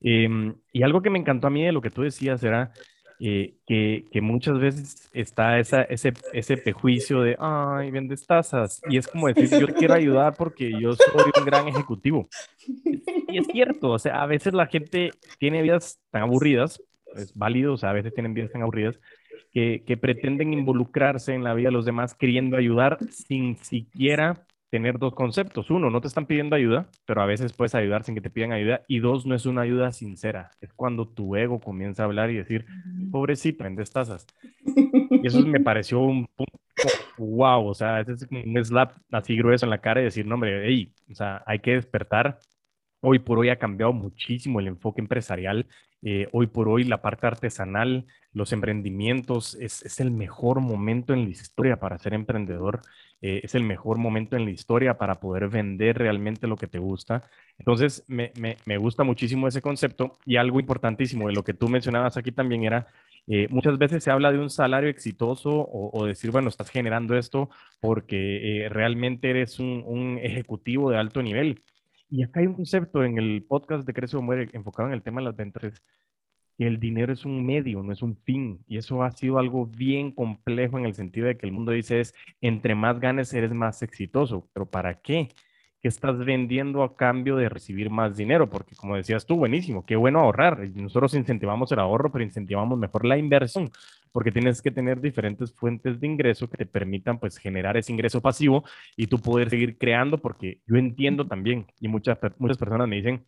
Em, 0.00 0.54
y 0.72 0.82
algo 0.82 1.02
que 1.02 1.10
me 1.10 1.18
encantó 1.18 1.48
a 1.48 1.50
mí 1.50 1.64
de 1.64 1.72
lo 1.72 1.80
que 1.80 1.90
tú 1.90 2.02
decías 2.02 2.42
era 2.42 2.72
eh, 3.20 3.54
que, 3.66 4.04
que, 4.12 4.20
muchas 4.20 4.60
veces 4.60 5.10
está 5.12 5.58
esa, 5.58 5.82
ese, 5.82 6.12
ese 6.32 6.56
prejuicio 6.56 7.22
de, 7.22 7.36
ay, 7.38 7.90
vendes 7.90 8.26
tazas. 8.26 8.80
Y 8.88 8.96
es 8.96 9.08
como 9.08 9.26
decir, 9.26 9.50
yo 9.58 9.66
te 9.66 9.74
quiero 9.74 9.94
ayudar 9.94 10.34
porque 10.36 10.70
yo 10.80 10.94
soy 10.94 11.32
un 11.36 11.44
gran 11.44 11.66
ejecutivo. 11.66 12.28
Y 13.28 13.38
es 13.38 13.46
cierto, 13.48 13.90
o 13.90 13.98
sea, 13.98 14.22
a 14.22 14.26
veces 14.26 14.54
la 14.54 14.66
gente 14.66 15.10
tiene 15.38 15.62
vidas 15.62 16.00
tan 16.10 16.22
aburridas, 16.22 16.82
es 17.16 17.34
válido, 17.34 17.74
o 17.74 17.76
sea, 17.76 17.90
a 17.90 17.94
veces 17.94 18.14
tienen 18.14 18.34
vidas 18.34 18.52
tan 18.52 18.62
aburridas, 18.62 19.00
que, 19.52 19.82
que 19.84 19.96
pretenden 19.96 20.52
involucrarse 20.52 21.34
en 21.34 21.42
la 21.42 21.54
vida 21.54 21.68
de 21.68 21.72
los 21.72 21.86
demás 21.86 22.14
queriendo 22.14 22.56
ayudar 22.56 22.98
sin 23.10 23.56
siquiera 23.56 24.46
tener 24.70 24.98
dos 24.98 25.14
conceptos. 25.14 25.70
Uno, 25.70 25.90
no 25.90 26.00
te 26.00 26.08
están 26.08 26.26
pidiendo 26.26 26.56
ayuda, 26.56 26.88
pero 27.06 27.22
a 27.22 27.26
veces 27.26 27.52
puedes 27.52 27.74
ayudar 27.74 28.04
sin 28.04 28.14
que 28.14 28.20
te 28.20 28.30
pidan 28.30 28.52
ayuda. 28.52 28.82
Y 28.86 29.00
dos, 29.00 29.26
no 29.26 29.34
es 29.34 29.46
una 29.46 29.62
ayuda 29.62 29.92
sincera. 29.92 30.50
Es 30.60 30.72
cuando 30.72 31.06
tu 31.08 31.36
ego 31.36 31.60
comienza 31.60 32.02
a 32.02 32.06
hablar 32.06 32.30
y 32.30 32.36
decir, 32.36 32.66
pobrecito, 33.10 33.64
vendes 33.64 33.90
tazas. 33.90 34.26
Y 34.64 35.26
eso 35.26 35.40
me 35.46 35.60
pareció 35.60 36.00
un 36.00 36.26
punto, 36.26 36.58
wow, 37.18 37.66
o 37.66 37.74
sea, 37.74 38.00
es 38.00 38.26
un 38.30 38.64
slap 38.64 38.92
así 39.10 39.36
grueso 39.36 39.66
en 39.66 39.70
la 39.70 39.78
cara 39.78 40.00
y 40.00 40.04
decir, 40.04 40.26
no, 40.26 40.34
hombre, 40.34 40.62
hey, 40.66 40.92
o 41.10 41.14
sea, 41.14 41.42
hay 41.46 41.60
que 41.60 41.72
despertar. 41.72 42.38
Hoy 43.00 43.20
por 43.20 43.38
hoy 43.38 43.48
ha 43.48 43.58
cambiado 43.58 43.92
muchísimo 43.92 44.58
el 44.60 44.66
enfoque 44.66 45.00
empresarial. 45.00 45.66
Eh, 46.02 46.28
hoy 46.32 46.46
por 46.46 46.68
hoy 46.68 46.84
la 46.84 47.00
parte 47.02 47.26
artesanal, 47.26 48.06
los 48.32 48.52
emprendimientos, 48.52 49.54
es, 49.56 50.00
el 50.00 50.10
mejor 50.10 50.60
momento 50.60 51.12
en 51.12 51.24
la 51.24 51.30
historia 51.30 51.78
para 51.78 51.98
ser 51.98 52.14
emprendedor. 52.14 52.80
Eh, 53.20 53.40
es 53.44 53.54
el 53.54 53.64
mejor 53.64 53.98
momento 53.98 54.36
en 54.36 54.44
la 54.44 54.50
historia 54.50 54.96
para 54.98 55.16
poder 55.20 55.48
vender 55.48 55.98
realmente 55.98 56.46
lo 56.46 56.56
que 56.56 56.66
te 56.66 56.78
gusta. 56.78 57.22
Entonces, 57.58 58.04
me, 58.08 58.78
gusta 58.78 59.04
muchísimo 59.04 59.48
ese 59.48 59.62
concepto 59.62 60.18
y 60.24 60.36
algo 60.36 60.60
importantísimo 60.60 61.28
de 61.28 61.34
lo 61.34 61.44
que 61.44 61.54
tú 61.54 61.68
mencionabas 61.68 62.16
aquí 62.16 62.32
también 62.32 62.64
era, 62.64 62.86
eh, 63.26 63.48
muchas 63.50 63.78
veces 63.78 64.04
se 64.04 64.10
habla 64.10 64.32
de 64.32 64.38
un 64.38 64.50
salario 64.50 64.88
exitoso 64.88 65.50
o, 65.70 66.06
decir, 66.06 66.30
bueno, 66.30 66.48
estás 66.48 66.70
generando 66.70 67.16
esto 67.16 67.50
porque 67.80 68.68
realmente 68.70 69.30
eres 69.30 69.58
un, 69.58 70.18
ejecutivo 70.22 70.90
de 70.90 70.98
alto 70.98 71.22
nivel. 71.22 71.62
Y 72.10 72.22
acá 72.22 72.40
hay 72.40 72.46
un 72.46 72.54
concepto 72.54 73.04
en 73.04 73.18
el 73.18 73.44
podcast 73.46 73.86
de 73.86 73.92
Crece 73.92 74.16
o 74.16 74.22
Muere 74.22 74.48
enfocado 74.52 74.88
en 74.88 74.94
el 74.94 75.02
tema 75.02 75.20
de 75.20 75.26
las 75.26 75.36
ventas 75.36 75.82
el 76.58 76.80
dinero 76.80 77.12
es 77.12 77.24
un 77.24 77.46
medio, 77.46 77.82
no 77.82 77.92
es 77.92 78.02
un 78.02 78.16
fin. 78.16 78.64
Y 78.66 78.78
eso 78.78 79.02
ha 79.02 79.12
sido 79.12 79.38
algo 79.38 79.66
bien 79.66 80.10
complejo 80.12 80.78
en 80.78 80.86
el 80.86 80.94
sentido 80.94 81.26
de 81.28 81.36
que 81.36 81.46
el 81.46 81.52
mundo 81.52 81.72
dice 81.72 82.00
es, 82.00 82.14
entre 82.40 82.74
más 82.74 82.98
ganes 83.00 83.32
eres 83.32 83.52
más 83.52 83.82
exitoso. 83.82 84.48
Pero 84.52 84.66
¿para 84.66 84.94
qué? 85.00 85.28
¿Qué 85.80 85.86
estás 85.88 86.18
vendiendo 86.18 86.82
a 86.82 86.96
cambio 86.96 87.36
de 87.36 87.48
recibir 87.48 87.90
más 87.90 88.16
dinero? 88.16 88.50
Porque 88.50 88.74
como 88.74 88.96
decías 88.96 89.24
tú, 89.26 89.36
buenísimo, 89.36 89.86
qué 89.86 89.94
bueno 89.94 90.18
ahorrar. 90.18 90.58
Nosotros 90.74 91.14
incentivamos 91.14 91.70
el 91.70 91.78
ahorro, 91.78 92.10
pero 92.10 92.24
incentivamos 92.24 92.76
mejor 92.78 93.04
la 93.04 93.16
inversión, 93.16 93.70
porque 94.12 94.32
tienes 94.32 94.62
que 94.62 94.70
tener 94.70 95.00
diferentes 95.00 95.52
fuentes 95.52 96.00
de 96.00 96.06
ingreso 96.06 96.48
que 96.48 96.58
te 96.58 96.66
permitan 96.66 97.18
pues 97.18 97.38
generar 97.38 97.76
ese 97.76 97.92
ingreso 97.92 98.20
pasivo 98.20 98.64
y 98.96 99.06
tú 99.06 99.18
poder 99.18 99.50
seguir 99.50 99.78
creando, 99.78 100.18
porque 100.18 100.60
yo 100.66 100.76
entiendo 100.76 101.26
también, 101.26 101.66
y 101.80 101.88
muchas, 101.88 102.18
muchas 102.38 102.58
personas 102.58 102.88
me 102.88 102.96
dicen, 102.96 103.24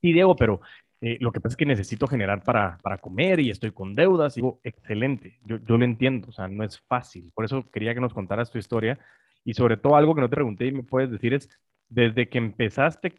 sí, 0.00 0.12
Diego, 0.12 0.36
pero 0.36 0.60
eh, 1.00 1.18
lo 1.20 1.32
que 1.32 1.40
pasa 1.40 1.52
es 1.54 1.56
que 1.56 1.66
necesito 1.66 2.06
generar 2.06 2.42
para, 2.42 2.78
para 2.78 2.98
comer 2.98 3.40
y 3.40 3.50
estoy 3.50 3.70
con 3.72 3.94
deudas. 3.94 4.36
Y 4.36 4.40
digo, 4.40 4.60
excelente, 4.64 5.38
yo, 5.44 5.58
yo 5.58 5.76
lo 5.78 5.84
entiendo, 5.84 6.28
o 6.28 6.32
sea, 6.32 6.48
no 6.48 6.64
es 6.64 6.80
fácil. 6.80 7.30
Por 7.34 7.44
eso 7.44 7.70
quería 7.70 7.94
que 7.94 8.00
nos 8.00 8.14
contaras 8.14 8.50
tu 8.50 8.58
historia 8.58 8.98
y 9.44 9.54
sobre 9.54 9.76
todo 9.76 9.96
algo 9.96 10.14
que 10.14 10.20
no 10.22 10.28
te 10.28 10.36
pregunté 10.36 10.66
y 10.66 10.72
me 10.72 10.82
puedes 10.82 11.10
decir 11.10 11.34
es, 11.34 11.48
desde 11.88 12.28
que 12.28 12.38
empezaste 12.38 13.14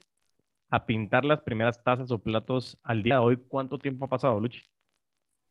a 0.69 0.86
pintar 0.86 1.26
las 1.26 1.41
primeras 1.41 1.84
tazas 1.84 2.12
o 2.12 2.19
platos 2.19 2.78
al 2.84 3.04
día 3.04 3.15
de 3.15 3.21
hoy, 3.21 3.38
¿cuánto 3.38 3.80
tiempo 3.80 4.06
ha 4.06 4.10
pasado, 4.10 4.39
Luchi? 4.39 4.62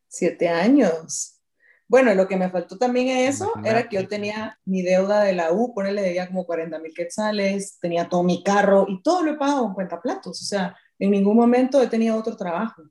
Siete 0.08 0.48
años. 0.48 1.40
Bueno, 1.88 2.14
lo 2.14 2.26
que 2.26 2.36
me 2.36 2.50
faltó 2.50 2.78
también 2.78 3.16
a 3.16 3.20
eso 3.20 3.52
era 3.64 3.88
que 3.88 3.96
yo 3.96 4.08
tenía 4.08 4.58
mi 4.64 4.82
deuda 4.82 5.22
de 5.22 5.32
la 5.32 5.52
U, 5.52 5.72
ponele, 5.72 6.02
debía 6.02 6.26
como 6.26 6.44
40 6.44 6.80
mil 6.80 6.92
quetzales, 6.92 7.78
tenía 7.80 8.08
todo 8.08 8.24
mi 8.24 8.42
carro 8.42 8.86
y 8.88 9.02
todo 9.02 9.22
lo 9.22 9.32
he 9.32 9.36
pagado 9.36 9.66
en 9.66 9.74
cuenta 9.74 10.00
platos. 10.00 10.42
O 10.42 10.44
sea, 10.44 10.76
en 10.98 11.12
ningún 11.12 11.36
momento 11.36 11.80
he 11.80 11.86
tenido 11.86 12.16
otro 12.16 12.36
trabajo. 12.36 12.82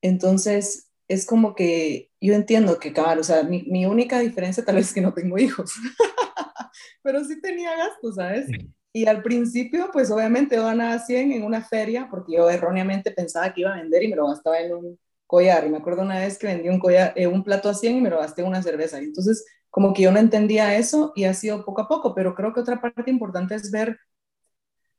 Entonces, 0.00 0.90
es 1.06 1.24
como 1.24 1.54
que 1.54 2.10
yo 2.20 2.34
entiendo 2.34 2.78
que, 2.78 2.92
cabal, 2.92 3.20
o 3.20 3.24
sea, 3.24 3.44
mi, 3.44 3.62
mi 3.64 3.86
única 3.86 4.18
diferencia 4.18 4.64
tal 4.64 4.76
vez 4.76 4.88
es 4.88 4.94
que 4.94 5.00
no 5.00 5.14
tengo 5.14 5.38
hijos, 5.38 5.72
pero 7.02 7.24
sí 7.24 7.40
tenía 7.40 7.76
gastos, 7.76 8.16
¿sabes? 8.16 8.46
Y 8.92 9.06
al 9.06 9.22
principio, 9.22 9.90
pues 9.92 10.10
obviamente 10.10 10.56
yo 10.56 10.64
ganaba 10.64 10.98
100 10.98 11.32
en 11.32 11.44
una 11.44 11.62
feria 11.62 12.08
porque 12.10 12.34
yo 12.36 12.50
erróneamente 12.50 13.10
pensaba 13.10 13.52
que 13.52 13.62
iba 13.62 13.72
a 13.72 13.80
vender 13.80 14.02
y 14.02 14.08
me 14.08 14.16
lo 14.16 14.28
gastaba 14.28 14.60
en 14.60 14.74
un 14.74 14.98
collar. 15.32 15.66
Y 15.66 15.70
me 15.70 15.78
acuerdo 15.78 16.02
una 16.02 16.18
vez 16.18 16.38
que 16.38 16.46
vendí 16.46 16.68
un, 16.68 16.78
collar, 16.78 17.14
eh, 17.16 17.26
un 17.26 17.42
plato 17.42 17.70
a 17.70 17.74
100 17.74 17.96
y 17.96 18.00
me 18.02 18.10
lo 18.10 18.18
gasté 18.18 18.42
en 18.42 18.48
una 18.48 18.62
cerveza. 18.62 19.00
Y 19.00 19.06
entonces, 19.06 19.46
como 19.70 19.94
que 19.94 20.02
yo 20.02 20.12
no 20.12 20.18
entendía 20.18 20.76
eso 20.76 21.12
y 21.16 21.24
ha 21.24 21.32
sido 21.32 21.64
poco 21.64 21.80
a 21.80 21.88
poco, 21.88 22.14
pero 22.14 22.34
creo 22.34 22.52
que 22.52 22.60
otra 22.60 22.82
parte 22.82 23.10
importante 23.10 23.54
es 23.54 23.70
ver 23.70 23.98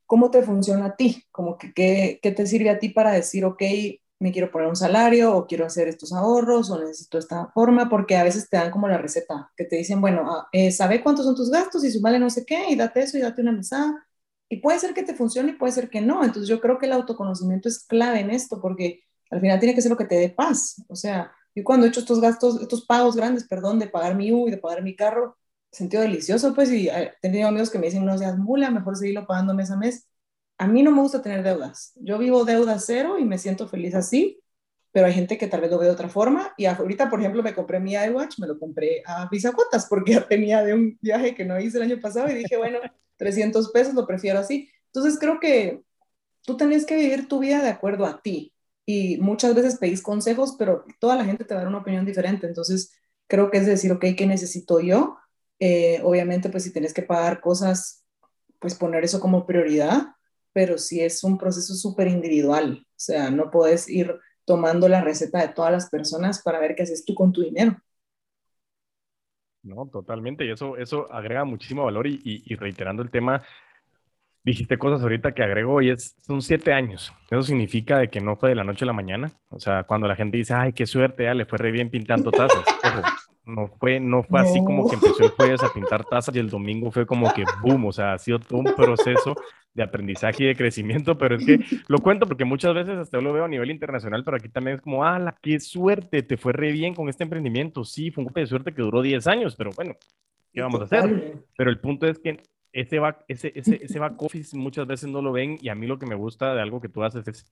cómo 0.06 0.30
te 0.30 0.42
funciona 0.42 0.86
a 0.86 0.96
ti, 0.96 1.24
como 1.30 1.56
que 1.56 1.72
qué, 1.72 2.18
te 2.20 2.46
sirve 2.46 2.70
a 2.70 2.80
ti 2.80 2.88
para 2.88 3.12
decir, 3.12 3.44
ok, 3.44 3.62
me 4.18 4.32
quiero 4.32 4.50
poner 4.50 4.68
un 4.68 4.76
salario 4.76 5.36
o 5.36 5.46
quiero 5.46 5.66
hacer 5.66 5.86
estos 5.88 6.12
ahorros 6.12 6.70
o 6.70 6.80
necesito 6.80 7.18
esta 7.18 7.48
forma, 7.54 7.88
porque 7.88 8.16
a 8.16 8.24
veces 8.24 8.48
te 8.50 8.56
dan 8.56 8.72
como 8.72 8.88
la 8.88 8.98
receta, 8.98 9.52
que 9.56 9.64
te 9.64 9.76
dicen, 9.76 10.00
bueno, 10.00 10.28
ah, 10.28 10.48
eh, 10.52 10.72
sabe 10.72 11.00
cuántos 11.02 11.26
son 11.26 11.36
tus 11.36 11.50
gastos 11.50 11.84
y 11.84 11.92
sumale 11.92 12.18
no 12.18 12.30
sé 12.30 12.44
qué 12.44 12.70
y 12.70 12.76
date 12.76 13.02
eso 13.02 13.18
y 13.18 13.20
date 13.22 13.40
una 13.42 13.52
mesada. 13.52 14.04
Y 14.48 14.58
puede 14.58 14.78
ser 14.80 14.94
que 14.94 15.04
te 15.04 15.14
funcione 15.14 15.52
y 15.52 15.54
puede 15.54 15.72
ser 15.72 15.88
que 15.90 16.00
no. 16.00 16.24
Entonces 16.24 16.48
yo 16.48 16.60
creo 16.60 16.78
que 16.78 16.86
el 16.86 16.92
autoconocimiento 16.92 17.68
es 17.68 17.84
clave 17.86 18.20
en 18.20 18.30
esto 18.30 18.60
porque 18.60 19.04
al 19.30 19.40
final 19.40 19.58
tiene 19.60 19.74
que 19.74 19.82
ser 19.82 19.90
lo 19.90 19.96
que 19.96 20.04
te 20.06 20.16
dé 20.16 20.30
paz. 20.30 20.82
O 20.88 20.96
sea, 20.96 21.32
yo 21.54 21.64
cuando 21.64 21.86
he 21.86 21.88
hecho 21.88 22.00
estos 22.00 22.20
gastos, 22.20 22.60
estos 22.60 22.84
pagos 22.86 23.16
grandes, 23.16 23.44
perdón, 23.44 23.78
de 23.78 23.88
pagar 23.88 24.16
mi 24.16 24.32
U 24.32 24.48
y 24.48 24.50
de 24.50 24.58
pagar 24.58 24.82
mi 24.82 24.96
carro, 24.96 25.36
sentido 25.70 26.02
delicioso, 26.02 26.54
pues, 26.54 26.70
y 26.70 26.88
he 26.88 27.12
tenido 27.20 27.48
amigos 27.48 27.70
que 27.70 27.78
me 27.78 27.86
dicen, 27.86 28.04
no 28.04 28.16
seas 28.18 28.38
mula, 28.38 28.70
mejor 28.70 28.96
seguirlo 28.96 29.26
pagando 29.26 29.54
mes 29.54 29.70
a 29.70 29.76
mes. 29.76 30.08
A 30.58 30.66
mí 30.68 30.82
no 30.82 30.92
me 30.92 31.00
gusta 31.00 31.22
tener 31.22 31.42
deudas. 31.42 31.92
Yo 31.96 32.18
vivo 32.18 32.44
deuda 32.44 32.78
cero 32.78 33.18
y 33.18 33.24
me 33.24 33.38
siento 33.38 33.68
feliz 33.68 33.94
así, 33.94 34.40
pero 34.92 35.06
hay 35.06 35.12
gente 35.12 35.36
que 35.38 35.48
tal 35.48 35.60
vez 35.60 35.70
lo 35.70 35.78
ve 35.78 35.86
de 35.86 35.92
otra 35.92 36.08
forma. 36.08 36.54
Y 36.56 36.66
ahorita, 36.66 37.10
por 37.10 37.20
ejemplo, 37.20 37.42
me 37.42 37.54
compré 37.54 37.80
mi 37.80 37.94
iWatch, 37.94 38.38
me 38.38 38.46
lo 38.46 38.58
compré 38.58 39.02
a 39.04 39.28
Visa 39.28 39.52
Cuotas 39.52 39.86
porque 39.86 40.12
ya 40.12 40.26
tenía 40.28 40.62
de 40.62 40.74
un 40.74 40.98
viaje 41.02 41.34
que 41.34 41.44
no 41.44 41.58
hice 41.60 41.78
el 41.78 41.84
año 41.84 42.00
pasado 42.00 42.30
y 42.30 42.34
dije, 42.34 42.56
bueno, 42.56 42.78
300 43.16 43.70
pesos, 43.72 43.94
lo 43.94 44.06
prefiero 44.06 44.38
así. 44.38 44.70
Entonces 44.86 45.18
creo 45.18 45.40
que 45.40 45.82
tú 46.42 46.56
tenés 46.56 46.86
que 46.86 46.96
vivir 46.96 47.28
tu 47.28 47.40
vida 47.40 47.62
de 47.62 47.70
acuerdo 47.70 48.06
a 48.06 48.22
ti. 48.22 48.53
Y 48.86 49.18
muchas 49.18 49.54
veces 49.54 49.78
pedís 49.78 50.02
consejos, 50.02 50.56
pero 50.58 50.84
toda 51.00 51.16
la 51.16 51.24
gente 51.24 51.44
te 51.44 51.54
va 51.54 51.60
a 51.60 51.64
dar 51.64 51.68
una 51.68 51.80
opinión 51.80 52.04
diferente. 52.04 52.46
Entonces 52.46 52.92
creo 53.26 53.50
que 53.50 53.58
es 53.58 53.66
decir, 53.66 53.92
ok, 53.92 54.04
¿qué 54.16 54.26
necesito 54.26 54.80
yo? 54.80 55.16
Eh, 55.58 56.00
obviamente, 56.02 56.50
pues 56.50 56.64
si 56.64 56.72
tienes 56.72 56.92
que 56.92 57.02
pagar 57.02 57.40
cosas, 57.40 58.04
pues 58.58 58.74
poner 58.74 59.04
eso 59.04 59.20
como 59.20 59.46
prioridad, 59.46 60.08
pero 60.52 60.78
sí 60.78 61.00
es 61.00 61.24
un 61.24 61.38
proceso 61.38 61.74
súper 61.74 62.08
individual. 62.08 62.86
O 62.86 62.92
sea, 62.96 63.30
no 63.30 63.50
puedes 63.50 63.88
ir 63.88 64.14
tomando 64.44 64.88
la 64.88 65.02
receta 65.02 65.40
de 65.40 65.48
todas 65.48 65.72
las 65.72 65.88
personas 65.88 66.42
para 66.42 66.60
ver 66.60 66.74
qué 66.74 66.82
haces 66.82 67.04
tú 67.04 67.14
con 67.14 67.32
tu 67.32 67.42
dinero. 67.42 67.76
No, 69.62 69.88
totalmente. 69.90 70.44
Y 70.44 70.50
eso, 70.50 70.76
eso 70.76 71.10
agrega 71.10 71.44
muchísimo 71.44 71.84
valor 71.84 72.06
y, 72.06 72.20
y, 72.22 72.54
reiterando 72.54 73.02
el 73.02 73.10
tema, 73.10 73.42
dijiste 74.44 74.78
cosas 74.78 75.02
ahorita 75.02 75.32
que 75.32 75.42
agrego 75.42 75.80
y 75.80 75.90
es, 75.90 76.16
son 76.20 76.42
siete 76.42 76.72
años. 76.72 77.12
Eso 77.30 77.42
significa 77.42 77.98
de 77.98 78.08
que 78.08 78.20
no 78.20 78.36
fue 78.36 78.50
de 78.50 78.54
la 78.54 78.64
noche 78.64 78.84
a 78.84 78.86
la 78.86 78.92
mañana. 78.92 79.32
O 79.48 79.58
sea, 79.58 79.84
cuando 79.84 80.06
la 80.06 80.16
gente 80.16 80.36
dice, 80.36 80.54
ay, 80.54 80.72
qué 80.72 80.86
suerte, 80.86 81.24
ya 81.24 81.34
le 81.34 81.46
fue 81.46 81.58
re 81.58 81.72
bien 81.72 81.90
pintando 81.90 82.30
tazas. 82.30 82.62
Ojo, 82.84 83.02
no 83.46 83.68
fue, 83.68 84.00
no 84.00 84.22
fue 84.22 84.40
así 84.40 84.58
como 84.64 84.88
que 84.88 84.94
empezó 84.94 85.24
el 85.24 85.30
jueves 85.30 85.62
a 85.62 85.72
pintar 85.72 86.04
tazas 86.04 86.34
y 86.34 86.38
el 86.38 86.48
domingo 86.48 86.90
fue 86.90 87.06
como 87.06 87.32
que 87.32 87.44
boom, 87.62 87.86
o 87.86 87.92
sea, 87.92 88.14
ha 88.14 88.18
sido 88.18 88.38
todo 88.38 88.60
un 88.60 88.74
proceso 88.74 89.34
de 89.74 89.82
aprendizaje 89.82 90.44
y 90.44 90.46
de 90.46 90.56
crecimiento, 90.56 91.18
pero 91.18 91.36
es 91.36 91.44
que 91.44 91.58
lo 91.88 91.98
cuento 91.98 92.26
porque 92.26 92.44
muchas 92.44 92.74
veces 92.74 92.96
hasta 92.96 93.20
lo 93.20 93.32
veo 93.32 93.44
a 93.44 93.48
nivel 93.48 93.70
internacional, 93.70 94.24
pero 94.24 94.36
aquí 94.36 94.48
también 94.48 94.76
es 94.76 94.82
como, 94.82 95.04
ah, 95.04 95.18
la 95.18 95.36
qué 95.42 95.60
suerte, 95.60 96.22
te 96.22 96.36
fue 96.36 96.52
re 96.52 96.72
bien 96.72 96.94
con 96.94 97.08
este 97.08 97.24
emprendimiento, 97.24 97.84
sí, 97.84 98.10
fue 98.10 98.22
un 98.22 98.26
golpe 98.26 98.40
de 98.40 98.46
suerte 98.46 98.72
que 98.72 98.82
duró 98.82 99.02
10 99.02 99.26
años, 99.26 99.56
pero 99.56 99.70
bueno, 99.76 99.94
¿qué 100.52 100.62
vamos 100.62 100.80
a 100.80 100.84
hacer? 100.84 101.44
Pero 101.56 101.70
el 101.70 101.80
punto 101.80 102.06
es 102.06 102.18
que 102.18 102.40
ese 102.74 102.98
back, 102.98 103.24
ese, 103.28 103.52
ese, 103.54 103.80
ese 103.82 103.98
back 103.98 104.20
office 104.20 104.56
muchas 104.56 104.86
veces 104.86 105.08
no 105.08 105.22
lo 105.22 105.32
ven 105.32 105.58
y 105.62 105.68
a 105.68 105.74
mí 105.74 105.86
lo 105.86 105.98
que 105.98 106.06
me 106.06 106.14
gusta 106.14 106.54
de 106.54 106.60
algo 106.60 106.80
que 106.80 106.88
tú 106.88 107.02
haces 107.04 107.26
es 107.28 107.46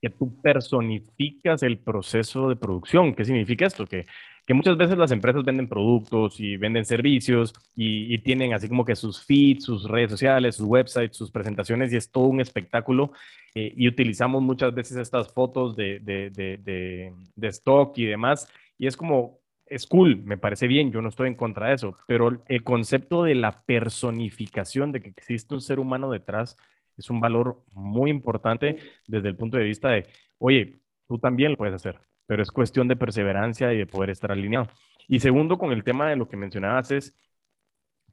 que 0.00 0.10
tú 0.10 0.40
personificas 0.40 1.62
el 1.62 1.78
proceso 1.78 2.48
de 2.48 2.56
producción. 2.56 3.14
¿Qué 3.14 3.24
significa 3.24 3.66
esto? 3.66 3.86
Que, 3.86 4.06
que 4.46 4.54
muchas 4.54 4.76
veces 4.76 4.96
las 4.96 5.10
empresas 5.10 5.44
venden 5.44 5.68
productos 5.68 6.38
y 6.38 6.56
venden 6.56 6.84
servicios 6.84 7.52
y, 7.74 8.16
tienen 8.18 8.52
así 8.54 8.68
como 8.68 8.84
que 8.84 8.94
sus 8.94 9.24
feeds, 9.24 9.64
sus 9.64 9.88
redes 9.88 10.10
sociales, 10.10 10.56
sus 10.56 10.66
websites, 10.66 11.16
sus 11.16 11.30
presentaciones 11.30 11.92
y 11.92 11.96
es 11.96 12.10
todo 12.10 12.26
un 12.26 12.40
espectáculo. 12.40 13.12
Eh, 13.54 13.72
y 13.76 13.88
utilizamos 13.88 14.42
muchas 14.42 14.74
veces 14.74 14.98
estas 14.98 15.32
fotos 15.32 15.76
de, 15.76 15.98
de, 16.00 16.30
de, 16.30 17.12
de, 17.34 17.48
stock 17.48 17.96
y 17.98 18.04
demás. 18.04 18.48
Y 18.78 18.86
es 18.86 18.96
como, 18.96 19.40
es 19.66 19.86
cool, 19.86 20.22
me 20.24 20.38
parece 20.38 20.66
bien, 20.66 20.92
yo 20.92 21.02
no 21.02 21.08
estoy 21.08 21.28
en 21.28 21.34
contra 21.34 21.68
de 21.68 21.74
eso, 21.74 21.96
pero 22.06 22.42
el 22.46 22.62
concepto 22.62 23.24
de 23.24 23.34
la 23.34 23.62
personificación, 23.62 24.92
de 24.92 25.02
que 25.02 25.10
existe 25.10 25.54
un 25.54 25.60
ser 25.60 25.80
humano 25.80 26.10
detrás, 26.10 26.56
es 26.96 27.10
un 27.10 27.20
valor 27.20 27.62
muy 27.72 28.10
importante 28.10 28.78
desde 29.06 29.28
el 29.28 29.36
punto 29.36 29.56
de 29.56 29.64
vista 29.64 29.90
de, 29.90 30.06
oye, 30.38 30.78
tú 31.08 31.18
también 31.18 31.52
lo 31.52 31.58
puedes 31.58 31.74
hacer, 31.74 32.00
pero 32.26 32.42
es 32.42 32.50
cuestión 32.50 32.88
de 32.88 32.96
perseverancia 32.96 33.72
y 33.72 33.78
de 33.78 33.86
poder 33.86 34.10
estar 34.10 34.32
alineado. 34.32 34.68
Y 35.08 35.20
segundo, 35.20 35.58
con 35.58 35.72
el 35.72 35.84
tema 35.84 36.08
de 36.08 36.16
lo 36.16 36.28
que 36.28 36.36
mencionabas 36.36 36.90
es, 36.90 37.14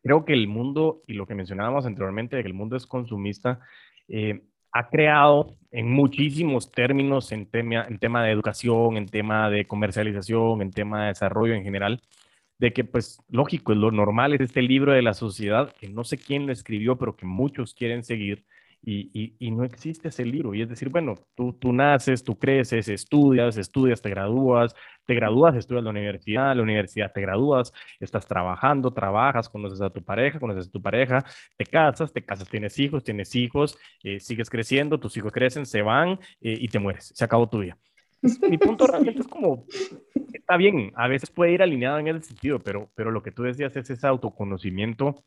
creo 0.02 0.26
que 0.26 0.34
el 0.34 0.48
mundo, 0.48 1.04
y 1.08 1.14
lo 1.14 1.26
que 1.26 1.36
mencionábamos 1.36 1.86
anteriormente, 1.86 2.36
de 2.36 2.44
que 2.44 2.50
el 2.50 2.54
mundo 2.54 2.76
es 2.76 2.86
consumista, 2.86 3.60
eh, 4.08 4.44
ha 4.74 4.90
creado 4.90 5.56
en 5.72 5.92
muchísimos 5.92 6.72
términos, 6.72 7.32
en 7.32 7.46
tema, 7.46 7.86
en 7.88 8.00
tema 8.00 8.24
de 8.24 8.32
educación, 8.32 8.98
en 8.98 9.08
tema 9.08 9.50
de 9.50 9.66
comercialización, 9.66 10.62
en 10.62 10.72
tema 10.72 11.04
de 11.04 11.08
desarrollo 11.10 11.54
en 11.54 11.64
general, 11.64 12.02
de 12.60 12.74
que 12.74 12.84
pues 12.84 13.20
lógico, 13.30 13.74
lo 13.76 13.92
normal 13.92 14.34
es 14.34 14.42
este 14.42 14.62
libro 14.62 14.92
de 14.92 15.02
la 15.02 15.14
sociedad, 15.14 15.74
que 15.80 15.90
no 15.90 16.04
sé 16.04 16.18
quién 16.18 16.48
lo 16.48 16.54
escribió, 16.54 16.98
pero 16.98 17.16
que 17.16 17.26
muchos 17.26 17.74
quieren 17.74 18.04
seguir, 18.04 18.46
y, 18.86 19.36
y, 19.40 19.52
no 19.52 19.64
existe 19.64 20.10
ese 20.10 20.26
libro. 20.26 20.54
Y 20.54 20.62
es 20.62 20.68
decir, 20.68 20.90
bueno, 20.90 21.16
tú, 21.36 21.54
tú 21.54 21.72
naces, 21.72 22.24
tú 22.24 22.38
creces, 22.38 22.90
estudias, 22.90 23.56
estudias, 23.58 24.02
te 24.02 24.10
gradúas, 24.10 24.76
te 25.06 25.16
gradúas, 25.16 25.56
estudias 25.56 25.86
la 25.86 25.92
universidad, 25.92 26.54
la 26.54 26.64
universidad 26.64 27.12
te 27.14 27.22
gradúas, 27.22 27.72
estás 28.02 28.28
trabajando, 28.28 28.92
trabajas, 28.92 29.48
conoces 29.48 29.80
a 29.80 29.90
tu 29.90 30.04
pareja, 30.04 30.40
conoces 30.40 30.68
a 30.68 30.72
tu 30.72 30.82
pareja, 30.82 31.24
te 31.58 31.66
casas, 31.66 32.12
te 32.12 32.26
casas, 32.26 32.50
tienes 32.50 32.78
hijos, 32.78 33.04
tienes 33.06 33.34
hijos, 33.36 33.78
eh, 34.04 34.20
sigues 34.20 34.50
creciendo, 34.50 35.00
tus 35.00 35.16
hijos 35.16 35.32
crecen, 35.32 35.66
se 35.66 35.82
van 35.82 36.20
eh, 36.42 36.58
y 36.60 36.68
te 36.68 36.80
mueres, 36.80 37.14
se 37.16 37.24
acabó 37.24 37.48
tu 37.48 37.60
vida. 37.60 37.78
Mi 38.50 38.58
punto 38.58 38.86
realmente 38.88 39.22
es 39.22 39.28
como, 39.28 39.66
está 40.34 40.58
bien, 40.58 40.92
a 40.96 41.08
veces 41.08 41.30
puede 41.30 41.54
ir 41.54 41.62
alineado 41.62 42.00
en 42.00 42.08
ese 42.10 42.28
sentido, 42.28 42.60
pero, 42.60 42.90
pero 42.96 43.12
lo 43.12 43.24
que 43.24 43.32
tú 43.32 43.44
decías 43.44 43.76
es 43.78 43.90
ese 43.90 44.08
autoconocimiento 44.08 45.24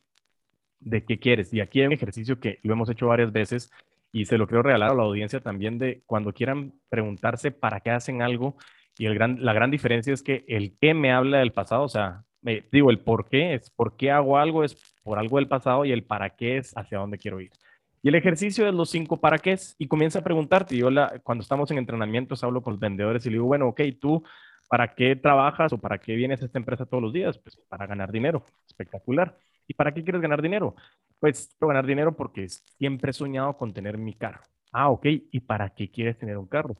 de 0.81 1.05
qué 1.05 1.19
quieres. 1.19 1.53
Y 1.53 1.61
aquí 1.61 1.81
hay 1.81 1.87
un 1.87 1.93
ejercicio 1.93 2.41
que 2.41 2.59
lo 2.63 2.73
hemos 2.73 2.91
hecho 2.91 3.09
varias 3.09 3.33
veces 3.33 3.71
y 4.13 4.25
se 4.27 4.39
lo 4.39 4.47
quiero 4.47 4.63
regalar 4.63 4.93
a 4.93 4.95
la 4.95 5.03
audiencia 5.03 5.41
también 5.41 5.79
de 5.79 6.03
cuando 6.07 6.33
quieran 6.33 6.75
preguntarse 6.89 7.51
para 7.51 7.81
qué 7.81 7.91
hacen 7.91 8.23
algo. 8.23 8.57
Y 8.99 9.07
el 9.07 9.15
gran, 9.15 9.45
la 9.45 9.53
gran 9.53 9.71
diferencia 9.71 10.15
es 10.15 10.23
que 10.23 10.45
el 10.49 10.77
qué 10.81 10.95
me 10.95 11.13
habla 11.13 11.39
del 11.39 11.53
pasado, 11.53 11.83
o 11.83 11.89
sea, 11.89 12.25
digo, 12.73 12.91
el 12.91 13.01
por 13.01 13.29
qué 13.29 13.55
es 13.55 13.71
por 13.71 13.97
qué 13.97 14.11
hago 14.11 14.39
algo 14.39 14.65
es 14.65 14.77
por 15.03 15.19
algo 15.19 15.37
del 15.37 15.49
pasado 15.49 15.85
y 15.85 15.93
el 15.93 16.05
para 16.05 16.31
qué 16.31 16.59
es 16.59 16.73
hacia 16.77 16.99
dónde 16.99 17.19
quiero 17.19 17.41
ir. 17.41 17.51
Y 18.03 18.09
el 18.09 18.15
ejercicio 18.15 18.69
es 18.69 18.75
los 18.75 18.91
cinco 18.91 19.21
para 19.21 19.39
qué 19.39 19.53
es 19.53 19.75
y 19.79 19.89
comienza 19.89 20.21
a 20.21 20.25
preguntarte. 20.25 20.77
Yo 20.77 20.91
la, 20.91 21.19
cuando 21.25 21.43
estamos 21.43 21.71
en 21.71 21.79
entrenamientos 21.79 22.45
hablo 22.45 22.63
con 22.63 22.75
los 22.75 22.81
vendedores 22.81 23.27
y 23.27 23.31
le 23.31 23.35
digo, 23.35 23.47
bueno, 23.47 23.69
ok, 23.69 23.81
tú, 24.01 24.23
¿para 24.69 24.95
qué 24.95 25.17
trabajas 25.17 25.73
o 25.73 25.79
para 25.79 25.99
qué 25.99 26.15
vienes 26.15 26.41
a 26.41 26.47
esta 26.47 26.59
empresa 26.59 26.87
todos 26.87 27.03
los 27.03 27.13
días? 27.13 27.37
Pues 27.39 27.57
para 27.69 27.87
ganar 27.87 28.13
dinero. 28.13 28.45
Espectacular. 28.67 29.37
¿Y 29.67 29.75
para 29.75 29.93
qué 29.93 30.03
quieres 30.05 30.23
ganar 30.23 30.43
dinero? 30.43 30.75
Pues 31.19 31.49
quiero 31.59 31.69
ganar 31.69 31.87
dinero 31.87 32.17
porque 32.17 32.49
siempre 32.49 33.11
he 33.11 33.15
soñado 33.15 33.57
con 33.57 33.73
tener 33.73 33.99
mi 33.99 34.15
carro. 34.15 34.43
Ah, 34.73 34.91
ok. 34.91 35.07
¿Y 35.31 35.41
para 35.41 35.71
qué 35.71 35.91
quieres 35.91 36.19
tener 36.19 36.37
un 36.39 36.47
carro? 36.47 36.77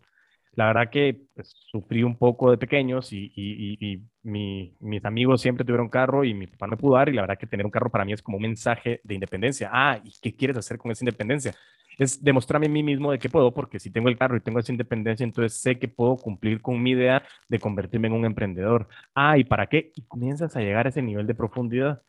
La 0.57 0.67
verdad 0.69 0.91
que 0.91 1.27
pues, 1.35 1.55
sufrí 1.71 2.03
un 2.03 2.17
poco 2.17 2.51
de 2.51 2.57
pequeños 2.59 3.13
y, 3.13 3.31
y, 3.37 4.03
mis 4.23 5.05
amigos 5.05 5.43
siempre 5.43 5.65
tuvieron 5.65 5.89
carro 5.89 6.25
y 6.25 6.35
mi 6.35 6.47
papá 6.47 6.67
no 6.67 6.77
pudo 6.79 6.95
dar 6.97 7.09
y 7.11 7.13
la 7.13 7.23
verdad 7.23 7.39
que 7.39 7.47
tener 7.47 7.67
un 7.67 7.71
carro 7.71 7.91
para 7.91 8.05
mí 8.05 8.13
es 8.15 8.23
como 8.23 8.39
un 8.39 8.43
mensaje 8.43 9.01
de 9.05 9.15
independencia. 9.15 9.71
Ah, 9.73 10.01
¿y 10.03 10.13
qué 10.21 10.35
quieres 10.35 10.57
hacer 10.57 10.79
con 10.79 10.91
esa 10.91 11.05
independencia? 11.05 11.55
Es 11.99 12.23
demostrarme 12.23 12.67
a 12.67 12.71
mí 12.71 12.83
mismo 12.83 13.13
de 13.13 13.19
que 13.19 13.29
puedo, 13.29 13.53
porque 13.55 13.79
si 13.79 13.91
tengo 13.91 14.09
el 14.09 14.19
carro 14.19 14.37
y 14.37 14.41
tengo 14.41 14.59
esa 14.59 14.73
independencia, 14.73 15.25
entonces 15.25 15.59
sé 15.61 15.79
que 15.79 15.89
puedo 15.89 16.17
cumplir 16.17 16.61
con 16.63 16.83
mi 16.83 16.91
idea 16.93 17.23
de 17.49 17.59
convertirme 17.59 18.09
en 18.09 18.15
un 18.15 18.25
emprendedor. 18.25 18.89
Ah, 19.15 19.39
¿y 19.39 19.45
para 19.45 19.67
qué? 19.67 19.93
Y 19.95 20.03
comienzas 20.03 20.57
a 20.57 20.61
llegar 20.61 20.87
a 20.87 20.89
ese 20.91 21.03
nivel 21.03 21.27
de 21.27 21.35
profundidad. 21.35 22.03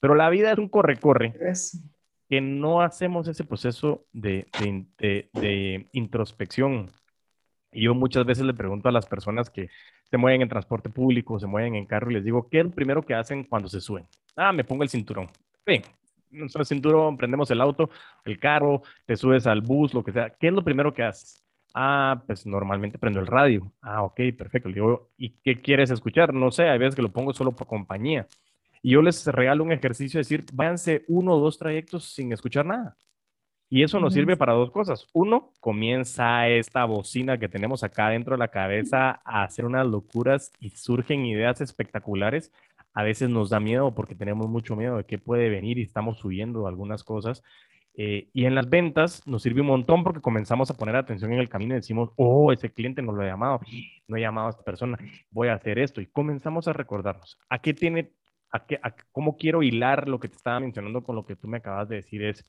Pero 0.00 0.14
la 0.14 0.30
vida 0.30 0.52
es 0.52 0.58
un 0.58 0.68
corre-corre. 0.68 1.34
Que 2.28 2.40
no 2.40 2.80
hacemos 2.80 3.28
ese 3.28 3.44
proceso 3.44 4.06
de, 4.12 4.46
de, 4.98 5.88
introspección. 5.92 6.90
Y 7.72 7.84
yo 7.84 7.94
muchas 7.94 8.24
veces 8.24 8.44
le 8.44 8.54
pregunto 8.54 8.88
a 8.88 8.92
las 8.92 9.06
personas 9.06 9.50
que 9.50 9.68
se 10.10 10.16
mueven 10.16 10.42
en 10.42 10.48
transporte 10.48 10.90
público, 10.90 11.38
se 11.38 11.46
mueven 11.46 11.76
en 11.76 11.86
carro, 11.86 12.10
y 12.10 12.14
les 12.14 12.24
digo, 12.24 12.48
¿qué 12.48 12.60
es 12.60 12.64
lo 12.64 12.70
primero 12.70 13.02
que 13.02 13.14
hacen 13.14 13.44
cuando 13.44 13.68
se 13.68 13.80
suben? 13.80 14.06
Ah, 14.36 14.52
me 14.52 14.64
pongo 14.64 14.82
el 14.82 14.88
cinturón. 14.88 15.28
Sí, 15.66 15.82
el 16.32 16.66
cinturón, 16.66 17.16
prendemos 17.16 17.50
el 17.50 17.60
auto, 17.60 17.90
el 18.24 18.38
carro, 18.38 18.82
te 19.06 19.16
subes 19.16 19.46
al 19.46 19.60
bus, 19.60 19.94
lo 19.94 20.02
que 20.02 20.12
sea. 20.12 20.30
¿Qué 20.30 20.48
es 20.48 20.52
lo 20.52 20.64
primero 20.64 20.92
que 20.94 21.02
haces? 21.02 21.44
Ah, 21.74 22.22
pues 22.26 22.46
normalmente 22.46 22.98
prendo 22.98 23.20
el 23.20 23.26
radio. 23.26 23.72
Ah, 23.80 24.02
ok, 24.02 24.20
perfecto. 24.36 24.68
Le 24.68 24.76
digo, 24.76 25.10
¿y 25.16 25.30
qué 25.44 25.60
quieres 25.60 25.90
escuchar? 25.90 26.34
No 26.34 26.50
sé, 26.50 26.68
hay 26.68 26.78
veces 26.78 26.94
que 26.96 27.02
lo 27.02 27.12
pongo 27.12 27.32
solo 27.32 27.52
por 27.52 27.66
compañía. 27.66 28.26
Y 28.82 28.92
yo 28.92 29.02
les 29.02 29.26
regalo 29.26 29.64
un 29.64 29.72
ejercicio 29.72 30.18
de 30.18 30.22
decir, 30.22 30.44
váyanse 30.52 31.04
uno 31.08 31.34
o 31.34 31.40
dos 31.40 31.58
trayectos 31.58 32.12
sin 32.12 32.32
escuchar 32.32 32.66
nada. 32.66 32.96
Y 33.72 33.84
eso 33.84 34.00
nos 34.00 34.14
sirve 34.14 34.36
para 34.36 34.52
dos 34.52 34.72
cosas. 34.72 35.06
Uno, 35.12 35.52
comienza 35.60 36.48
esta 36.48 36.84
bocina 36.86 37.38
que 37.38 37.48
tenemos 37.48 37.84
acá 37.84 38.08
dentro 38.08 38.34
de 38.34 38.38
la 38.38 38.48
cabeza 38.48 39.20
a 39.24 39.44
hacer 39.44 39.64
unas 39.64 39.86
locuras 39.86 40.52
y 40.58 40.70
surgen 40.70 41.24
ideas 41.24 41.60
espectaculares. 41.60 42.52
A 42.94 43.04
veces 43.04 43.30
nos 43.30 43.50
da 43.50 43.60
miedo 43.60 43.94
porque 43.94 44.16
tenemos 44.16 44.48
mucho 44.48 44.74
miedo 44.74 44.96
de 44.96 45.04
qué 45.04 45.18
puede 45.18 45.48
venir 45.50 45.78
y 45.78 45.82
estamos 45.82 46.18
subiendo 46.18 46.66
algunas 46.66 47.04
cosas. 47.04 47.44
Eh, 47.94 48.28
y 48.32 48.44
en 48.46 48.56
las 48.56 48.68
ventas 48.68 49.24
nos 49.26 49.42
sirve 49.42 49.60
un 49.60 49.68
montón 49.68 50.02
porque 50.02 50.20
comenzamos 50.20 50.68
a 50.70 50.76
poner 50.76 50.96
atención 50.96 51.32
en 51.32 51.38
el 51.38 51.48
camino 51.48 51.74
y 51.74 51.76
decimos, 51.76 52.10
oh, 52.16 52.50
ese 52.50 52.72
cliente 52.72 53.02
no 53.02 53.12
lo 53.12 53.22
ha 53.22 53.26
llamado, 53.26 53.60
no 54.08 54.16
he 54.16 54.20
llamado 54.20 54.48
a 54.48 54.50
esta 54.50 54.62
persona, 54.64 54.98
voy 55.30 55.48
a 55.48 55.54
hacer 55.54 55.78
esto. 55.78 56.00
Y 56.00 56.06
comenzamos 56.06 56.66
a 56.66 56.72
recordarnos. 56.72 57.38
¿A 57.48 57.60
qué 57.60 57.72
tiene 57.72 58.12
a, 58.52 58.94
cómo 59.12 59.36
quiero 59.36 59.62
hilar 59.62 60.08
lo 60.08 60.20
que 60.20 60.28
te 60.28 60.36
estaba 60.36 60.60
mencionando 60.60 61.02
con 61.02 61.16
lo 61.16 61.24
que 61.24 61.36
tú 61.36 61.48
me 61.48 61.58
acabas 61.58 61.88
de 61.88 61.96
decir 61.96 62.22
es, 62.24 62.44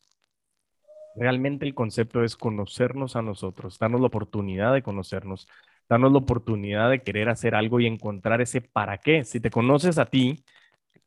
realmente 1.16 1.66
el 1.66 1.76
concepto 1.76 2.24
es 2.24 2.36
conocernos 2.36 3.16
a 3.16 3.22
nosotros, 3.22 3.78
darnos 3.80 4.02
la 4.02 4.08
oportunidad 4.08 4.74
de 4.74 4.82
conocernos, 4.82 5.48
darnos 5.90 6.12
la 6.12 6.20
oportunidad 6.20 6.90
de 6.90 7.02
querer 7.02 7.30
hacer 7.30 7.56
algo 7.56 7.80
y 7.80 7.88
encontrar 7.88 8.42
ese 8.42 8.62
para 8.62 8.98
qué. 8.98 9.24
Si 9.24 9.40
te 9.40 9.50
conoces 9.50 9.98
a 9.98 10.06
ti, 10.06 10.44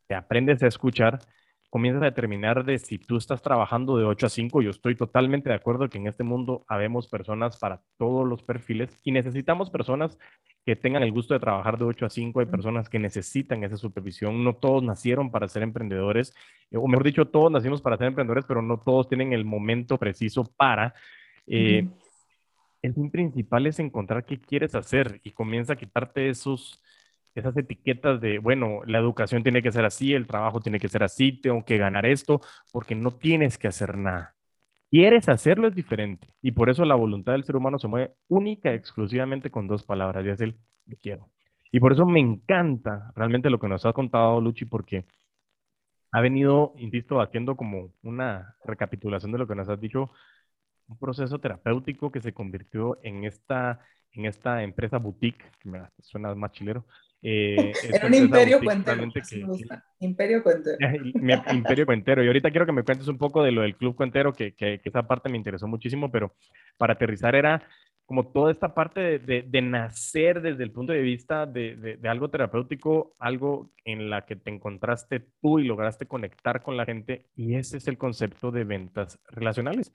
te 0.07 0.15
aprendes 0.15 0.63
a 0.63 0.67
escuchar, 0.67 1.21
comienzas 1.71 2.03
a 2.03 2.07
determinar 2.07 2.65
de 2.65 2.79
si 2.79 2.99
tú 2.99 3.17
estás 3.17 3.43
trabajando 3.43 3.97
de 3.97 4.05
8 4.05 4.27
a 4.27 4.29
5. 4.29 4.63
Yo 4.63 4.71
estoy 4.71 4.95
totalmente 4.95 5.49
de 5.49 5.57
acuerdo 5.57 5.89
que 5.89 5.99
en 5.99 6.07
este 6.07 6.23
mundo 6.23 6.65
habemos 6.69 7.09
personas 7.09 7.59
para 7.59 7.83
todos 7.97 8.29
los 8.29 8.43
perfiles 8.43 9.01
y 9.05 9.13
necesitamos 9.13 9.71
personas 9.71 10.19
que 10.65 10.77
tengan 10.77 11.03
el 11.03 11.13
gusto 11.13 11.35
de 11.35 11.41
trabajar 11.41 11.79
de 11.79 11.85
8 11.85 12.07
a 12.07 12.11
5. 12.11 12.41
Hay 12.41 12.47
personas 12.47 12.89
que 12.89 12.99
necesitan 12.99 13.65
esa 13.65 13.77
supervisión. 13.77 14.43
No 14.43 14.55
todos 14.55 14.83
nacieron 14.83 15.31
para 15.31 15.49
ser 15.49 15.63
emprendedores, 15.63 16.35
eh, 16.71 16.77
o 16.77 16.87
mejor 16.89 17.05
dicho, 17.05 17.27
todos 17.27 17.51
nacimos 17.51 17.83
para 17.83 17.97
ser 17.97 18.09
emprendedores, 18.09 18.45
pero 18.47 18.63
no 18.63 18.79
todos 18.79 19.09
tienen 19.09 19.33
el 19.33 19.45
momento 19.45 19.99
preciso 19.99 20.45
para. 20.57 20.95
Eh, 21.47 21.87
el 22.83 22.95
fin 22.95 23.11
principal 23.11 23.67
es 23.67 23.79
encontrar 23.79 24.25
qué 24.25 24.41
quieres 24.41 24.75
hacer 24.75 25.21
y 25.23 25.33
comienza 25.33 25.75
a 25.75 25.77
quitarte 25.77 26.29
esos 26.29 26.83
esas 27.35 27.57
etiquetas 27.57 28.21
de, 28.21 28.39
bueno, 28.39 28.83
la 28.87 28.99
educación 28.99 29.43
tiene 29.43 29.63
que 29.63 29.73
ser 29.73 29.85
así, 29.85 30.15
el 30.15 30.27
trabajo 30.27 30.61
tiene 30.61 30.79
que 30.79 30.89
ser 30.89 31.03
así, 31.03 31.33
tengo 31.33 31.65
que 31.65 31.79
ganar 31.79 32.07
esto, 32.07 32.41
porque 32.73 32.95
no 32.95 33.11
tienes 33.11 33.59
que 33.59 33.69
hacer 33.69 33.99
nada. 33.99 34.37
Quieres 34.95 35.29
hacerlo 35.29 35.67
es 35.67 35.75
diferente. 35.75 36.29
Y 36.41 36.53
por 36.53 36.71
eso 36.71 36.85
la 36.85 36.95
voluntad 36.95 37.33
del 37.33 37.43
ser 37.43 37.57
humano 37.57 37.81
se 37.81 37.89
mueve 37.89 38.15
única 38.29 38.71
y 38.71 38.77
exclusivamente 38.77 39.51
con 39.51 39.67
dos 39.67 39.83
palabras, 39.83 40.25
y 40.25 40.29
es 40.29 40.41
el 40.41 40.57
quiero. 41.03 41.33
Y 41.73 41.81
por 41.81 41.93
eso 41.93 42.07
me 42.07 42.21
encanta 42.21 43.11
realmente 43.17 43.51
lo 43.51 43.59
que 43.59 43.67
nos 43.67 43.85
ha 43.87 43.93
contado 43.93 44.41
Luchi, 44.41 44.67
porque 44.67 45.05
ha 46.13 46.21
venido, 46.21 46.75
insisto, 46.77 47.21
haciendo 47.21 47.57
como 47.57 47.93
una 48.05 48.55
recapitulación 48.65 49.33
de 49.33 49.39
lo 49.39 49.49
que 49.49 49.57
nos 49.57 49.69
has 49.69 49.81
dicho, 49.81 50.13
un 50.87 50.97
proceso 50.97 51.41
terapéutico 51.41 52.13
que 52.13 52.21
se 52.21 52.33
convirtió 52.33 52.97
en 53.03 53.25
esta, 53.25 53.81
en 54.13 54.27
esta 54.27 54.63
empresa 54.63 54.99
boutique, 54.99 55.45
que 55.59 55.71
me 55.71 55.81
suena 56.03 56.33
más 56.37 56.53
chilero, 56.53 56.87
eh, 57.27 57.73
Era 57.91 58.07
un 58.07 58.15
imperio 58.15 58.61
cuentero. 58.61 59.03
imperio 59.99 60.43
cuentero. 60.43 60.77
imperio 61.53 61.87
cuentero. 61.87 62.23
Y 62.23 62.27
ahorita 62.27 62.51
quiero 62.51 62.67
que 62.67 62.73
me 62.73 62.85
cuentes 62.85 63.09
un 63.09 63.17
poco 63.17 63.43
de 63.43 63.51
lo 63.51 63.63
del 63.63 63.77
club 63.77 63.97
cuentero, 63.97 64.35
que, 64.35 64.53
que, 64.55 64.81
esa 64.85 65.07
parte 65.07 65.31
me 65.31 65.39
interesó 65.39 65.67
muchísimo, 65.67 66.13
pero 66.13 66.35
para 66.77 66.93
aterrizar 66.93 67.35
era 67.35 67.67
como 68.05 68.27
toda 68.27 68.53
esta 68.53 68.75
parte 68.75 69.19
de, 69.19 69.41
de, 69.41 69.63
nacer 69.63 70.43
desde 70.43 70.63
el 70.63 70.71
punto 70.71 70.93
de 70.93 71.01
vista 71.01 71.47
de, 71.47 71.97
de, 71.99 72.09
algo 72.11 72.29
terapéutico, 72.29 73.17
algo 73.19 73.73
en 73.87 74.11
la 74.11 74.27
que 74.27 74.37
te 74.37 74.51
encontraste 74.51 75.25
tú 75.41 75.59
y 75.59 75.65
lograste 75.65 76.05
conectar 76.05 76.63
con 76.63 76.77
la 76.77 76.85
gente. 76.85 77.25
Y 77.35 77.55
ese 77.55 77.79
es 77.79 77.89
el 77.89 77.97
concepto 77.97 78.51
de 78.51 78.65
ventas 78.65 79.19
relacionales. 79.31 79.91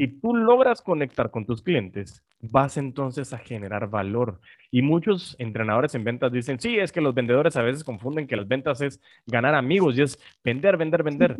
Si 0.00 0.08
tú 0.08 0.34
logras 0.34 0.80
conectar 0.80 1.30
con 1.30 1.44
tus 1.44 1.60
clientes, 1.60 2.24
vas 2.40 2.78
entonces 2.78 3.34
a 3.34 3.38
generar 3.38 3.90
valor. 3.90 4.40
Y 4.70 4.80
muchos 4.80 5.36
entrenadores 5.38 5.94
en 5.94 6.04
ventas 6.04 6.32
dicen, 6.32 6.58
sí, 6.58 6.78
es 6.78 6.90
que 6.90 7.02
los 7.02 7.14
vendedores 7.14 7.54
a 7.58 7.62
veces 7.62 7.84
confunden 7.84 8.26
que 8.26 8.34
las 8.34 8.48
ventas 8.48 8.80
es 8.80 8.98
ganar 9.26 9.54
amigos 9.54 9.98
y 9.98 10.00
es 10.00 10.18
vender, 10.42 10.78
vender, 10.78 11.02
vender. 11.02 11.36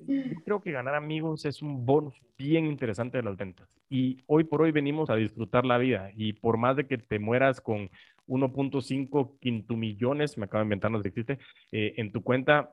Yo 0.00 0.42
creo 0.44 0.60
que 0.60 0.72
ganar 0.72 0.96
amigos 0.96 1.44
es 1.44 1.62
un 1.62 1.86
bonus 1.86 2.20
bien 2.36 2.66
interesante 2.66 3.18
de 3.18 3.22
las 3.22 3.36
ventas. 3.36 3.68
Y 3.88 4.18
hoy 4.26 4.42
por 4.42 4.62
hoy 4.62 4.72
venimos 4.72 5.08
a 5.08 5.14
disfrutar 5.14 5.64
la 5.64 5.78
vida. 5.78 6.10
Y 6.16 6.32
por 6.32 6.56
más 6.56 6.74
de 6.74 6.88
que 6.88 6.98
te 6.98 7.20
mueras 7.20 7.60
con 7.60 7.88
1.5 8.26 9.38
quinto 9.38 9.76
millones, 9.76 10.36
me 10.36 10.46
acabo 10.46 10.58
de 10.58 10.64
inventar, 10.64 10.90
no 10.90 10.98
existe, 10.98 11.38
eh, 11.70 11.94
en 11.98 12.10
tu 12.10 12.20
cuenta, 12.24 12.72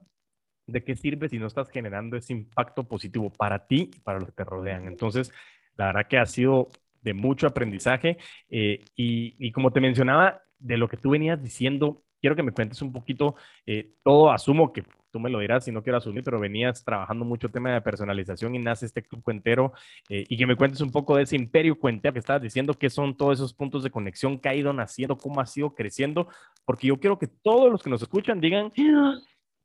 ¿de 0.67 0.83
qué 0.83 0.95
sirve 0.95 1.29
si 1.29 1.39
no 1.39 1.47
estás 1.47 1.69
generando 1.69 2.17
ese 2.17 2.33
impacto 2.33 2.83
positivo 2.83 3.31
para 3.31 3.65
ti 3.65 3.89
y 3.95 3.99
para 4.01 4.19
los 4.19 4.29
que 4.29 4.35
te 4.35 4.43
rodean? 4.43 4.85
Entonces, 4.85 5.31
la 5.77 5.87
verdad 5.87 6.07
que 6.07 6.17
ha 6.17 6.25
sido 6.25 6.69
de 7.01 7.13
mucho 7.13 7.47
aprendizaje 7.47 8.17
eh, 8.49 8.83
y, 8.95 9.51
como 9.51 9.71
te 9.71 9.79
mencionaba, 9.79 10.41
de 10.59 10.77
lo 10.77 10.89
que 10.89 10.97
tú 10.97 11.11
venías 11.11 11.41
diciendo, 11.41 12.03
quiero 12.19 12.35
que 12.35 12.43
me 12.43 12.51
cuentes 12.51 12.81
un 12.81 12.91
poquito, 12.91 13.35
eh, 13.65 13.93
todo 14.03 14.31
asumo 14.31 14.73
que 14.73 14.83
tú 15.11 15.19
me 15.19 15.29
lo 15.29 15.39
dirás 15.39 15.63
si 15.63 15.71
no 15.71 15.83
quiero 15.83 15.99
asumir, 15.99 16.23
pero 16.23 16.39
venías 16.39 16.83
trabajando 16.83 17.23
mucho 17.23 17.49
tema 17.49 17.73
de 17.73 17.81
personalización 17.81 18.55
y 18.55 18.59
nace 18.59 18.85
este 18.85 19.03
club 19.03 19.23
cuentero 19.23 19.71
eh, 20.09 20.25
y 20.27 20.37
que 20.37 20.45
me 20.45 20.55
cuentes 20.55 20.81
un 20.81 20.91
poco 20.91 21.15
de 21.15 21.23
ese 21.23 21.35
imperio 21.35 21.79
cuentero 21.79 22.13
que 22.13 22.19
estabas 22.19 22.41
diciendo, 22.41 22.73
qué 22.73 22.89
son 22.89 23.15
todos 23.15 23.37
esos 23.39 23.53
puntos 23.53 23.83
de 23.83 23.91
conexión 23.91 24.37
que 24.37 24.49
ha 24.49 24.55
ido 24.55 24.73
naciendo, 24.73 25.17
cómo 25.17 25.39
ha 25.39 25.45
sido 25.45 25.73
creciendo, 25.73 26.27
porque 26.65 26.87
yo 26.87 26.99
quiero 26.99 27.17
que 27.17 27.27
todos 27.27 27.71
los 27.71 27.81
que 27.81 27.89
nos 27.89 28.01
escuchan 28.01 28.41
digan, 28.41 28.71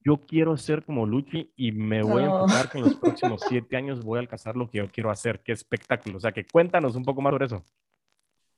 yo 0.04 0.24
quiero 0.26 0.56
ser 0.56 0.84
como 0.84 1.06
Luchi 1.06 1.52
y 1.56 1.72
me 1.72 2.02
voy 2.02 2.22
a 2.22 2.26
enfocar 2.26 2.70
que 2.70 2.78
en 2.78 2.84
los 2.84 2.94
próximos 3.00 3.42
siete 3.48 3.76
años 3.76 4.04
voy 4.04 4.18
a 4.18 4.20
alcanzar 4.20 4.56
lo 4.56 4.70
que 4.70 4.78
yo 4.78 4.90
quiero 4.90 5.10
hacer. 5.10 5.40
Qué 5.42 5.52
espectáculo. 5.52 6.18
O 6.18 6.20
sea, 6.20 6.32
que 6.32 6.46
cuéntanos 6.46 6.96
un 6.96 7.04
poco 7.04 7.20
más 7.20 7.32
sobre 7.32 7.46
eso. 7.46 7.64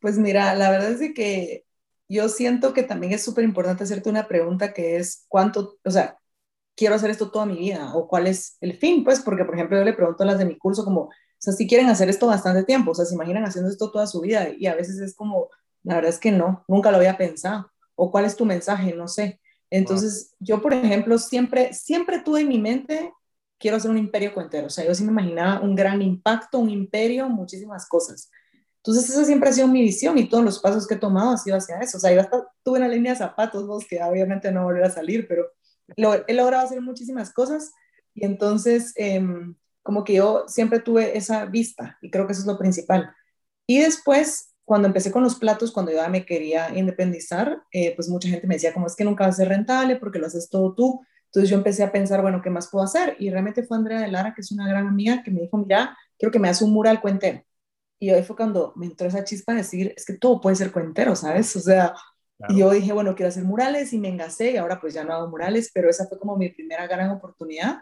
Pues 0.01 0.19
mira, 0.19 0.55
la 0.55 0.71
verdad 0.71 0.93
es 0.93 1.15
que 1.15 1.65
yo 2.09 2.29
siento 2.29 2.75
que 2.75 2.83
también 2.83 3.13
es 3.13 3.25
súper 3.25 3.45
importante 3.45 3.85
hacerte 3.85 4.11
una 4.11 4.29
pregunta 4.29 4.73
que 4.73 4.97
es 4.97 5.25
cuánto, 5.29 5.79
o 5.85 5.91
sea, 5.91 6.19
quiero 6.77 6.95
hacer 6.95 7.11
esto 7.11 7.31
toda 7.31 7.47
mi 7.47 7.57
vida 7.57 7.95
o 7.95 8.09
cuál 8.09 8.27
es 8.27 8.57
el 8.61 8.75
fin, 8.75 9.05
pues, 9.05 9.21
porque 9.21 9.45
por 9.45 9.55
ejemplo 9.55 9.79
yo 9.79 9.85
le 9.85 9.95
pregunto 9.95 10.23
a 10.23 10.27
las 10.27 10.39
de 10.39 10.45
mi 10.45 10.59
curso 10.59 10.85
como, 10.85 11.03
o 11.03 11.11
sea, 11.39 11.53
si 11.53 11.67
quieren 11.67 11.89
hacer 11.89 12.09
esto 12.09 12.27
bastante 12.27 12.65
tiempo, 12.65 12.91
o 12.91 12.95
sea, 12.95 13.05
se 13.05 13.15
imaginan 13.15 13.45
haciendo 13.45 13.71
esto 13.71 13.91
toda 13.91 14.07
su 14.07 14.21
vida 14.21 14.49
y 14.57 14.67
a 14.67 14.75
veces 14.75 14.99
es 14.99 15.15
como, 15.15 15.49
la 15.83 15.97
verdad 15.97 16.11
es 16.11 16.19
que 16.19 16.33
no, 16.33 16.65
nunca 16.69 16.91
lo 16.91 16.99
había 16.99 17.17
pensado. 17.17 17.71
O 17.95 18.11
cuál 18.11 18.25
es 18.25 18.37
tu 18.37 18.45
mensaje, 18.45 18.93
no 18.95 19.07
sé. 19.09 19.41
Entonces, 19.77 20.35
yo, 20.39 20.63
por 20.63 20.73
ejemplo, 20.73 21.19
siempre, 21.19 21.73
siempre 21.75 22.21
tuve 22.21 22.43
en 22.43 22.49
mi 22.49 22.61
mente, 22.61 23.13
quiero 23.59 23.77
hacer 23.77 23.91
un 23.91 23.99
imperio 23.99 24.33
cuentero. 24.33 24.69
O 24.69 24.71
sea, 24.71 24.85
yo 24.85 24.95
sí 24.95 25.03
me 25.03 25.11
imaginaba 25.11 25.61
un 25.63 25.75
gran 25.75 26.01
impacto, 26.01 26.61
un 26.61 26.71
imperio, 26.71 27.29
muchísimas 27.29 27.89
cosas. 27.89 28.31
Entonces, 28.77 29.11
esa 29.11 29.25
siempre 29.25 29.49
ha 29.49 29.53
sido 29.53 29.67
mi 29.67 29.81
visión 29.81 30.17
y 30.17 30.29
todos 30.29 30.45
los 30.45 30.61
pasos 30.61 30.87
que 30.87 30.95
he 30.95 30.99
tomado 30.99 31.31
han 31.31 31.39
sido 31.39 31.57
hacia 31.57 31.81
eso. 31.81 31.97
O 31.97 32.01
sea, 32.01 32.13
yo 32.13 32.21
hasta 32.21 32.47
tuve 32.63 32.79
una 32.79 32.87
línea 32.87 33.13
de 33.13 33.19
zapatos, 33.19 33.67
vos, 33.67 33.85
que 33.85 34.01
obviamente 34.01 34.53
no 34.53 34.63
volverá 34.63 34.87
a 34.87 34.91
salir, 34.91 35.27
pero 35.27 35.47
lo, 35.97 36.25
he 36.29 36.35
logrado 36.35 36.65
hacer 36.65 36.81
muchísimas 36.81 37.33
cosas. 37.33 37.73
Y 38.15 38.25
entonces, 38.25 38.93
em, 38.95 39.57
como 39.83 40.05
que 40.05 40.15
yo 40.15 40.45
siempre 40.47 40.79
tuve 40.79 41.19
esa 41.19 41.47
vista 41.47 41.99
y 42.01 42.13
creo 42.13 42.27
que 42.27 42.33
eso 42.33 42.43
es 42.43 42.47
lo 42.47 42.59
principal. 42.59 43.13
Y 43.67 43.81
después, 43.81 44.54
cuando 44.65 44.89
empecé 44.89 45.11
con 45.11 45.23
los 45.23 45.37
platos, 45.37 45.73
cuando 45.73 45.93
yo 45.93 45.99
ya 45.99 46.09
me 46.09 46.25
quería 46.25 46.77
independizar, 46.77 47.63
eh, 47.73 47.95
pues 47.95 48.09
mucha 48.09 48.29
gente 48.29 48.47
me 48.47 48.55
decía, 48.55 48.73
como 48.73 48.87
es 48.87 48.97
que 48.97 49.05
nunca 49.05 49.25
va 49.25 49.31
a 49.31 49.33
ser 49.33 49.49
rentable 49.49 49.97
porque 49.97 50.19
lo 50.19 50.27
haces 50.27 50.49
todo 50.49 50.75
tú. 50.75 51.01
Entonces 51.27 51.51
yo 51.51 51.57
empecé 51.57 51.83
a 51.83 51.93
pensar, 51.93 52.23
bueno, 52.23 52.41
¿qué 52.43 52.51
más 52.51 52.69
puedo 52.71 52.85
hacer? 52.85 53.17
Y 53.19 53.31
realmente 53.31 53.65
fue 53.65 53.77
Andrea 53.77 54.01
de 54.01 54.09
Lara, 54.09 54.35
que 54.35 54.41
es 54.41 54.53
una 54.53 54.69
gran 54.69 54.87
amiga, 54.87 55.23
que 55.23 55.31
me 55.31 55.43
dijo, 55.43 55.59
mira, 55.59 55.97
quiero 56.19 56.33
que 56.33 56.39
me 56.39 56.49
hagas 56.49 56.63
un 56.63 56.73
mural 56.73 57.01
cuentero. 57.01 57.43
Y 57.99 58.11
ahí 58.11 58.23
fue 58.23 58.37
cuando 58.37 58.73
me 58.77 58.87
entró 58.87 59.09
esa 59.09 59.25
chispa 59.25 59.53
de 59.53 59.59
decir, 59.59 59.95
es 59.97 60.05
que 60.05 60.15
todo 60.15 60.41
puede 60.41 60.57
ser 60.57 60.73
cuentero, 60.73 61.17
¿sabes? 61.17 61.55
O 61.57 61.61
sea, 61.61 61.95
y 62.49 62.59
yo 62.59 62.71
dije, 62.71 62.93
bueno, 62.93 63.15
quiero 63.15 63.29
hacer 63.29 63.45
murales 63.45 63.93
y 63.93 63.99
me 63.99 64.09
engasé 64.09 64.53
y 64.53 64.57
ahora 64.57 64.81
pues 64.81 64.95
ya 64.95 65.05
no 65.05 65.15
hago 65.15 65.29
murales, 65.29 65.71
pero 65.73 65.89
esa 65.89 66.07
fue 66.07 66.19
como 66.19 66.37
mi 66.37 66.51
primera 66.51 66.87
gran 66.87 67.11
oportunidad. 67.11 67.79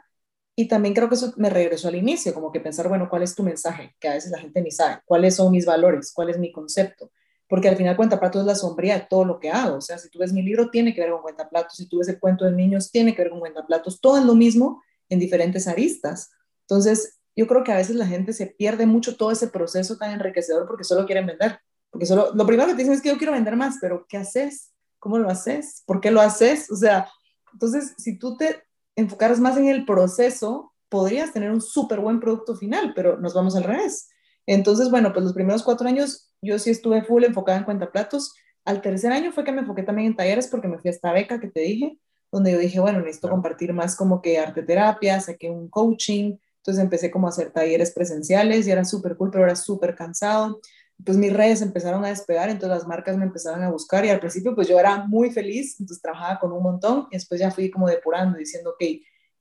Y 0.55 0.69
también 0.69 0.95
creo 0.95 1.09
que 1.09 1.15
eso 1.15 1.33
me 1.37 1.49
regresó 1.49 1.89
al 1.89 1.95
inicio, 1.97 2.35
como 2.35 2.53
que 2.53 2.61
pensar, 2.61 2.89
bueno, 2.89 3.09
¿cuál 3.09 3.23
es 3.23 3.35
tu 3.35 3.43
mensaje? 3.43 3.95
Que 3.99 4.09
a 4.09 4.15
veces 4.15 4.31
la 4.31 4.39
gente 4.39 4.61
ni 4.61 4.71
sabe. 4.71 5.01
¿Cuáles 5.05 5.37
son 5.37 5.51
mis 5.51 5.65
valores? 5.65 6.13
¿Cuál 6.13 6.29
es 6.29 6.39
mi 6.39 6.53
concepto? 6.53 7.11
Porque 7.49 7.69
al 7.69 7.77
final 7.77 7.97
cuenta 7.97 8.21
platos 8.21 8.43
es 8.43 8.47
la 8.47 8.55
sombría 8.55 8.95
de 8.95 9.07
todo 9.09 9.25
lo 9.25 9.39
que 9.39 9.51
hago. 9.51 9.77
O 9.77 9.81
sea, 9.81 9.99
si 9.99 10.11
tú 10.11 10.19
ves 10.19 10.33
mi 10.33 10.43
libro, 10.43 10.71
tiene 10.71 10.95
que 10.95 11.01
ver 11.01 11.11
con 11.11 11.23
cuenta 11.23 11.49
platos. 11.49 11.77
Si 11.77 11.89
tú 11.89 11.99
ves 11.99 12.09
el 12.09 12.19
cuento 12.19 12.45
de 12.45 12.53
niños, 12.53 12.91
tiene 12.91 13.15
que 13.15 13.23
ver 13.23 13.31
con 13.31 13.41
cuenta 13.41 13.67
platos. 13.67 14.01
Todo 14.01 14.19
es 14.19 14.25
lo 14.25 14.35
mismo 14.35 14.83
en 15.09 15.19
diferentes 15.19 15.67
aristas. 15.69 16.31
Entonces, 16.63 17.19
yo 17.35 17.47
creo 17.47 17.65
que 17.65 17.73
a 17.73 17.77
veces 17.77 17.97
la 17.97 18.07
gente 18.07 18.33
se 18.33 18.47
pierde 18.47 18.87
mucho 18.87 19.17
todo 19.17 19.31
ese 19.31 19.49
proceso 19.49 19.97
tan 19.97 20.13
enriquecedor 20.13 20.67
porque 20.67 20.85
solo 20.85 21.07
quieren 21.07 21.27
vender. 21.27 21.59
Porque 21.91 22.07
solo, 22.07 22.33
lo 22.35 22.47
primero 22.47 22.69
que 22.69 22.75
te 22.75 22.79
dicen 22.79 22.95
es 22.95 23.03
que 23.03 23.11
yo 23.11 23.19
quiero 23.19 23.33
vender 23.33 23.57
más, 23.57 23.77
pero 23.81 24.07
¿qué 24.09 24.19
haces? 24.19 24.73
¿Cómo 24.99 25.19
lo 25.19 25.29
haces? 25.29 25.83
¿Por 25.87 26.01
qué 26.01 26.11
lo 26.11 26.21
haces? 26.21 26.71
O 26.71 26.77
sea, 26.77 27.09
entonces, 27.53 27.95
si 27.99 28.19
tú 28.19 28.37
te 28.37 28.63
enfocaras 28.97 29.41
más 29.41 29.57
en 29.57 29.69
el 29.69 29.85
proceso, 29.85 30.73
podrías 30.89 31.33
tener 31.33 31.51
un 31.51 31.61
súper 31.61 32.01
buen 32.01 32.21
producto 32.21 32.55
final, 32.55 32.93
pero 32.95 33.19
nos 33.19 33.35
vamos 33.35 33.57
al 33.57 33.65
revés. 33.65 34.11
Entonces, 34.47 34.91
bueno, 34.91 35.13
pues 35.13 35.25
los 35.25 35.35
primeros 35.35 35.63
cuatro 35.63 35.89
años 35.89 36.31
yo 36.43 36.59
sí 36.59 36.71
estuve 36.71 37.03
full 37.03 37.25
enfocada 37.25 37.59
en 37.59 37.65
cuenta 37.65 37.91
platos. 37.91 38.35
Al 38.65 38.83
tercer 38.83 39.13
año 39.13 39.33
fue 39.33 39.45
que 39.45 39.53
me 39.53 39.61
enfoqué 39.61 39.83
también 39.83 40.09
en 40.09 40.17
talleres 40.17 40.49
porque 40.49 40.69
me 40.69 40.79
fui 40.79 40.89
a 40.89 40.93
esta 40.93 41.13
beca 41.13 41.41
que 41.41 41.49
te 41.49 41.61
dije, 41.61 41.99
donde 42.31 42.53
yo 42.53 42.59
dije, 42.59 42.81
bueno, 42.81 43.01
necesito 43.01 43.31
compartir 43.31 43.73
más 43.73 43.97
como 43.97 44.21
que 44.21 44.39
arte 44.39 44.63
terapia, 44.63 45.21
saqué 45.21 45.51
un 45.51 45.69
coaching, 45.69 46.37
entonces 46.57 46.83
empecé 46.83 47.11
como 47.11 47.27
a 47.27 47.31
hacer 47.31 47.51
talleres 47.51 47.93
presenciales 47.93 48.67
y 48.67 48.71
era 48.71 48.85
súper 48.85 49.17
cool, 49.17 49.31
pero 49.31 49.45
era 49.45 49.57
súper 49.57 49.95
cansado. 49.95 50.61
Pues 51.05 51.19
mis 51.19 51.33
redes 51.33 51.63
empezaron 51.63 52.05
a 52.05 52.09
despegar, 52.09 52.49
entonces 52.49 52.79
las 52.79 52.87
marcas 52.87 53.17
me 53.17 53.25
empezaron 53.25 53.63
a 53.63 53.71
buscar 53.71 54.05
y 54.05 54.11
al 54.11 54.21
principio 54.21 54.55
pues 54.55 54.69
yo 54.69 54.79
era 54.79 55.07
muy 55.07 55.31
feliz, 55.31 55.79
entonces 55.81 56.03
trabajaba 56.03 56.39
con 56.39 56.53
un 56.53 56.63
montón 56.63 57.09
y 57.11 57.17
después 57.17 57.41
ya 57.41 57.51
fui 57.51 57.71
como 57.71 57.89
depurando, 57.89 58.39
diciendo, 58.39 58.71
ok, 58.71 58.85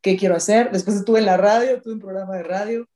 ¿qué 0.01 0.17
quiero 0.17 0.35
hacer? 0.35 0.71
Después 0.71 0.97
estuve 0.97 1.19
en 1.19 1.25
la 1.25 1.37
radio, 1.37 1.81
tuve 1.81 1.93
un 1.93 1.99
programa 1.99 2.35
de 2.37 2.43
radio 2.43 2.87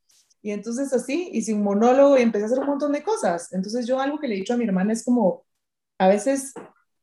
y 0.42 0.52
entonces 0.52 0.94
así 0.94 1.30
hice 1.34 1.54
un 1.54 1.64
monólogo 1.64 2.18
y 2.18 2.22
empecé 2.22 2.44
a 2.44 2.48
hacer 2.48 2.60
un 2.60 2.68
montón 2.68 2.92
de 2.92 3.04
cosas. 3.04 3.52
Entonces 3.54 3.88
yo 3.88 4.00
algo 4.00 4.20
que 4.20 4.28
le 4.28 4.36
he 4.36 4.38
dicho 4.40 4.54
a 4.54 4.58
mi 4.58 4.66
hermana 4.66 4.94
es 4.94 5.04
como, 5.04 5.46
a 5.98 6.08
veces 6.08 6.54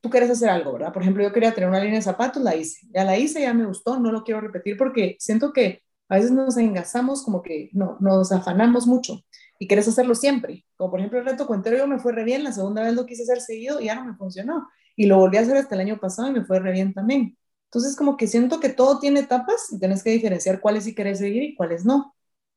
tú 0.00 0.10
quieres 0.10 0.30
hacer 0.30 0.48
algo, 0.48 0.72
¿verdad? 0.72 0.92
Por 0.92 1.02
ejemplo, 1.02 1.22
yo 1.22 1.32
quería 1.32 1.54
tener 1.54 1.68
una 1.68 1.80
línea 1.80 1.96
de 1.96 2.02
zapatos, 2.02 2.42
la 2.42 2.54
hice. 2.56 2.86
Ya 2.92 3.04
la 3.04 3.16
hice, 3.18 3.40
ya 3.40 3.54
me 3.54 3.66
gustó, 3.66 3.98
no 3.98 4.12
lo 4.12 4.24
quiero 4.24 4.40
repetir 4.40 4.76
porque 4.76 5.16
siento 5.18 5.52
que 5.52 5.82
a 6.08 6.16
veces 6.16 6.30
nos 6.30 6.56
engasamos 6.56 7.24
como 7.24 7.42
que 7.42 7.70
no, 7.72 7.96
nos 8.00 8.32
afanamos 8.32 8.86
mucho 8.86 9.22
y 9.62 9.68
quieres 9.68 9.86
hacerlo 9.86 10.16
siempre. 10.16 10.66
Como 10.76 10.90
por 10.90 10.98
ejemplo 10.98 11.20
el 11.20 11.24
reto 11.24 11.46
cuentero, 11.46 11.76
yo 11.76 11.86
me 11.86 12.00
fue 12.00 12.10
re 12.10 12.24
bien, 12.24 12.42
la 12.42 12.50
segunda 12.50 12.82
vez 12.82 12.94
lo 12.94 13.06
quise 13.06 13.22
hacer 13.22 13.40
seguido 13.40 13.80
y 13.80 13.84
ya 13.84 13.94
no 13.94 14.04
me 14.04 14.16
funcionó. 14.16 14.68
Y 14.96 15.06
lo 15.06 15.18
volví 15.18 15.36
a 15.36 15.42
hacer 15.42 15.56
hasta 15.56 15.76
el 15.76 15.82
año 15.82 16.00
pasado 16.00 16.26
y 16.26 16.32
me 16.32 16.44
fue 16.44 16.58
re 16.58 16.72
bien 16.72 16.92
también. 16.92 17.38
Entonces 17.66 17.94
como 17.94 18.16
que 18.16 18.26
siento 18.26 18.58
que 18.58 18.70
todo 18.70 18.98
tiene 18.98 19.20
etapas 19.20 19.72
y 19.72 19.78
tienes 19.78 20.02
que 20.02 20.10
diferenciar 20.10 20.58
cuáles 20.60 20.82
sí 20.82 20.96
querés 20.96 21.18
seguir 21.18 21.44
y 21.44 21.54
cuáles 21.54 21.84
no. 21.84 22.16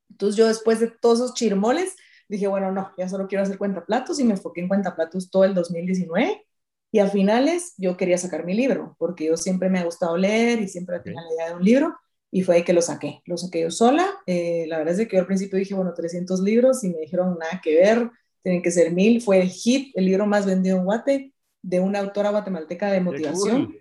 Entonces 0.10 0.36
yo 0.36 0.48
después 0.48 0.80
de 0.80 0.88
todos 0.88 1.20
esos 1.20 1.36
chirmoles 1.36 1.96
dije, 2.28 2.48
bueno, 2.48 2.72
no, 2.72 2.92
ya 2.98 3.08
solo 3.08 3.28
quiero 3.28 3.44
hacer 3.44 3.60
cuenta 3.60 3.86
platos 3.86 4.20
y 4.20 4.24
me 4.24 4.32
enfoqué 4.32 4.62
en 4.62 4.68
cuenta 4.68 4.96
platos 4.96 5.30
todo 5.30 5.44
el 5.44 5.54
2019. 5.54 6.44
Y 6.92 6.98
a 6.98 7.08
finales 7.08 7.76
yo 7.78 7.98
quería 7.98 8.18
sacar 8.18 8.46
mi 8.46 8.56
libro, 8.56 8.96
porque 8.98 9.26
yo 9.26 9.38
siempre 9.38 9.70
me 9.70 9.78
ha 9.78 9.84
gustado 9.84 10.18
leer 10.18 10.60
y 10.60 10.68
siempre 10.68 11.00
tenía 11.02 11.22
la 11.22 11.34
idea 11.36 11.48
de 11.50 11.54
un 11.54 11.64
libro 11.64 11.96
y 12.36 12.44
fue 12.44 12.56
ahí 12.58 12.64
que 12.66 12.74
lo 12.74 12.82
saqué. 12.82 13.22
Lo 13.28 13.38
saqué 13.38 13.62
yo 13.62 13.72
sola. 13.72 14.06
Eh, 14.26 14.66
la 14.68 14.80
verdad 14.80 15.00
es 15.00 15.08
que 15.08 15.16
yo 15.16 15.22
al 15.22 15.26
principio 15.26 15.58
dije, 15.58 15.74
bueno, 15.74 15.94
300 15.94 16.42
libros 16.42 16.84
y 16.84 16.90
me 16.90 17.00
dijeron 17.00 17.38
nada 17.40 17.62
que 17.64 17.76
ver, 17.76 18.12
tienen 18.44 18.62
que 18.62 18.72
ser 18.72 18.92
mil. 18.92 19.22
Fue 19.22 19.40
el 19.40 19.48
hit, 19.48 19.94
el 19.96 20.04
libro 20.04 20.26
más 20.26 20.46
vendido 20.46 20.78
en 20.78 20.84
Guate 20.84 21.34
de 21.62 21.80
una 21.80 22.00
autora 22.00 22.32
guatemalteca 22.32 22.92
de 22.92 23.00
motivación. 23.00 23.74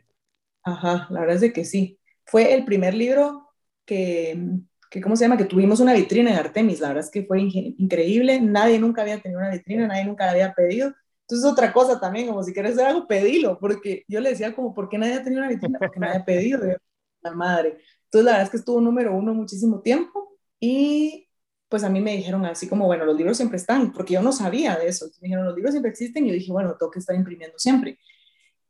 Ajá, 0.62 1.09
la 1.11 1.22
verdad 1.22 1.42
es 1.42 1.52
que 1.52 1.64
sí. 1.64 1.98
Fue 2.26 2.55
el 2.55 2.64
primer 2.64 2.94
libro 2.94 3.48
que, 3.84 4.38
que, 4.88 5.00
¿cómo 5.00 5.16
se 5.16 5.24
llama? 5.24 5.36
Que 5.36 5.46
tuvimos 5.46 5.80
una 5.80 5.92
vitrina 5.92 6.30
en 6.30 6.36
Artemis. 6.36 6.78
La 6.78 6.86
verdad 6.86 7.02
es 7.02 7.11
que 7.11 7.24
fue 7.24 7.40
increíble. 7.40 8.40
Nadie 8.40 8.78
nunca 8.78 9.02
había 9.02 9.20
tenido 9.20 9.40
una 9.40 9.50
vitrina, 9.50 9.88
nadie 9.88 10.05
nunca 10.05 10.26
la 10.26 10.30
había 10.30 10.55
pedido. 10.55 10.94
Entonces, 11.22 11.50
otra 11.50 11.72
cosa 11.72 11.98
también, 11.98 12.28
como 12.28 12.44
si 12.44 12.52
quieres 12.52 12.74
hacer 12.74 12.86
algo, 12.86 13.09
pedilo, 13.09 13.59
porque 13.59 14.05
yo 14.07 14.20
le 14.20 14.30
decía 14.30 14.55
como, 14.55 14.72
¿por 14.72 14.88
qué 14.88 14.96
nadie 14.96 15.14
ha 15.14 15.24
tenido 15.24 15.42
una 15.42 15.50
vitrina? 15.50 15.80
Porque 15.80 15.98
nadie 15.98 16.18
ha 16.18 16.24
pedido, 16.24 16.61
la 17.20 17.32
madre. 17.32 17.78
Entonces, 18.14 18.26
la 18.26 18.32
verdad 18.32 18.44
es 18.44 18.50
que 18.50 18.56
estuvo 18.58 18.80
número 18.80 19.12
uno 19.12 19.34
muchísimo 19.34 19.80
tiempo 19.80 20.38
y 20.60 21.28
pues 21.68 21.82
a 21.82 21.88
mí 21.88 22.00
me 22.00 22.16
dijeron 22.16 22.44
así 22.46 22.68
como, 22.68 22.86
bueno, 22.86 23.04
los 23.04 23.16
libros 23.16 23.36
siempre 23.36 23.56
están, 23.56 23.92
porque 23.92 24.14
yo 24.14 24.22
no 24.22 24.30
sabía 24.30 24.76
de 24.76 24.86
eso. 24.86 25.06
Me 25.20 25.26
dijeron, 25.26 25.46
los 25.46 25.56
libros 25.56 25.72
siempre 25.72 25.90
existen 25.90 26.24
y 26.24 26.28
yo 26.28 26.34
dije, 26.34 26.52
bueno, 26.52 26.76
tengo 26.78 26.92
que 26.92 27.00
estar 27.00 27.16
imprimiendo 27.16 27.58
siempre. 27.58 27.98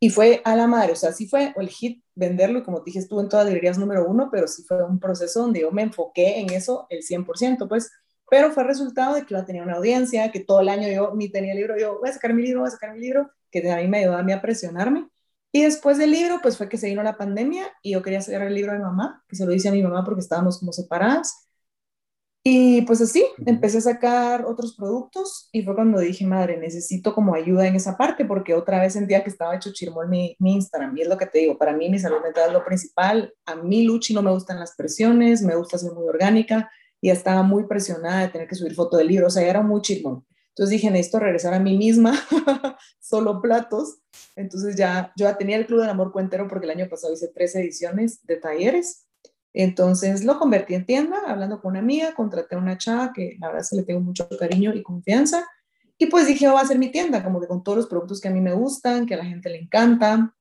Y 0.00 0.08
fue 0.08 0.40
a 0.46 0.56
la 0.56 0.66
madre, 0.66 0.92
o 0.92 0.96
sea, 0.96 1.12
sí 1.12 1.28
fue 1.28 1.52
el 1.56 1.68
hit 1.68 2.02
venderlo 2.14 2.60
y 2.60 2.62
como 2.62 2.78
te 2.78 2.84
dije, 2.86 3.00
estuvo 3.00 3.20
en 3.20 3.28
todas 3.28 3.44
las 3.44 3.52
librerías 3.52 3.76
número 3.76 4.08
uno, 4.08 4.30
pero 4.32 4.48
sí 4.48 4.62
fue 4.62 4.82
un 4.82 4.98
proceso 4.98 5.42
donde 5.42 5.60
yo 5.60 5.70
me 5.72 5.82
enfoqué 5.82 6.40
en 6.40 6.50
eso 6.50 6.86
el 6.88 7.02
100%, 7.02 7.68
pues, 7.68 7.92
pero 8.30 8.50
fue 8.50 8.64
resultado 8.64 9.14
de 9.14 9.26
que 9.26 9.34
yo 9.34 9.44
tenía 9.44 9.62
una 9.62 9.74
audiencia, 9.74 10.32
que 10.32 10.40
todo 10.40 10.60
el 10.60 10.70
año 10.70 10.88
yo 10.88 11.12
ni 11.14 11.28
tenía 11.28 11.54
libro, 11.54 11.78
yo 11.78 11.98
voy 12.00 12.08
a 12.08 12.14
sacar 12.14 12.32
mi 12.32 12.42
libro, 12.42 12.60
voy 12.60 12.68
a 12.68 12.70
sacar 12.70 12.94
mi 12.94 13.00
libro, 13.00 13.30
que 13.50 13.70
a 13.70 13.76
mí 13.76 13.88
me 13.88 13.98
ayudó 13.98 14.16
a 14.16 14.22
mí 14.22 14.32
a 14.32 14.40
presionarme. 14.40 15.06
Y 15.54 15.62
después 15.62 15.98
del 15.98 16.10
libro, 16.10 16.40
pues 16.42 16.58
fue 16.58 16.68
que 16.68 16.76
se 16.76 16.88
vino 16.88 17.00
la 17.04 17.16
pandemia 17.16 17.72
y 17.80 17.92
yo 17.92 18.02
quería 18.02 18.20
sacar 18.20 18.42
el 18.42 18.54
libro 18.54 18.72
de 18.72 18.80
mamá, 18.80 19.22
que 19.28 19.36
se 19.36 19.46
lo 19.46 19.54
hice 19.54 19.68
a 19.68 19.72
mi 19.72 19.84
mamá 19.84 20.02
porque 20.04 20.20
estábamos 20.20 20.58
como 20.58 20.72
separadas. 20.72 21.48
Y 22.42 22.82
pues 22.82 23.00
así, 23.00 23.24
empecé 23.46 23.78
a 23.78 23.82
sacar 23.82 24.46
otros 24.46 24.74
productos 24.74 25.48
y 25.52 25.62
fue 25.62 25.76
cuando 25.76 26.00
dije, 26.00 26.26
madre, 26.26 26.56
necesito 26.56 27.14
como 27.14 27.36
ayuda 27.36 27.68
en 27.68 27.76
esa 27.76 27.96
parte 27.96 28.24
porque 28.24 28.52
otra 28.52 28.80
vez 28.80 28.94
sentía 28.94 29.22
que 29.22 29.30
estaba 29.30 29.54
hecho 29.54 29.72
chirmol 29.72 30.08
mi, 30.08 30.34
mi 30.40 30.54
Instagram. 30.54 30.96
Y 30.98 31.02
es 31.02 31.08
lo 31.08 31.16
que 31.16 31.26
te 31.26 31.38
digo, 31.38 31.56
para 31.56 31.72
mí 31.72 31.88
mi 31.88 32.00
salud 32.00 32.20
mental 32.20 32.48
es 32.48 32.52
lo 32.52 32.64
principal. 32.64 33.32
A 33.46 33.54
mí, 33.54 33.84
Luchi, 33.84 34.12
no 34.12 34.22
me 34.22 34.32
gustan 34.32 34.58
las 34.58 34.74
presiones, 34.74 35.40
me 35.42 35.54
gusta 35.54 35.78
ser 35.78 35.92
muy 35.92 36.08
orgánica 36.08 36.68
y 37.00 37.10
estaba 37.10 37.44
muy 37.44 37.68
presionada 37.68 38.22
de 38.22 38.28
tener 38.28 38.48
que 38.48 38.56
subir 38.56 38.74
foto 38.74 38.96
del 38.96 39.06
libro, 39.06 39.28
o 39.28 39.30
sea, 39.30 39.48
era 39.48 39.62
muy 39.62 39.80
chirmol. 39.82 40.24
Entonces 40.54 40.70
dije, 40.70 40.88
necesito 40.88 41.18
regresar 41.18 41.52
a 41.52 41.58
mí 41.58 41.76
misma, 41.76 42.14
solo 43.00 43.42
platos. 43.42 43.98
Entonces 44.36 44.76
ya, 44.76 45.12
yo 45.16 45.34
tenía 45.36 45.56
el 45.56 45.66
Club 45.66 45.80
del 45.80 45.90
Amor 45.90 46.12
Cuentero 46.12 46.46
porque 46.46 46.66
el 46.66 46.70
año 46.70 46.88
pasado 46.88 47.12
hice 47.12 47.26
tres 47.26 47.56
ediciones 47.56 48.24
de 48.24 48.36
talleres. 48.36 49.08
Entonces 49.52 50.24
lo 50.24 50.38
convertí 50.38 50.74
en 50.74 50.86
tienda, 50.86 51.22
hablando 51.26 51.60
con 51.60 51.72
una 51.72 51.80
amiga, 51.80 52.14
contraté 52.14 52.54
a 52.54 52.58
una 52.58 52.78
chava 52.78 53.12
que 53.12 53.36
la 53.40 53.48
verdad 53.48 53.62
se 53.62 53.74
le 53.74 53.82
tengo 53.82 54.00
mucho 54.00 54.28
cariño 54.38 54.72
y 54.74 54.82
confianza. 54.84 55.44
Y 55.98 56.06
pues 56.06 56.28
dije, 56.28 56.48
oh, 56.48 56.54
va 56.54 56.60
a 56.60 56.66
ser 56.66 56.78
mi 56.78 56.90
tienda, 56.90 57.24
como 57.24 57.40
que 57.40 57.48
con 57.48 57.64
todos 57.64 57.78
los 57.78 57.86
productos 57.88 58.20
que 58.20 58.28
a 58.28 58.32
mí 58.32 58.40
me 58.40 58.52
gustan, 58.52 59.06
que 59.06 59.14
a 59.14 59.16
la 59.16 59.24
gente 59.24 59.50
le 59.50 59.58
encanta. 59.58 60.36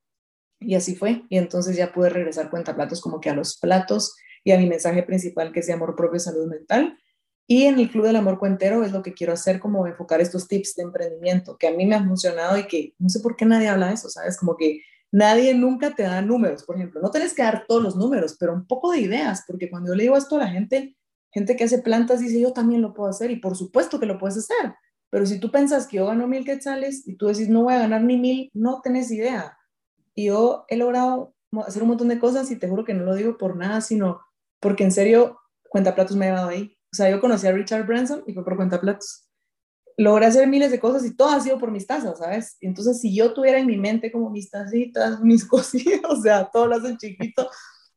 Y 0.59 0.75
así 0.75 0.95
fue. 0.95 1.23
Y 1.29 1.39
entonces 1.39 1.75
ya 1.75 1.91
pude 1.91 2.09
regresar 2.09 2.51
cuenta 2.51 2.75
platos 2.75 3.01
como 3.01 3.19
que 3.19 3.31
a 3.31 3.35
los 3.35 3.57
platos 3.57 4.15
y 4.43 4.51
a 4.51 4.59
mi 4.59 4.67
mensaje 4.67 5.01
principal 5.01 5.51
que 5.51 5.61
es 5.61 5.67
de 5.67 5.73
amor 5.73 5.95
propio 5.95 6.17
y 6.17 6.19
salud 6.19 6.47
mental. 6.47 6.99
Y 7.45 7.63
en 7.63 7.79
el 7.79 7.91
Club 7.91 8.05
del 8.05 8.15
Amor 8.15 8.39
Cuentero 8.39 8.83
es 8.83 8.91
lo 8.91 9.03
que 9.03 9.13
quiero 9.13 9.33
hacer, 9.33 9.59
como 9.59 9.85
enfocar 9.85 10.21
estos 10.21 10.47
tips 10.47 10.75
de 10.75 10.83
emprendimiento 10.83 11.57
que 11.57 11.67
a 11.67 11.71
mí 11.71 11.85
me 11.85 11.95
han 11.95 12.07
funcionado 12.07 12.57
y 12.57 12.67
que 12.67 12.95
no 12.99 13.09
sé 13.09 13.19
por 13.19 13.35
qué 13.35 13.45
nadie 13.45 13.67
habla 13.67 13.87
de 13.87 13.95
eso, 13.95 14.09
¿sabes? 14.09 14.37
Como 14.37 14.55
que 14.55 14.81
nadie 15.11 15.53
nunca 15.53 15.93
te 15.93 16.03
da 16.03 16.21
números, 16.21 16.63
por 16.63 16.77
ejemplo. 16.77 17.01
No 17.01 17.11
tienes 17.11 17.33
que 17.33 17.43
dar 17.43 17.65
todos 17.67 17.83
los 17.83 17.95
números, 17.95 18.35
pero 18.39 18.53
un 18.53 18.65
poco 18.65 18.91
de 18.91 19.01
ideas, 19.01 19.43
porque 19.45 19.69
cuando 19.69 19.89
yo 19.89 19.95
le 19.95 20.03
digo 20.03 20.17
esto 20.17 20.37
a 20.37 20.39
la 20.39 20.47
gente, 20.47 20.95
gente 21.31 21.55
que 21.55 21.65
hace 21.65 21.79
plantas 21.79 22.19
dice, 22.19 22.39
yo 22.39 22.53
también 22.53 22.81
lo 22.81 22.93
puedo 22.93 23.09
hacer 23.09 23.29
y 23.29 23.37
por 23.37 23.57
supuesto 23.57 23.99
que 23.99 24.05
lo 24.05 24.17
puedes 24.17 24.37
hacer. 24.37 24.73
Pero 25.09 25.25
si 25.25 25.39
tú 25.39 25.51
piensas 25.51 25.85
que 25.85 25.97
yo 25.97 26.07
gano 26.07 26.27
mil 26.27 26.45
quetzales 26.45 27.07
y 27.07 27.15
tú 27.15 27.27
decís, 27.27 27.49
no 27.49 27.63
voy 27.63 27.73
a 27.73 27.79
ganar 27.79 28.03
ni 28.03 28.17
mil, 28.17 28.49
no 28.53 28.81
tenés 28.81 29.11
idea. 29.11 29.57
Y 30.15 30.25
yo 30.25 30.65
he 30.69 30.77
logrado 30.77 31.35
hacer 31.67 31.83
un 31.83 31.89
montón 31.89 32.07
de 32.07 32.19
cosas 32.19 32.49
y 32.49 32.55
te 32.55 32.67
juro 32.67 32.83
que 32.83 32.93
no 32.93 33.03
lo 33.03 33.13
digo 33.13 33.37
por 33.37 33.55
nada, 33.55 33.81
sino 33.81 34.21
porque 34.59 34.83
en 34.83 34.91
serio, 34.91 35.39
cuenta 35.69 35.93
platos 35.93 36.15
me 36.15 36.25
ha 36.25 36.29
llevado 36.29 36.49
ahí. 36.49 36.72
O 36.93 36.95
sea, 36.95 37.09
yo 37.09 37.19
conocí 37.19 37.47
a 37.47 37.51
Richard 37.51 37.87
Branson 37.87 38.23
y 38.27 38.33
fue 38.33 38.45
por 38.45 38.55
cuenta 38.55 38.79
platos. 38.79 39.27
Logré 39.97 40.27
hacer 40.27 40.47
miles 40.47 40.69
de 40.69 40.79
cosas 40.79 41.03
y 41.03 41.15
todo 41.15 41.29
ha 41.29 41.39
sido 41.39 41.57
por 41.57 41.71
mis 41.71 41.87
tazas, 41.87 42.19
¿sabes? 42.19 42.55
Entonces, 42.61 43.01
si 43.01 43.15
yo 43.15 43.33
tuviera 43.33 43.57
en 43.57 43.65
mi 43.65 43.77
mente 43.77 44.11
como 44.11 44.29
mis 44.29 44.51
tacitas, 44.51 45.19
mis 45.23 45.43
cosillas, 45.43 46.01
o 46.07 46.21
sea, 46.21 46.47
todo 46.53 46.67
lo 46.67 46.75
hacen 46.75 46.97
chiquito, 46.97 47.49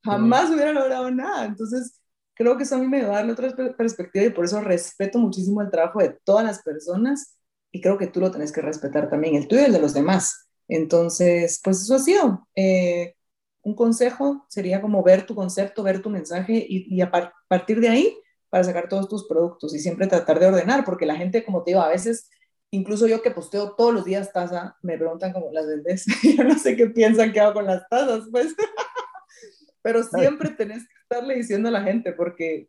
jamás 0.03 0.51
hubiera 0.51 0.72
logrado 0.72 1.11
nada. 1.11 1.44
Entonces, 1.44 2.01
creo 2.32 2.57
que 2.57 2.62
eso 2.62 2.76
a 2.76 2.78
mí 2.78 2.88
me 2.88 3.03
va 3.03 3.09
a 3.09 3.16
darle 3.16 3.32
otra 3.32 3.55
perspectiva 3.76 4.24
y 4.24 4.30
por 4.30 4.47
eso 4.47 4.62
respeto 4.62 5.18
muchísimo 5.18 5.61
el 5.61 5.70
trabajo 5.70 5.99
de 5.99 6.16
todas 6.24 6.44
las 6.44 6.62
personas 6.62 7.36
y 7.70 7.82
creo 7.82 7.99
que 7.99 8.07
tú 8.07 8.20
lo 8.20 8.30
tenés 8.30 8.51
que 8.51 8.62
respetar 8.62 9.11
también, 9.11 9.34
el 9.34 9.47
tuyo 9.47 9.61
y 9.61 9.66
el 9.66 9.72
de 9.72 9.80
los 9.80 9.92
demás. 9.92 10.49
Entonces, 10.68 11.61
pues 11.62 11.82
eso 11.82 11.97
ha 11.97 11.99
sido. 11.99 12.49
Eh, 12.57 13.14
un 13.62 13.74
consejo 13.74 14.47
sería 14.49 14.80
como 14.80 15.03
ver 15.03 15.26
tu 15.26 15.34
concepto, 15.34 15.82
ver 15.82 16.01
tu 16.01 16.09
mensaje 16.09 16.64
y, 16.66 16.99
a 17.03 17.11
partir 17.49 17.80
de 17.80 17.90
ahí 17.90 18.16
para 18.51 18.64
sacar 18.64 18.88
todos 18.88 19.09
tus 19.09 19.26
productos 19.26 19.74
y 19.74 19.78
siempre 19.78 20.07
tratar 20.07 20.38
de 20.38 20.47
ordenar, 20.47 20.84
porque 20.84 21.07
la 21.07 21.16
gente, 21.16 21.44
como 21.44 21.62
te 21.62 21.72
digo, 21.72 21.82
a 21.82 21.88
veces, 21.88 22.30
incluso 22.70 23.07
yo 23.07 23.22
que 23.22 23.30
posteo 23.30 23.74
todos 23.74 23.92
los 23.92 24.05
días 24.05 24.32
taza, 24.32 24.76
me 24.82 24.97
preguntan 24.97 25.32
cómo 25.32 25.51
las 25.53 25.66
vendes. 25.66 26.07
yo 26.36 26.44
no 26.44 26.59
sé 26.59 26.76
qué 26.76 26.86
piensan 26.86 27.32
que 27.32 27.40
hago 27.40 27.55
con 27.55 27.66
las 27.66 27.88
tazas, 27.88 28.24
pues. 28.30 28.55
Pero 29.82 30.03
siempre 30.03 30.51
tenés 30.51 30.82
que 30.82 30.94
estarle 31.03 31.36
diciendo 31.36 31.68
a 31.68 31.72
la 31.72 31.82
gente, 31.82 32.12
porque 32.12 32.68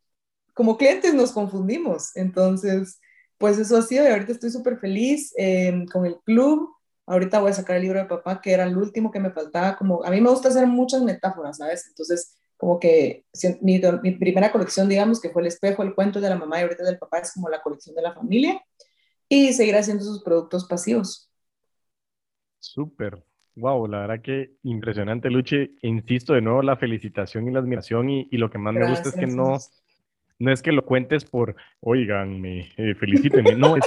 como 0.53 0.77
clientes 0.77 1.13
nos 1.13 1.31
confundimos. 1.31 2.15
Entonces, 2.15 2.99
pues 3.37 3.57
eso 3.59 3.77
ha 3.77 3.81
sido 3.81 4.03
y 4.03 4.07
ahorita 4.07 4.31
estoy 4.31 4.49
súper 4.49 4.79
feliz 4.79 5.33
eh, 5.37 5.85
con 5.91 6.05
el 6.05 6.17
club. 6.21 6.73
Ahorita 7.05 7.39
voy 7.39 7.51
a 7.51 7.53
sacar 7.53 7.77
el 7.77 7.83
libro 7.83 7.99
de 7.99 8.05
papá, 8.05 8.41
que 8.41 8.51
era 8.51 8.63
el 8.63 8.77
último 8.77 9.11
que 9.11 9.19
me 9.19 9.31
faltaba. 9.31 9.77
Como 9.77 10.03
a 10.03 10.09
mí 10.09 10.19
me 10.19 10.29
gusta 10.29 10.49
hacer 10.49 10.67
muchas 10.67 11.01
metáforas, 11.01 11.57
¿sabes? 11.57 11.85
Entonces, 11.87 12.36
como 12.57 12.79
que 12.79 13.25
mi, 13.61 13.79
mi, 14.01 14.11
primera 14.11 14.51
colección, 14.51 14.89
digamos, 14.89 15.21
que 15.21 15.29
fue 15.29 15.43
el 15.43 15.47
espejo, 15.47 15.83
el 15.83 15.93
cuento 15.93 16.19
de 16.19 16.29
la 16.29 16.35
mamá 16.35 16.59
y 16.59 16.63
ahorita 16.63 16.83
del 16.83 16.97
papá, 16.97 17.19
es 17.19 17.33
como 17.33 17.49
la 17.49 17.61
colección 17.61 17.95
de 17.95 18.01
la 18.01 18.13
familia. 18.13 18.61
Y 19.29 19.53
seguir 19.53 19.75
haciendo 19.75 20.03
sus 20.03 20.23
productos 20.23 20.65
pasivos. 20.65 21.29
Súper. 22.59 23.23
Wow, 23.55 23.87
la 23.87 24.01
verdad 24.01 24.21
que 24.21 24.53
impresionante, 24.63 25.29
Luche. 25.29 25.71
Insisto 25.81 26.33
de 26.33 26.41
nuevo, 26.41 26.61
la 26.61 26.77
felicitación 26.77 27.47
y 27.47 27.51
la 27.51 27.59
admiración 27.59 28.09
y, 28.09 28.27
y 28.31 28.37
lo 28.37 28.49
que 28.49 28.57
más 28.57 28.73
me 28.73 28.89
gusta 28.89 29.09
es 29.09 29.15
que 29.15 29.27
no, 29.27 29.57
no 30.39 30.51
es 30.51 30.61
que 30.61 30.71
lo 30.71 30.85
cuentes 30.85 31.25
por, 31.25 31.55
oigan, 31.79 32.39
me 32.39 32.71
eh, 32.77 32.95
felicítenme. 32.95 33.55
No, 33.55 33.75
es, 33.75 33.85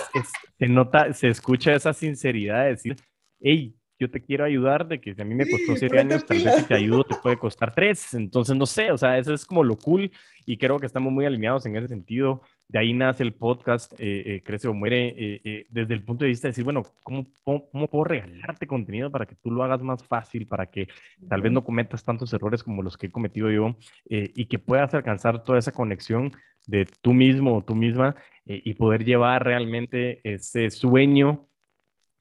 se 0.58 0.68
nota, 0.68 1.12
se 1.12 1.28
escucha 1.28 1.74
esa 1.74 1.92
sinceridad 1.92 2.64
de 2.64 2.70
decir, 2.70 2.96
hey, 3.40 3.74
yo 4.00 4.10
te 4.10 4.22
quiero 4.22 4.44
ayudar, 4.44 4.88
de 4.88 4.98
que 4.98 5.14
a 5.16 5.24
mí 5.24 5.34
me 5.34 5.48
costó 5.48 5.76
siete 5.76 6.00
años, 6.00 6.24
tal 6.24 6.42
vez 6.42 6.56
si 6.56 6.64
te 6.64 6.74
ayudo 6.74 7.04
te 7.04 7.16
puede 7.16 7.36
costar 7.38 7.74
tres. 7.74 8.14
Entonces, 8.14 8.56
no 8.56 8.64
sé, 8.64 8.90
o 8.90 8.96
sea, 8.96 9.18
eso 9.18 9.34
es 9.34 9.44
como 9.44 9.62
lo 9.62 9.76
cool 9.76 10.10
y 10.46 10.56
creo 10.56 10.78
que 10.78 10.86
estamos 10.86 11.12
muy 11.12 11.26
alineados 11.26 11.66
en 11.66 11.76
ese 11.76 11.88
sentido. 11.88 12.40
De 12.66 12.78
ahí 12.78 12.94
nace 12.94 13.22
el 13.22 13.34
podcast 13.34 13.92
eh, 13.98 14.22
eh, 14.24 14.42
Crece 14.42 14.68
o 14.68 14.74
Muere 14.74 15.14
eh, 15.18 15.66
desde 15.68 15.92
el 15.92 16.02
punto 16.02 16.24
de 16.24 16.30
vista 16.30 16.48
de 16.48 16.52
decir, 16.52 16.64
bueno, 16.64 16.82
¿cómo, 17.02 17.26
¿cómo, 17.44 17.88
puedo 17.88 18.04
regalarte 18.04 18.66
contenido 18.66 19.10
para 19.10 19.26
que 19.26 19.34
tú 19.34 19.50
lo 19.50 19.62
hagas 19.62 19.82
más 19.82 20.02
fácil, 20.02 20.46
para 20.46 20.66
que 20.66 20.88
tal 21.28 21.42
vez 21.42 21.52
no 21.52 21.62
cometas 21.62 22.02
tantos 22.02 22.32
errores 22.32 22.62
como 22.62 22.82
los 22.82 22.96
que 22.96 23.08
he 23.08 23.10
cometido 23.10 23.50
yo 23.50 23.76
y 24.06 24.46
que 24.46 24.58
puedas 24.58 24.94
alcanzar 24.94 25.44
toda 25.44 25.58
esa 25.58 25.72
conexión 25.72 26.32
de 26.66 26.86
tú 27.02 27.12
mismo 27.12 27.56
o 27.56 27.62
tú 27.62 27.74
misma 27.74 28.16
y 28.46 28.74
poder 28.74 29.04
llevar 29.04 29.44
realmente 29.44 30.20
ese 30.24 30.70
sueño 30.70 31.49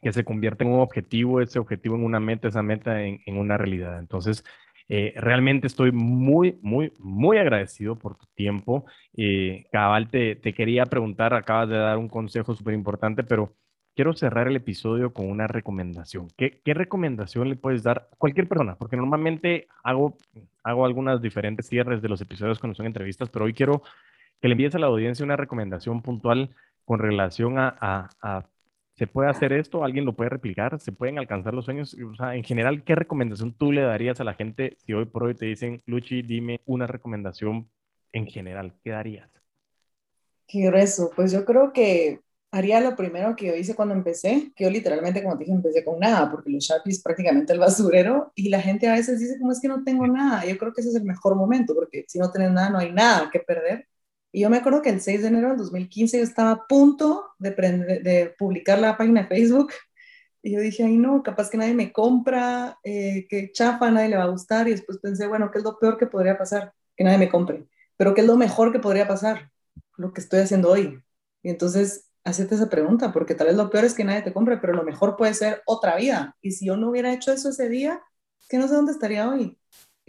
que 0.02 0.14
se 0.14 0.24
convierte 0.24 0.64
en 0.64 0.72
un 0.72 0.80
objetivo, 0.80 1.42
ese 1.42 1.60
objetivo 1.60 1.96
en 1.96 2.04
una 2.04 2.20
meta, 2.20 2.48
esa 2.48 2.64
meta 2.64 3.04
en, 3.04 3.20
una 3.38 3.58
realidad. 3.58 4.00
Entonces, 4.00 4.44
eh, 4.88 5.14
realmente 5.18 5.68
estoy 5.68 5.92
muy, 5.92 6.58
muy, 6.62 6.94
muy 7.00 7.38
agradecido 7.38 7.98
por 7.98 8.16
tu 8.18 8.26
tiempo. 8.36 8.86
Eh, 9.16 9.66
Cabal, 9.72 10.10
te, 10.10 10.40
quería 10.54 10.86
preguntar, 10.86 11.34
acabas 11.34 11.70
de 11.70 11.78
dar 11.78 11.98
un 11.98 12.08
consejo 12.10 12.56
súper 12.56 12.74
importante, 12.74 13.24
pero 13.24 13.54
quiero 13.96 14.14
cerrar 14.14 14.48
el 14.48 14.56
episodio 14.56 15.14
con 15.14 15.30
una 15.30 15.48
recomendación. 15.48 16.30
¿Qué, 16.38 16.62
¿Qué, 16.64 16.74
recomendación 16.74 17.50
le 17.50 17.56
puedes 17.56 17.84
dar 17.84 18.08
a 18.12 18.16
cualquier 18.18 18.48
persona? 18.48 18.76
Porque 18.76 18.96
normalmente 18.98 19.68
hago, 19.84 20.18
hago 20.64 20.86
algunas 20.86 21.22
diferentes 21.22 21.68
cierres 21.68 22.02
de 22.02 22.10
los 22.10 22.22
episodios 22.22 22.60
cuando 22.60 22.76
son 22.76 22.86
entrevistas, 22.86 23.30
pero 23.30 23.46
hoy 23.46 23.54
quiero 23.54 23.84
que 24.42 24.48
le 24.48 24.54
envíes 24.54 24.76
a 24.76 24.80
la 24.80 24.88
audiencia 24.88 25.26
una 25.26 25.36
recomendación 25.36 26.02
puntual 26.02 26.56
con 26.86 27.00
relación 27.00 27.56
a 27.58 28.10
¿Se 29.00 29.08
puede 29.08 29.30
hacer 29.30 29.54
esto? 29.54 29.86
¿Alguien 29.86 30.04
lo 30.04 30.12
puede 30.12 30.30
replicar? 30.30 30.78
¿Se 30.78 30.92
pueden 30.92 31.20
alcanzar 31.20 31.54
los 31.54 31.64
sueños? 31.64 31.96
O 32.06 32.16
sea, 32.16 32.36
en 32.36 32.44
general, 32.44 32.84
¿qué 32.84 32.96
recomendación 32.96 33.54
tú 33.54 33.72
le 33.72 33.82
darías 33.82 34.20
a 34.20 34.26
la 34.26 34.34
gente 34.34 34.76
si 34.86 34.92
hoy 34.92 35.06
por 35.06 35.24
hoy 35.24 35.36
te 35.36 35.46
dicen, 35.46 35.82
Luchi, 35.86 36.22
dime 36.22 36.60
una 36.66 36.86
recomendación 36.86 37.70
en 38.12 38.28
general? 38.28 38.74
¿Qué 38.84 38.90
darías? 38.90 39.32
Qué 40.46 40.66
grueso. 40.66 41.12
Pues 41.16 41.32
yo 41.32 41.46
creo 41.46 41.72
que 41.72 42.20
haría 42.52 42.82
lo 42.82 42.98
primero 42.98 43.38
que 43.38 43.48
yo 43.48 43.56
hice 43.56 43.74
cuando 43.74 43.96
empecé, 43.96 44.52
que 44.54 44.66
yo 44.66 44.70
literalmente, 44.70 45.24
como 45.24 45.38
te 45.38 45.46
dije, 45.46 45.56
empecé 45.56 45.86
con 45.86 45.98
nada, 45.98 46.30
porque 46.30 46.50
los 46.50 46.66
Sharpies 46.66 47.02
prácticamente 47.02 47.54
el 47.54 47.60
basurero, 47.60 48.34
y 48.36 48.50
la 48.50 48.60
gente 48.60 48.90
a 48.90 48.96
veces 48.96 49.18
dice, 49.18 49.40
¿cómo 49.40 49.54
es 49.54 49.62
que 49.62 49.70
no 49.70 49.82
tengo 49.86 50.08
nada? 50.08 50.46
Yo 50.46 50.58
creo 50.58 50.74
que 50.74 50.82
ese 50.82 50.90
es 50.90 50.96
el 50.98 51.06
mejor 51.06 51.38
momento, 51.38 51.74
porque 51.74 52.04
si 52.06 52.20
no 52.20 52.30
tienes 52.34 52.52
nada, 52.52 52.70
no 52.70 52.80
hay 52.80 52.92
nada 52.92 53.30
que 53.32 53.40
perder. 53.40 53.88
Y 54.32 54.42
yo 54.42 54.50
me 54.50 54.58
acuerdo 54.58 54.82
que 54.82 54.90
el 54.90 55.02
6 55.02 55.22
de 55.22 55.28
enero 55.28 55.50
del 55.50 55.58
2015 55.58 56.18
yo 56.18 56.24
estaba 56.24 56.52
a 56.52 56.68
punto 56.68 57.30
de, 57.40 58.36
publicar 58.38 58.80
la 58.80 58.96
página 58.96 59.24
de 59.24 59.28
Facebook 59.28 59.72
y 60.44 60.54
yo 60.54 60.60
dije, 60.60 60.84
ay 60.84 60.98
no, 60.98 61.24
capaz 61.24 61.50
que 61.50 61.58
nadie 61.58 61.74
me 61.74 61.92
compra, 61.92 62.78
eh, 62.84 63.26
que 63.28 63.52
chafa, 63.52 63.92
nadie 63.92 64.10
le 64.10 64.18
va 64.18 64.24
a 64.24 64.30
gustar. 64.30 64.68
Y 64.68 64.72
después 64.72 65.00
pensé, 65.00 65.28
bueno, 65.28 65.50
¿qué 65.52 65.58
es 65.60 65.64
lo 65.64 65.78
peor 65.78 65.98
que 65.98 66.08
podría 66.08 66.38
pasar? 66.38 66.74
Que 66.96 67.04
nadie 67.04 67.18
me 67.18 67.30
compre. 67.30 67.66
Pero 67.98 68.14
¿qué 68.14 68.22
es 68.22 68.28
lo 68.28 68.38
mejor 68.38 68.72
que 68.72 68.80
podría 68.80 69.08
pasar? 69.08 69.52
Lo 69.98 70.14
que 70.14 70.22
estoy 70.22 70.42
haciendo 70.42 70.72
hoy. 70.72 71.04
Y 71.44 71.50
entonces, 71.50 72.10
hacete 72.24 72.56
esa 72.56 72.70
pregunta, 72.70 73.12
porque 73.12 73.36
tal 73.36 73.48
vez 73.48 73.56
lo 73.56 73.70
peor 73.70 73.86
es 73.86 73.94
que 73.94 74.04
nadie 74.04 74.22
te 74.22 74.34
compre, 74.34 74.58
pero 74.58 74.74
lo 74.74 74.84
mejor 74.84 75.18
puede 75.18 75.34
ser 75.34 75.62
otra 75.66 75.96
vida. 75.98 76.38
Y 76.42 76.52
si 76.52 76.68
yo 76.68 76.78
no 76.78 76.90
hubiera 76.90 77.14
hecho 77.14 77.32
eso 77.32 77.50
ese 77.50 77.68
día, 77.70 78.02
que 78.48 78.58
no 78.58 78.68
sé 78.68 78.76
dónde 78.76 78.92
estaría 78.92 79.30
hoy 79.30 79.60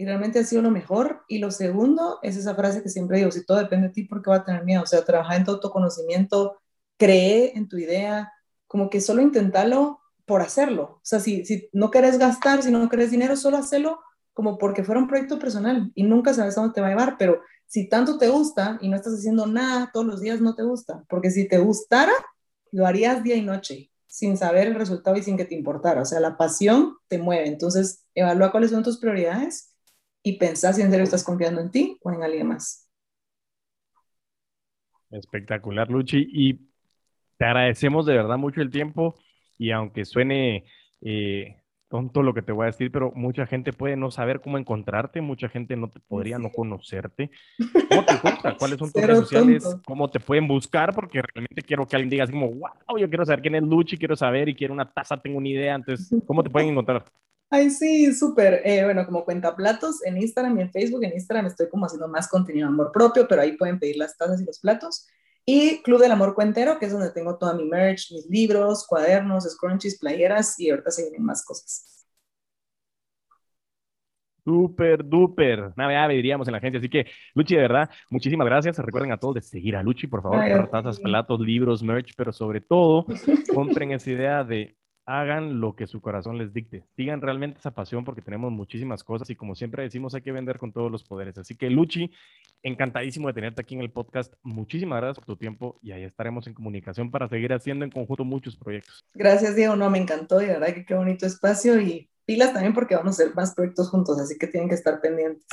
y 0.01 0.05
realmente 0.05 0.39
ha 0.39 0.43
sido 0.43 0.63
lo 0.63 0.71
mejor. 0.71 1.21
Y 1.27 1.37
lo 1.37 1.51
segundo 1.51 2.17
es 2.23 2.35
esa 2.35 2.55
frase 2.55 2.81
que 2.81 2.89
siempre 2.89 3.19
digo, 3.19 3.29
si 3.29 3.45
todo 3.45 3.59
depende 3.59 3.89
de 3.89 3.93
ti, 3.93 4.03
¿por 4.05 4.23
qué 4.23 4.31
va 4.31 4.37
a 4.37 4.43
tener 4.43 4.65
miedo? 4.65 4.81
O 4.81 4.87
sea, 4.87 5.05
trabajar 5.05 5.37
en 5.37 5.43
tu 5.45 5.51
autoconocimiento, 5.51 6.59
cree 6.97 7.55
en 7.55 7.67
tu 7.67 7.77
idea, 7.77 8.33
como 8.65 8.89
que 8.89 8.99
solo 8.99 9.21
intentarlo 9.21 9.99
por 10.25 10.41
hacerlo. 10.41 10.83
O 10.83 11.01
sea, 11.03 11.19
si, 11.19 11.45
si 11.45 11.69
no 11.71 11.91
querés 11.91 12.17
gastar, 12.17 12.63
si 12.63 12.71
no 12.71 12.89
querés 12.89 13.11
dinero, 13.11 13.35
solo 13.35 13.57
hacerlo 13.57 13.99
como 14.33 14.57
porque 14.57 14.83
fuera 14.83 14.99
un 14.99 15.07
proyecto 15.07 15.37
personal 15.37 15.91
y 15.93 16.01
nunca 16.01 16.33
sabes 16.33 16.57
a 16.57 16.61
dónde 16.61 16.73
te 16.73 16.81
va 16.81 16.87
a 16.87 16.91
llevar, 16.91 17.17
pero 17.19 17.39
si 17.67 17.87
tanto 17.87 18.17
te 18.17 18.29
gusta 18.29 18.79
y 18.81 18.89
no 18.89 18.95
estás 18.95 19.13
haciendo 19.13 19.45
nada 19.45 19.91
todos 19.93 20.07
los 20.07 20.19
días, 20.19 20.41
no 20.41 20.55
te 20.55 20.63
gusta, 20.63 21.03
porque 21.09 21.29
si 21.29 21.47
te 21.47 21.59
gustara, 21.59 22.13
lo 22.71 22.87
harías 22.87 23.21
día 23.23 23.35
y 23.35 23.43
noche, 23.43 23.91
sin 24.07 24.35
saber 24.35 24.65
el 24.65 24.73
resultado 24.73 25.15
y 25.15 25.21
sin 25.21 25.37
que 25.37 25.45
te 25.45 25.53
importara. 25.53 26.01
O 26.01 26.05
sea, 26.05 26.19
la 26.19 26.37
pasión 26.37 26.97
te 27.07 27.19
mueve. 27.19 27.47
Entonces, 27.47 28.03
evalúa 28.15 28.51
cuáles 28.51 28.71
son 28.71 28.81
tus 28.81 28.97
prioridades 28.97 29.70
y 30.23 30.37
pensar 30.37 30.73
si 30.73 30.81
en 30.81 30.89
serio 30.89 31.03
estás 31.03 31.23
confiando 31.23 31.61
en 31.61 31.71
ti 31.71 31.97
o 32.01 32.11
en 32.11 32.23
alguien 32.23 32.47
más. 32.47 32.89
Espectacular, 35.09 35.89
Luchi. 35.89 36.27
Y 36.31 36.59
te 37.37 37.45
agradecemos 37.45 38.05
de 38.05 38.13
verdad 38.13 38.37
mucho 38.37 38.61
el 38.61 38.71
tiempo 38.71 39.15
y 39.57 39.71
aunque 39.71 40.05
suene 40.05 40.65
eh, 41.01 41.61
tonto 41.91 42.23
lo 42.23 42.33
que 42.33 42.41
te 42.41 42.53
voy 42.53 42.63
a 42.63 42.67
decir, 42.67 42.89
pero 42.91 43.11
mucha 43.13 43.45
gente 43.45 43.73
puede 43.73 43.97
no 43.97 44.11
saber 44.11 44.39
cómo 44.39 44.57
encontrarte, 44.57 45.19
mucha 45.19 45.49
gente 45.49 45.75
no 45.75 45.89
te 45.89 45.99
podría 45.99 46.39
no 46.39 46.49
conocerte. 46.49 47.29
¿Cómo 47.89 48.05
te 48.05 48.15
gusta? 48.15 48.55
¿Cuáles 48.57 48.79
son 48.79 48.91
tus 48.91 49.01
redes 49.01 49.19
sociales? 49.19 49.77
¿Cómo 49.85 50.09
te 50.09 50.19
pueden 50.19 50.47
buscar? 50.47 50.95
Porque 50.95 51.21
realmente 51.21 51.61
quiero 51.61 51.85
que 51.85 51.97
alguien 51.97 52.09
diga 52.09 52.23
así 52.23 52.31
como, 52.31 52.47
wow, 52.47 52.97
yo 52.97 53.09
quiero 53.09 53.25
saber 53.25 53.41
quién 53.41 53.55
es 53.55 53.63
Luchi, 53.63 53.97
quiero 53.97 54.15
saber 54.15 54.47
y 54.47 54.55
quiero 54.55 54.73
una 54.73 54.89
taza, 54.89 55.17
tengo 55.17 55.37
una 55.37 55.49
idea. 55.49 55.75
Entonces, 55.75 56.15
¿cómo 56.25 56.41
te 56.41 56.49
pueden 56.49 56.69
encontrar? 56.69 57.03
Ay, 57.53 57.69
sí, 57.69 58.13
súper. 58.13 58.61
Eh, 58.63 58.85
bueno, 58.85 59.05
como 59.05 59.25
cuenta 59.25 59.53
platos 59.53 60.01
en 60.05 60.17
Instagram 60.17 60.57
y 60.57 60.61
en 60.61 60.71
Facebook. 60.71 61.03
En 61.03 61.11
Instagram 61.11 61.47
estoy 61.47 61.67
como 61.67 61.85
haciendo 61.85 62.07
más 62.07 62.29
contenido 62.29 62.67
de 62.67 62.73
amor 62.73 62.93
propio, 62.93 63.27
pero 63.27 63.41
ahí 63.41 63.57
pueden 63.57 63.77
pedir 63.77 63.97
las 63.97 64.17
tazas 64.17 64.41
y 64.41 64.45
los 64.45 64.59
platos. 64.59 65.05
Y 65.45 65.81
Club 65.83 65.99
del 65.99 66.13
Amor 66.13 66.33
Cuentero, 66.33 66.79
que 66.79 66.85
es 66.85 66.93
donde 66.93 67.11
tengo 67.11 67.37
toda 67.37 67.53
mi 67.53 67.65
merch, 67.65 68.13
mis 68.13 68.25
libros, 68.27 68.87
cuadernos, 68.87 69.43
scrunchies, 69.43 69.99
playeras 69.99 70.57
y 70.61 70.69
ahorita 70.69 70.91
se 70.91 71.01
vienen 71.03 71.25
más 71.25 71.43
cosas. 71.43 72.05
Súper, 74.45 75.03
duper. 75.03 75.73
Nada, 75.75 76.07
diríamos 76.07 76.47
en 76.47 76.53
la 76.53 76.59
agencia. 76.59 76.79
Así 76.79 76.89
que, 76.89 77.05
Luchi, 77.35 77.55
de 77.55 77.61
verdad, 77.61 77.89
muchísimas 78.09 78.45
gracias. 78.45 78.77
Recuerden 78.77 79.11
a 79.11 79.17
todos 79.17 79.35
de 79.35 79.41
seguir 79.41 79.75
a 79.75 79.83
Luchi, 79.83 80.07
por 80.07 80.23
favor. 80.23 80.69
tazas, 80.69 81.01
platos, 81.01 81.41
libros, 81.41 81.83
merch, 81.83 82.13
pero 82.15 82.31
sobre 82.31 82.61
todo, 82.61 83.05
compren 83.53 83.91
esa 83.91 84.09
idea 84.09 84.43
de 84.45 84.77
hagan 85.19 85.59
lo 85.59 85.75
que 85.75 85.87
su 85.87 86.01
corazón 86.01 86.37
les 86.37 86.53
dicte. 86.53 86.85
Sigan 86.95 87.21
realmente 87.21 87.59
esa 87.59 87.71
pasión 87.71 88.05
porque 88.05 88.21
tenemos 88.21 88.51
muchísimas 88.51 89.03
cosas 89.03 89.29
y 89.29 89.35
como 89.35 89.55
siempre 89.55 89.83
decimos, 89.83 90.15
hay 90.15 90.21
que 90.21 90.31
vender 90.31 90.57
con 90.57 90.71
todos 90.71 90.91
los 90.91 91.03
poderes. 91.03 91.37
Así 91.37 91.55
que, 91.55 91.69
Luchi, 91.69 92.11
encantadísimo 92.63 93.27
de 93.27 93.33
tenerte 93.33 93.61
aquí 93.61 93.75
en 93.75 93.81
el 93.81 93.91
podcast. 93.91 94.33
Muchísimas 94.43 95.01
gracias 95.01 95.17
por 95.17 95.25
tu 95.25 95.37
tiempo 95.37 95.79
y 95.81 95.91
ahí 95.91 96.03
estaremos 96.03 96.47
en 96.47 96.53
comunicación 96.53 97.11
para 97.11 97.27
seguir 97.27 97.51
haciendo 97.53 97.83
en 97.83 97.91
conjunto 97.91 98.23
muchos 98.23 98.55
proyectos. 98.55 99.03
Gracias, 99.13 99.55
Diego. 99.55 99.75
No, 99.75 99.89
me 99.89 99.97
encantó 99.97 100.41
y 100.41 100.45
de 100.45 100.53
verdad 100.53 100.73
que 100.73 100.85
qué 100.85 100.93
bonito 100.93 101.25
espacio 101.25 101.79
y 101.81 102.09
pilas 102.25 102.53
también 102.53 102.73
porque 102.73 102.95
vamos 102.95 103.19
a 103.19 103.23
hacer 103.23 103.35
más 103.35 103.53
proyectos 103.53 103.89
juntos, 103.89 104.19
así 104.19 104.37
que 104.37 104.47
tienen 104.47 104.69
que 104.69 104.75
estar 104.75 105.01
pendientes. 105.01 105.45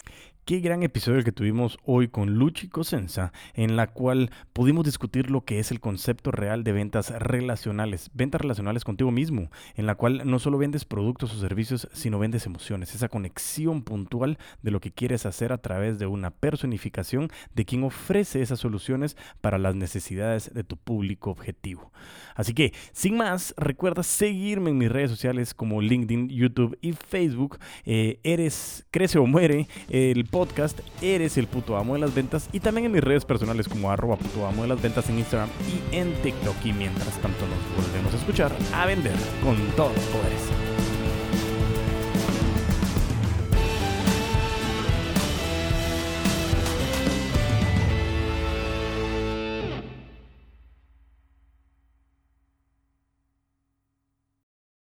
Qué 0.48 0.60
gran 0.60 0.82
episodio 0.82 1.22
que 1.24 1.30
tuvimos 1.30 1.76
hoy 1.84 2.08
con 2.08 2.36
Luchi 2.36 2.68
Cosenza, 2.68 3.34
en 3.52 3.76
la 3.76 3.88
cual 3.88 4.30
pudimos 4.54 4.86
discutir 4.86 5.30
lo 5.30 5.44
que 5.44 5.58
es 5.58 5.70
el 5.70 5.78
concepto 5.78 6.30
real 6.30 6.64
de 6.64 6.72
ventas 6.72 7.10
relacionales, 7.10 8.10
ventas 8.14 8.40
relacionales 8.40 8.82
contigo 8.82 9.10
mismo, 9.10 9.50
en 9.74 9.84
la 9.84 9.94
cual 9.94 10.22
no 10.24 10.38
solo 10.38 10.56
vendes 10.56 10.86
productos 10.86 11.34
o 11.34 11.38
servicios, 11.38 11.86
sino 11.92 12.18
vendes 12.18 12.46
emociones, 12.46 12.94
esa 12.94 13.10
conexión 13.10 13.82
puntual 13.82 14.38
de 14.62 14.70
lo 14.70 14.80
que 14.80 14.90
quieres 14.90 15.26
hacer 15.26 15.52
a 15.52 15.58
través 15.58 15.98
de 15.98 16.06
una 16.06 16.30
personificación 16.30 17.28
de 17.54 17.66
quien 17.66 17.84
ofrece 17.84 18.40
esas 18.40 18.58
soluciones 18.58 19.18
para 19.42 19.58
las 19.58 19.74
necesidades 19.74 20.54
de 20.54 20.64
tu 20.64 20.78
público 20.78 21.30
objetivo. 21.30 21.92
Así 22.34 22.54
que, 22.54 22.72
sin 22.92 23.18
más, 23.18 23.52
recuerda 23.58 24.02
seguirme 24.02 24.70
en 24.70 24.78
mis 24.78 24.90
redes 24.90 25.10
sociales 25.10 25.52
como 25.52 25.82
LinkedIn, 25.82 26.30
YouTube 26.30 26.78
y 26.80 26.92
Facebook. 26.92 27.58
Eh, 27.84 28.18
eres 28.22 28.86
Crece 28.90 29.18
o 29.18 29.26
Muere, 29.26 29.66
el 29.90 30.24
podcast 30.38 30.78
Eres 31.02 31.36
el 31.36 31.48
puto 31.48 31.76
amo 31.76 31.94
de 31.94 31.98
las 31.98 32.14
ventas 32.14 32.48
y 32.52 32.60
también 32.60 32.84
en 32.84 32.92
mis 32.92 33.02
redes 33.02 33.24
personales 33.24 33.68
como 33.68 33.90
arroba 33.90 34.14
puto 34.14 34.46
amo 34.46 34.62
de 34.62 34.68
las 34.68 34.80
ventas 34.80 35.08
en 35.08 35.18
Instagram 35.18 35.48
y 35.66 35.96
en 35.96 36.14
TikTok. 36.22 36.54
Y 36.64 36.72
mientras 36.72 37.20
tanto 37.20 37.44
nos 37.44 37.84
volvemos 37.84 38.14
a 38.14 38.16
escuchar 38.18 38.52
a 38.72 38.86
vender 38.86 39.16
con 39.42 39.56
todos 39.74 39.96
los 39.96 40.04
poderes. 40.04 40.67